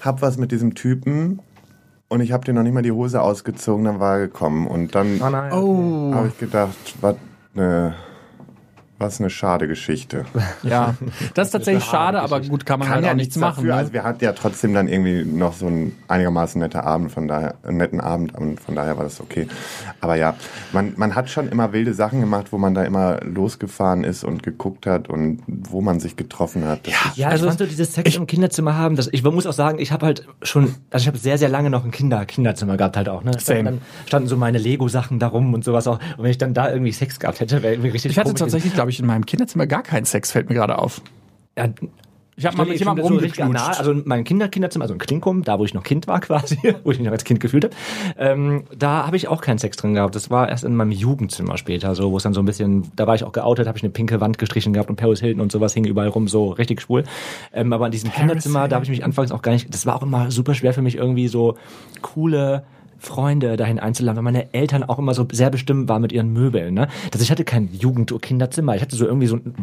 hab 0.00 0.22
was 0.22 0.36
mit 0.36 0.52
diesem 0.52 0.74
Typen 0.74 1.40
und 2.08 2.20
ich 2.20 2.32
habe 2.32 2.44
dir 2.44 2.54
noch 2.54 2.62
nicht 2.62 2.72
mal 2.72 2.82
die 2.82 2.92
Hose 2.92 3.20
ausgezogen, 3.20 3.84
dann 3.84 4.00
war 4.00 4.14
er 4.14 4.26
gekommen. 4.26 4.66
Und 4.66 4.94
dann 4.94 5.20
oh. 5.52 6.14
habe 6.14 6.28
ich 6.28 6.38
gedacht, 6.38 6.74
was 7.00 7.16
ne, 7.54 7.94
Was 9.00 9.20
eine 9.20 9.30
schade 9.30 9.68
Geschichte. 9.68 10.24
Ja, 10.64 10.94
das 11.34 11.48
ist 11.48 11.52
tatsächlich 11.52 11.84
schade, 11.84 12.20
aber 12.20 12.40
gut, 12.40 12.66
kann 12.66 12.80
man 12.80 12.88
Kann 12.88 12.96
halt 12.96 13.04
ja 13.06 13.12
auch 13.12 13.16
nichts 13.16 13.36
nichts 13.36 13.40
machen. 13.40 13.56
dafür. 13.58 13.74
Ne? 13.74 13.78
Also 13.78 13.92
wir 13.92 14.02
hatten 14.02 14.24
ja 14.24 14.32
trotzdem 14.32 14.74
dann 14.74 14.88
irgendwie 14.88 15.24
noch 15.24 15.52
so 15.52 15.66
ein 15.66 15.94
einigermaßen 16.08 16.60
netter 16.60 16.84
Abend, 16.84 17.12
von 17.12 17.28
daher, 17.28 17.54
einen 17.62 17.76
netten 17.76 18.00
Abend 18.00 18.34
und 18.34 18.58
von 18.58 18.74
daher 18.74 18.96
war 18.96 19.04
das 19.04 19.20
okay. 19.20 19.46
Aber 20.00 20.16
ja, 20.16 20.34
man, 20.72 20.94
man 20.96 21.14
hat 21.14 21.30
schon 21.30 21.48
immer 21.48 21.72
wilde 21.72 21.94
Sachen 21.94 22.20
gemacht, 22.20 22.48
wo 22.50 22.58
man 22.58 22.74
da 22.74 22.82
immer 22.82 23.20
losgefahren 23.24 24.02
ist 24.04 24.24
und 24.24 24.42
geguckt 24.42 24.86
hat 24.86 25.08
und 25.08 25.42
wo 25.46 25.80
man 25.80 26.00
sich 26.00 26.16
getroffen 26.16 26.66
hat. 26.66 26.86
Das 26.86 26.94
ist- 26.94 27.16
Ja, 27.16 27.28
Also 27.28 27.44
ich 27.46 27.50
fand 27.50 27.58
so 27.60 27.66
dieses 27.66 27.94
Sex 27.94 28.16
im 28.16 28.26
Kinderzimmer 28.26 28.76
haben, 28.76 28.96
das, 28.96 29.08
ich 29.12 29.22
muss 29.22 29.46
auch 29.46 29.52
sagen, 29.52 29.78
ich 29.78 29.92
habe 29.92 30.06
halt 30.06 30.26
schon, 30.42 30.74
also 30.90 31.04
ich 31.04 31.06
habe 31.08 31.18
sehr, 31.18 31.38
sehr 31.38 31.48
lange 31.48 31.70
noch 31.70 31.84
ein 31.84 31.92
Kinder, 31.92 32.26
Kinderzimmer 32.26 32.76
gehabt 32.76 32.96
halt 32.96 33.08
auch, 33.08 33.22
ne? 33.22 33.30
Same. 33.38 33.62
Dann 33.64 33.80
standen 34.06 34.28
so 34.28 34.36
meine 34.36 34.58
Lego-Sachen 34.58 35.20
darum 35.20 35.54
und 35.54 35.64
sowas 35.64 35.86
auch. 35.86 36.00
Und 36.16 36.24
wenn 36.24 36.30
ich 36.32 36.38
dann 36.38 36.52
da 36.52 36.68
irgendwie 36.70 36.92
Sex 36.92 37.20
gehabt 37.20 37.38
hätte, 37.40 37.62
wäre 37.62 37.74
irgendwie 37.74 37.90
richtig 37.90 38.10
Ich 38.12 38.18
hatte 38.18 38.28
komisch 38.30 38.40
tatsächlich, 38.40 38.74
glaube 38.74 38.87
ich, 38.90 39.00
in 39.00 39.06
meinem 39.06 39.26
Kinderzimmer 39.26 39.66
gar 39.66 39.82
keinen 39.82 40.04
Sex, 40.04 40.32
fällt 40.32 40.48
mir 40.48 40.54
gerade 40.54 40.78
auf. 40.78 41.00
Ja, 41.56 41.68
Ich 42.36 42.46
habe 42.46 42.56
mal 42.56 42.66
mit 42.66 42.78
jemandem 42.78 43.04
so 43.04 43.14
richtig 43.14 43.42
rumgeknutscht. 43.44 43.80
also 43.80 43.94
mein 44.04 44.22
Kinderkinderzimmer, 44.22 44.84
also 44.84 44.94
ein 44.94 44.98
Klinkum, 44.98 45.42
da 45.42 45.58
wo 45.58 45.64
ich 45.64 45.74
noch 45.74 45.82
Kind 45.82 46.06
war 46.06 46.20
quasi, 46.28 46.56
wo 46.84 46.92
ich 46.92 46.98
mich 46.98 47.06
noch 47.06 47.12
als 47.12 47.24
Kind 47.24 47.40
gefühlt 47.40 47.64
habe, 47.64 47.74
ähm, 48.16 48.62
da 48.78 49.04
habe 49.06 49.16
ich 49.16 49.26
auch 49.26 49.40
keinen 49.40 49.58
Sex 49.58 49.76
drin 49.76 49.94
gehabt. 49.94 50.14
Das 50.14 50.30
war 50.30 50.48
erst 50.48 50.62
in 50.62 50.76
meinem 50.76 50.92
Jugendzimmer 50.92 51.58
später, 51.58 51.96
so 51.96 52.12
wo 52.12 52.16
es 52.16 52.22
dann 52.22 52.34
so 52.34 52.40
ein 52.40 52.46
bisschen, 52.46 52.92
da 52.94 53.08
war 53.08 53.16
ich 53.16 53.24
auch 53.24 53.32
geoutet, 53.32 53.66
habe 53.66 53.76
ich 53.76 53.82
eine 53.82 53.90
pinke 53.90 54.20
Wand 54.20 54.38
gestrichen 54.38 54.72
gehabt 54.72 54.88
und 54.88 54.94
Paris 54.94 55.18
Hilton 55.20 55.40
und 55.40 55.50
sowas 55.50 55.74
hing 55.74 55.84
überall 55.84 56.08
rum, 56.08 56.28
so 56.28 56.50
richtig 56.50 56.80
schwul. 56.80 57.02
Ähm, 57.52 57.72
aber 57.72 57.86
in 57.86 57.92
diesem 57.92 58.12
Kinderzimmer, 58.12 58.68
da 58.68 58.76
habe 58.76 58.84
ich 58.84 58.90
mich 58.90 59.04
anfangs 59.04 59.32
auch 59.32 59.42
gar 59.42 59.50
nicht, 59.50 59.74
das 59.74 59.84
war 59.84 59.96
auch 59.96 60.02
immer 60.02 60.30
super 60.30 60.54
schwer 60.54 60.72
für 60.72 60.82
mich 60.82 60.94
irgendwie 60.94 61.26
so 61.26 61.56
coole 62.02 62.62
Freunde 62.98 63.56
dahin 63.56 63.78
einzuladen, 63.78 64.16
weil 64.16 64.24
meine 64.24 64.52
Eltern 64.52 64.82
auch 64.84 64.98
immer 64.98 65.14
so 65.14 65.26
sehr 65.32 65.50
bestimmt 65.50 65.88
waren 65.88 66.02
mit 66.02 66.12
ihren 66.12 66.32
Möbeln, 66.32 66.74
ne? 66.74 66.88
Dass 67.10 67.22
ich 67.22 67.30
hatte 67.30 67.44
kein 67.44 67.68
Jugend- 67.72 68.12
oder 68.12 68.20
Kinderzimmer, 68.20 68.74
ich 68.76 68.82
hatte 68.82 68.96
so 68.96 69.06
irgendwie 69.06 69.26
so 69.28 69.36
ein 69.36 69.54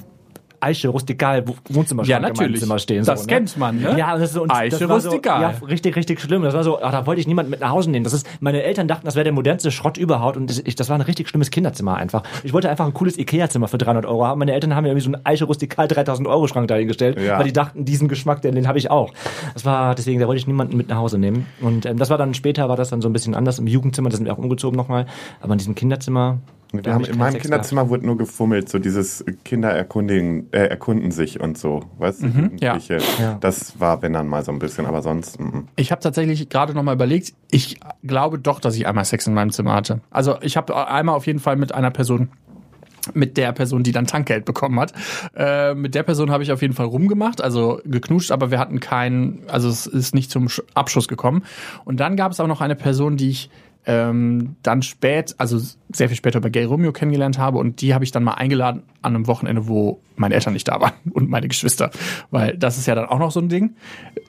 Eiche 0.60 0.90
rustikal 0.90 1.44
Wohnzimmerschrank 1.70 2.08
Ja, 2.10 2.20
natürlich. 2.20 2.60
Zimmer 2.62 2.80
stehen. 2.80 3.06
Das 3.06 3.22
so, 3.22 3.28
kennt 3.28 3.58
man, 3.58 3.80
ne? 3.82 3.96
Ja, 3.98 4.14
und 4.14 4.20
das, 4.22 4.30
ist 4.30 4.36
so- 4.36 4.44
und 4.44 4.52
Eiche 4.52 4.78
das 4.78 4.90
war 4.90 5.00
so, 5.00 5.10
rustikal. 5.10 5.42
Ja, 5.42 5.54
richtig, 5.68 5.96
richtig 5.96 6.22
schlimm. 6.22 6.44
Das 6.44 6.54
war 6.54 6.64
so, 6.64 6.82
ach, 6.82 6.92
da 6.92 7.06
wollte 7.06 7.22
ich 7.22 7.28
niemand 7.28 7.50
mit 7.50 7.60
nach 7.60 7.70
Hause 7.72 7.90
nehmen. 7.92 8.04
Das 8.04 8.14
ist, 8.14 8.28
meine 8.40 8.64
Eltern 8.64 8.88
dachten, 8.88 9.06
das 9.06 9.16
wäre 9.16 9.24
der 9.24 9.34
modernste 9.34 9.72
Schrott 9.72 9.98
überhaupt 9.98 10.38
und 10.38 10.50
das, 10.50 10.60
ich, 10.64 10.76
das 10.76 10.90
war 10.90 10.96
ein 10.98 11.02
richtig 11.02 11.30
schlimmes 11.30 11.52
Kinderzimmer 11.52 11.96
einfach. 11.96 12.24
Ich 12.44 12.54
wollte 12.54 12.70
einfach 12.70 12.86
ein 12.86 12.94
cooles 12.94 13.18
Ikea-Zimmer 13.18 13.68
für 13.68 13.78
300 13.78 14.06
Euro 14.06 14.26
haben. 14.26 14.40
Meine 14.40 14.54
Eltern 14.54 14.76
haben 14.76 14.84
mir 14.84 14.90
irgendwie 14.90 15.06
so 15.06 15.12
einen 15.14 15.26
Eiche 15.26 15.46
rustikal 15.46 15.88
3000 15.88 16.28
Euro 16.28 16.48
Schrank 16.48 16.68
dahingestellt, 16.68 17.20
Ja. 17.20 17.38
weil 17.38 17.46
die 17.46 17.54
dachten, 17.54 17.86
diesen 17.86 18.08
Geschmack, 18.08 18.42
den, 18.42 18.56
den 18.56 18.68
habe 18.68 18.78
ich 18.78 18.90
auch. 18.92 19.14
Das 19.54 19.66
war, 19.66 19.96
deswegen, 19.96 20.20
da 20.20 20.28
wollte 20.28 20.40
ich 20.40 20.48
niemanden 20.48 20.78
mit 20.78 20.90
nach 20.90 20.98
Hause 20.98 21.18
nehmen. 21.18 21.46
Und 21.62 21.86
ähm, 21.86 21.98
das 21.98 22.10
war 22.10 22.18
dann 22.18 22.34
später, 22.34 22.70
war 22.70 22.76
das 22.78 22.90
dann 22.90 23.02
so 23.02 23.10
ein 23.10 23.14
bisschen 23.14 23.36
anders 23.36 23.60
im 23.60 23.68
Jugendzimmer, 23.68 24.10
da 24.10 24.18
sind 24.18 24.26
wir 24.26 24.34
auch 24.34 24.38
umgezogen 24.38 24.78
nochmal. 24.78 25.06
Aber 25.42 25.54
in 25.54 25.58
diesem 25.58 25.76
Kinderzimmer, 25.76 26.40
Wir 26.84 26.94
hab 26.94 27.02
haben, 27.04 27.12
in 27.12 27.18
meinem 27.18 27.32
Sex 27.34 27.44
Kinderzimmer 27.44 27.90
wurde 27.90 28.06
nur 28.06 28.18
gefummelt, 28.18 28.70
so 28.70 28.80
dieses 28.80 29.24
Kinder 29.44 29.70
erkundigen, 29.70 30.48
äh, 30.52 30.66
erkunden 30.66 31.12
sich 31.12 31.40
und 31.40 31.58
so, 31.58 31.84
weißt 32.00 32.24
du? 32.24 32.28
Jugendliche. 32.28 32.98
Ja. 33.20 33.38
Das 33.40 33.80
war, 33.80 34.02
wenn 34.02 34.14
dann 34.14 34.28
mal 34.28 34.44
so 34.44 34.52
ein 34.52 34.60
bisschen, 34.60 34.86
aber 34.86 35.02
sonst, 35.02 35.40
mm. 35.40 35.68
Ich 35.76 35.92
habe 35.92 36.02
tatsächlich 36.02 36.50
gerade 36.50 36.74
noch 36.74 36.84
mal 36.84 36.94
überlegt, 36.94 37.34
ich 37.52 37.80
glaube 38.04 38.40
doch, 38.40 38.60
dass 38.60 38.76
ich 38.76 38.88
einmal 38.88 39.06
Sex 39.06 39.28
in 39.28 39.34
meinem 39.34 39.52
Zimmer 39.52 39.74
hatte. 39.74 40.02
Also 40.10 40.38
ich 40.42 40.58
habe 40.58 40.88
einmal 40.88 41.16
auf 41.16 41.28
jeden 41.28 41.40
Fall 41.40 41.56
mit 41.56 41.74
einer 41.74 41.92
Person 41.92 42.30
mit 43.14 43.38
der 43.38 43.52
Person, 43.52 43.84
die 43.84 43.92
dann 43.92 44.08
Tankgeld 44.08 44.46
bekommen 44.46 44.80
hat. 44.80 44.92
Äh, 45.36 45.76
mit 45.76 45.94
der 45.94 46.02
Person 46.02 46.32
habe 46.32 46.42
ich 46.42 46.52
auf 46.52 46.64
jeden 46.64 46.74
Fall 46.74 46.88
rumgemacht, 46.88 47.40
also 47.40 47.80
geknutscht, 47.86 48.32
aber 48.32 48.50
wir 48.50 48.58
hatten 48.58 48.80
keinen, 48.80 49.44
also 49.48 49.70
es 49.70 49.86
ist 49.86 50.16
nicht 50.16 50.32
zum 50.32 50.48
Sch- 50.48 50.64
Abschuss 50.74 51.08
gekommen. 51.08 51.44
Und 51.84 52.00
dann 52.00 52.16
gab 52.16 52.32
es 52.32 52.40
auch 52.40 52.48
noch 52.48 52.62
eine 52.62 52.76
Person, 52.76 53.16
die 53.16 53.30
ich 53.30 53.52
ähm, 53.86 54.56
dann 54.64 54.82
spät, 54.82 55.36
also 55.38 55.60
sehr 55.92 56.10
viel 56.10 56.18
später 56.18 56.42
bei 56.42 56.50
Gay 56.50 56.66
Romeo 56.66 56.92
kennengelernt 56.92 57.38
habe 57.38 57.58
und 57.60 57.82
die 57.82 57.94
habe 57.94 58.04
ich 58.04 58.12
dann 58.12 58.24
mal 58.24 58.34
eingeladen 58.34 58.84
an 59.02 59.16
einem 59.16 59.28
Wochenende, 59.28 59.68
wo 59.68 60.02
meine 60.16 60.34
Eltern 60.34 60.54
nicht 60.54 60.68
da 60.68 60.82
waren 60.82 60.94
und 61.14 61.30
meine 61.30 61.48
Geschwister, 61.48 61.92
weil 62.32 62.58
das 62.58 62.78
ist 62.78 62.88
ja 62.88 62.96
dann 62.96 63.06
auch 63.06 63.20
noch 63.20 63.32
so 63.32 63.40
ein 63.40 63.50
Ding. 63.50 63.76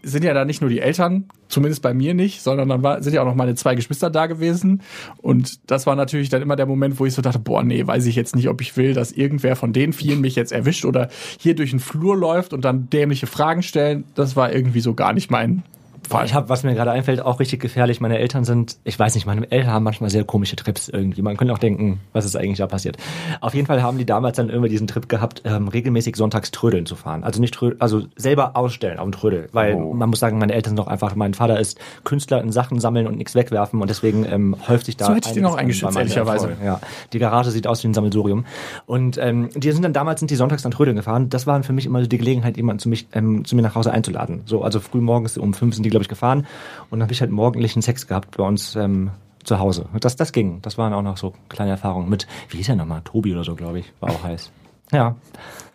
Sind 0.03 0.25
ja 0.25 0.35
da 0.35 0.45
nicht 0.45 0.61
nur 0.61 0.69
die 0.69 0.81
Eltern, 0.81 1.25
zumindest 1.49 1.83
bei 1.83 1.95
mir 1.95 2.13
nicht, 2.13 2.43
sondern 2.43 2.69
dann 2.69 2.83
war, 2.83 3.03
sind 3.03 3.15
ja 3.15 3.23
auch 3.23 3.27
noch 3.27 3.35
meine 3.35 3.55
zwei 3.55 3.75
Geschwister 3.75 4.11
da 4.11 4.27
gewesen 4.27 4.83
und 5.23 5.71
das 5.71 5.87
war 5.87 5.97
natürlich 5.97 6.29
dann 6.29 6.43
immer 6.43 6.57
der 6.57 6.67
Moment, 6.67 7.01
wo 7.01 7.07
ich 7.07 7.15
so 7.15 7.23
dachte, 7.23 7.39
boah, 7.39 7.63
nee, 7.63 7.87
weiß 7.87 8.07
ich 8.07 8.17
jetzt 8.17 8.37
nicht, 8.37 8.49
ob 8.49 8.61
ich 8.61 8.77
will, 8.77 8.93
dass 8.93 9.13
irgendwer 9.13 9.57
von 9.57 9.73
den 9.73 9.93
vielen 9.93 10.21
mich 10.21 10.37
jetzt 10.37 10.53
erwischt 10.53 10.85
oder 10.85 11.09
hier 11.39 11.55
durch 11.55 11.71
den 11.71 11.81
Flur 11.81 12.17
läuft 12.17 12.53
und 12.53 12.65
dann 12.65 12.91
dämliche 12.91 13.27
Fragen 13.27 13.63
stellen. 13.63 14.05
Das 14.15 14.37
war 14.37 14.53
irgendwie 14.53 14.81
so 14.81 14.95
gar 14.95 15.13
nicht 15.13 15.31
mein 15.31 15.63
Fall. 16.07 16.25
Ich 16.25 16.35
habe, 16.35 16.49
was 16.49 16.63
mir 16.63 16.75
gerade 16.75 16.91
einfällt, 16.91 17.21
auch 17.21 17.41
richtig 17.41 17.61
gefährlich. 17.61 18.01
Meine 18.01 18.19
Eltern 18.19 18.45
sind, 18.45 18.77
ich 18.85 18.99
weiß 18.99 19.15
nicht, 19.15 19.27
meine 19.27 19.51
Eltern 19.51 19.73
haben 19.73 19.83
manchmal 19.83 20.11
sehr 20.11 20.25
komische 20.25 20.57
Trips 20.57 20.89
irgendwie. 20.89 21.23
Man 21.23 21.37
könnte 21.37 21.53
auch 21.53 21.59
denken, 21.59 22.01
was 22.13 22.25
ist 22.25 22.37
eigentlich 22.37 22.59
da 22.59 22.67
passiert. 22.67 22.97
Auf 23.41 23.55
jeden 23.55 23.67
Fall 23.67 23.83
haben 23.83 23.99
die 23.99 24.07
damals 24.07 24.37
dann 24.37 24.49
irgendwie 24.49 24.69
diesen 24.71 24.87
Trip 24.87 25.09
gehabt, 25.09 25.43
ähm, 25.45 25.69
regelmäßig 25.69 26.17
sonntags 26.17 26.51
Trödeln 26.51 26.87
zu 26.87 26.97
fahren. 26.97 27.25
Also 27.25 27.41
nicht 27.41 27.55
Trödeln, 27.55 27.81
also 27.81 28.03
selber 28.17 28.57
ausstellen 28.57 28.99
auf 28.99 29.05
dem 29.05 29.13
Trödel. 29.13 29.49
Weil 29.53 29.75
Oh. 29.75 29.93
man 29.95 30.09
muss 30.11 30.21
sagen, 30.21 30.39
meine 30.39 30.53
Eltern 30.55 30.71
sind 30.71 30.79
doch 30.79 30.87
einfach, 30.87 31.15
mein 31.17 31.35
Vater 31.35 31.59
ist 31.61 31.79
Künstler 32.05 32.41
in 32.41 32.53
Sachen 32.53 32.81
sammeln 32.81 33.07
und 33.07 33.17
nichts 33.17 33.35
wegwerfen 33.35 33.81
und 33.81 33.89
deswegen 33.91 34.25
ähm, 34.25 34.57
häuft 34.69 34.87
sich 34.87 34.97
da 34.97 35.07
So 35.07 35.15
hätte 35.15 35.29
ich 35.29 35.35
den 35.35 35.45
auch 35.45 35.57
eingeschätzt, 35.57 35.97
ehrlicherweise. 35.97 36.57
Ja, 36.65 36.81
die 37.13 37.19
Garage 37.19 37.51
sieht 37.51 37.67
aus 37.67 37.83
wie 37.83 37.89
ein 37.89 37.95
Sammelsurium. 37.95 38.45
Und 38.87 39.19
ähm, 39.19 39.51
die 39.55 39.73
sind 39.73 39.83
dann 39.83 39.93
damals 39.93 40.21
sind 40.21 40.31
die 40.31 40.37
sonntags 40.37 40.63
dann 40.63 40.73
Trödeln 40.73 40.97
gefahren. 40.97 41.29
Das 41.29 41.47
war 41.47 41.63
für 41.63 41.73
mich 41.73 41.87
immer 41.87 42.01
so 42.01 42.07
die 42.07 42.19
Gelegenheit, 42.19 42.57
jemanden 42.57 42.79
zu, 42.81 42.89
mich, 42.89 43.07
ähm, 43.13 43.45
zu 43.45 43.57
mir 43.57 43.63
nach 43.63 43.75
Hause 43.75 43.91
einzuladen. 43.93 44.43
So, 44.47 44.63
also 44.63 44.81
früh 44.81 45.01
morgens 45.01 45.37
um 45.39 45.53
fünf 45.55 45.75
sind 45.75 45.85
die, 45.85 45.91
glaube 45.97 46.03
ich, 46.05 46.09
gefahren. 46.09 46.47
Und 46.91 46.99
dann 46.99 47.03
habe 47.03 47.13
ich 47.13 47.21
halt 47.21 47.31
morgendlichen 47.31 47.83
Sex 47.83 48.07
gehabt 48.07 48.37
bei 48.37 48.45
uns 48.45 48.77
ähm, 48.77 49.11
zu 49.45 49.59
Hause. 49.59 49.87
Und 49.93 50.05
Das, 50.05 50.17
das 50.17 50.33
ging. 50.33 50.61
Das 50.63 50.77
waren 50.79 50.93
auch 50.93 51.03
noch 51.03 51.17
so 51.17 51.33
kleine 51.49 51.71
Erfahrungen 51.73 52.09
mit, 52.09 52.27
wie 52.51 52.59
hieß 52.59 52.69
er 52.71 52.77
nochmal? 52.77 53.01
Tobi 53.05 53.33
oder 53.33 53.45
so, 53.45 53.55
glaube 53.55 53.79
ich. 53.81 53.93
War 54.01 54.11
auch 54.11 54.23
heiß. 54.25 54.51
Ja. 54.93 55.17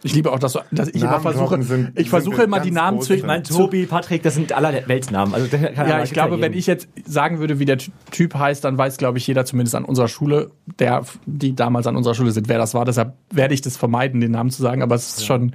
Ich 0.03 0.13
liebe 0.15 0.31
auch, 0.31 0.39
dass, 0.39 0.53
du- 0.53 0.59
dass 0.71 0.87
ich 0.87 1.01
immer 1.01 1.19
versuche, 1.19 1.61
sind- 1.63 1.99
ich 1.99 2.09
versuche 2.09 2.43
immer 2.43 2.59
die 2.61 2.71
Namen 2.71 3.01
zu, 3.01 3.13
Ich 3.13 3.23
Mein 3.23 3.43
zu 3.43 3.53
Tobi, 3.55 3.85
Patrick, 3.85 4.23
das 4.23 4.35
sind 4.35 4.53
aller 4.53 4.87
Weltsnamen. 4.87 5.33
Also, 5.35 5.47
Ja, 5.57 6.01
ich 6.01 6.11
glaube, 6.13 6.39
wenn 6.41 6.53
ich 6.53 6.65
jetzt 6.65 6.87
sagen 7.05 7.39
würde, 7.39 7.59
wie 7.59 7.65
der 7.65 7.77
Ty- 7.77 7.91
Typ 8.09 8.33
heißt, 8.35 8.63
dann 8.63 8.77
weiß, 8.77 8.97
glaube 8.97 9.17
ich, 9.17 9.27
jeder 9.27 9.43
zumindest 9.45 9.75
an 9.75 9.83
unserer 9.85 10.07
Schule, 10.07 10.51
der, 10.79 11.03
die 11.25 11.55
damals 11.55 11.87
an 11.87 11.97
unserer 11.97 12.15
Schule 12.15 12.31
sind, 12.31 12.47
wer 12.47 12.57
das 12.57 12.73
war. 12.73 12.85
Deshalb 12.85 13.13
werde 13.31 13.53
ich 13.53 13.61
das 13.61 13.75
vermeiden, 13.77 14.21
den 14.21 14.31
Namen 14.31 14.49
zu 14.49 14.61
sagen, 14.61 14.81
aber 14.81 14.95
es 14.95 15.17
ist 15.17 15.25
schon 15.25 15.53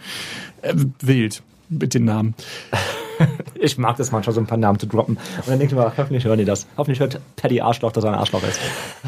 äh, 0.63 0.75
wild 1.01 1.43
mit 1.71 1.95
den 1.95 2.05
Namen. 2.05 2.35
Ich 3.59 3.79
mag 3.79 3.97
das 3.97 4.13
manchmal, 4.13 4.35
so 4.35 4.41
ein 4.41 4.47
paar 4.47 4.59
Namen 4.59 4.79
zu 4.79 4.87
droppen. 4.87 5.17
Und 5.17 5.49
dann 5.49 5.59
denke 5.59 5.75
ich 5.75 5.79
mir, 5.79 5.97
hoffentlich 5.97 6.25
hören 6.25 6.39
die 6.39 6.45
das. 6.45 6.67
Hoffentlich 6.77 7.01
hört 7.01 7.21
Paddy 7.37 7.61
Arschloch, 7.61 7.93
dass 7.93 8.05
er 8.05 8.13
ein 8.13 8.19
Arschloch 8.19 8.43
ist. 8.43 8.61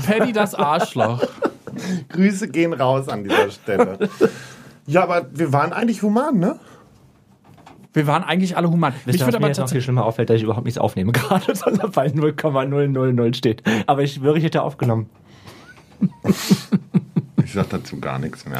Paddy 0.06 0.32
das 0.32 0.54
Arschloch. 0.54 1.22
Grüße 2.08 2.48
gehen 2.48 2.72
raus 2.72 3.08
an 3.08 3.24
dieser 3.24 3.50
Stelle. 3.50 4.08
ja, 4.86 5.02
aber 5.02 5.26
wir 5.32 5.52
waren 5.52 5.72
eigentlich 5.72 6.02
human, 6.02 6.38
ne? 6.38 6.58
Wir 7.92 8.06
waren 8.06 8.22
eigentlich 8.22 8.56
alle 8.56 8.70
human. 8.70 8.92
Wisst 9.04 9.16
Ich 9.16 9.20
ihr, 9.20 9.26
was 9.26 9.26
würde 9.26 9.38
mir 9.38 9.44
aber 9.44 9.48
jetzt 9.48 9.58
noch 9.58 9.68
viel 9.68 9.80
schlimmer 9.80 10.04
auffällt, 10.04 10.30
dass 10.30 10.36
ich 10.36 10.42
überhaupt 10.42 10.64
nichts 10.64 10.78
aufnehme 10.78 11.12
gerade, 11.12 11.54
sondern 11.54 11.90
bei 11.90 12.06
0,000 12.06 13.36
steht. 13.36 13.62
Aber 13.86 14.02
ich 14.02 14.14
schwöre, 14.14 14.38
ich 14.38 14.44
hätte 14.44 14.62
aufgenommen. 14.62 15.08
Ich 17.44 17.52
sag 17.52 17.70
dazu 17.70 17.98
gar 17.98 18.18
nichts 18.18 18.44
mehr. 18.46 18.58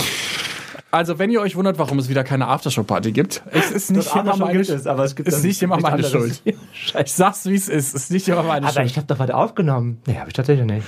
Also, 0.90 1.18
wenn 1.18 1.31
ihr 1.31 1.42
euch 1.42 1.55
wundert, 1.55 1.79
warum 1.79 1.98
es 1.98 2.09
wieder 2.09 2.24
keine 2.24 2.46
Aftershow-Party 2.48 3.12
gibt, 3.12 3.42
es 3.51 3.70
ist 3.70 3.90
nicht 3.90 4.14
immer 4.14 4.37
meine 4.37 4.53
gibt 4.59 4.70
es, 4.70 4.87
aber 4.87 5.05
es 5.05 5.14
gibt 5.14 5.29
ist 5.29 5.44
nicht 5.44 5.62
immer 5.62 5.79
meine. 5.79 6.03
Schuld. 6.03 6.42
Ich 7.05 7.12
sag's, 7.12 7.44
wie 7.44 7.55
es 7.55 7.68
ist. 7.68 7.94
Es 7.94 8.05
ist 8.05 8.11
nicht 8.11 8.27
immer 8.29 8.42
meine 8.42 8.66
Aber 8.66 8.74
Schuld. 8.74 8.87
ich 8.87 8.96
habe 8.96 9.07
doch 9.07 9.18
was 9.18 9.31
aufgenommen. 9.31 10.01
Nee, 10.07 10.16
habe 10.18 10.29
ich 10.29 10.35
tatsächlich 10.35 10.66
nicht. 10.66 10.87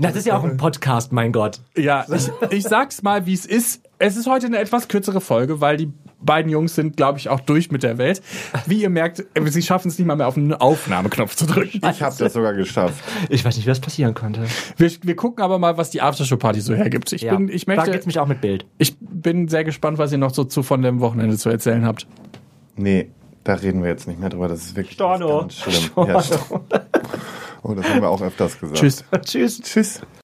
Na, 0.00 0.08
das 0.08 0.16
ist 0.16 0.26
ja 0.26 0.36
auch 0.36 0.44
ein 0.44 0.56
Podcast, 0.56 1.12
mein 1.12 1.32
Gott. 1.32 1.60
Ja, 1.76 2.04
ich, 2.12 2.30
ich 2.50 2.64
sag's 2.64 3.02
mal, 3.02 3.26
wie 3.26 3.34
es 3.34 3.46
ist. 3.46 3.82
Es 3.98 4.16
ist 4.16 4.26
heute 4.26 4.46
eine 4.46 4.58
etwas 4.58 4.88
kürzere 4.88 5.20
Folge, 5.20 5.60
weil 5.60 5.76
die 5.76 5.92
beiden 6.20 6.50
Jungs 6.50 6.74
sind, 6.74 6.96
glaube 6.96 7.18
ich, 7.18 7.28
auch 7.28 7.40
durch 7.40 7.70
mit 7.70 7.82
der 7.82 7.98
Welt. 7.98 8.22
Wie 8.66 8.82
ihr 8.82 8.90
merkt, 8.90 9.24
sie 9.44 9.62
schaffen 9.62 9.88
es 9.88 9.98
nicht 9.98 10.06
mal 10.06 10.16
mehr 10.16 10.28
auf 10.28 10.34
den 10.34 10.52
Aufnahmeknopf 10.54 11.36
zu 11.36 11.46
drücken. 11.46 11.80
Ich 11.90 12.02
habe 12.02 12.14
das 12.18 12.32
sogar 12.32 12.54
geschafft. 12.54 13.02
Ich 13.28 13.44
weiß 13.44 13.56
nicht, 13.56 13.66
wie 13.66 13.70
das 13.70 13.80
passieren 13.80 14.14
konnte. 14.14 14.44
Wir, 14.76 14.90
wir 15.02 15.16
gucken 15.16 15.42
aber 15.42 15.58
mal, 15.58 15.76
was 15.76 15.90
die 15.90 16.02
Aftershow-Party 16.02 16.60
so 16.60 16.74
hergibt. 16.74 17.12
Ich, 17.12 17.28
bin, 17.28 17.48
ich, 17.48 17.66
da 17.66 17.74
möchte, 17.74 17.90
geht's 17.90 18.06
mich 18.06 18.18
auch 18.18 18.26
mit 18.26 18.40
Bild. 18.40 18.66
ich 18.78 18.96
bin 19.00 19.48
sehr 19.48 19.64
gespannt, 19.64 19.98
was 19.98 20.12
ihr 20.12 20.18
noch 20.18 20.34
so 20.34 20.44
zu 20.44 20.62
von 20.62 20.82
dem 20.82 21.00
Wochenende 21.00 21.36
zu 21.36 21.48
erzählen 21.48 21.84
habt. 21.84 22.06
Nee, 22.76 23.10
da 23.44 23.54
reden 23.54 23.82
wir 23.82 23.90
jetzt 23.90 24.08
nicht 24.08 24.20
mehr 24.20 24.28
drüber. 24.28 24.48
Das 24.48 24.60
ist 24.64 24.76
wirklich 24.76 24.94
Storno. 24.94 25.40
ganz 25.40 25.54
schlimm. 25.54 26.08
Ja, 26.08 26.22
Storno. 26.22 26.64
oh, 27.62 27.74
das 27.74 27.88
haben 27.88 28.00
wir 28.00 28.08
auch 28.08 28.20
öfters 28.20 28.58
gesagt. 28.58 28.78
Tschüss. 28.78 29.04
Tschüss. 29.22 29.60
Tschüss. 29.60 30.02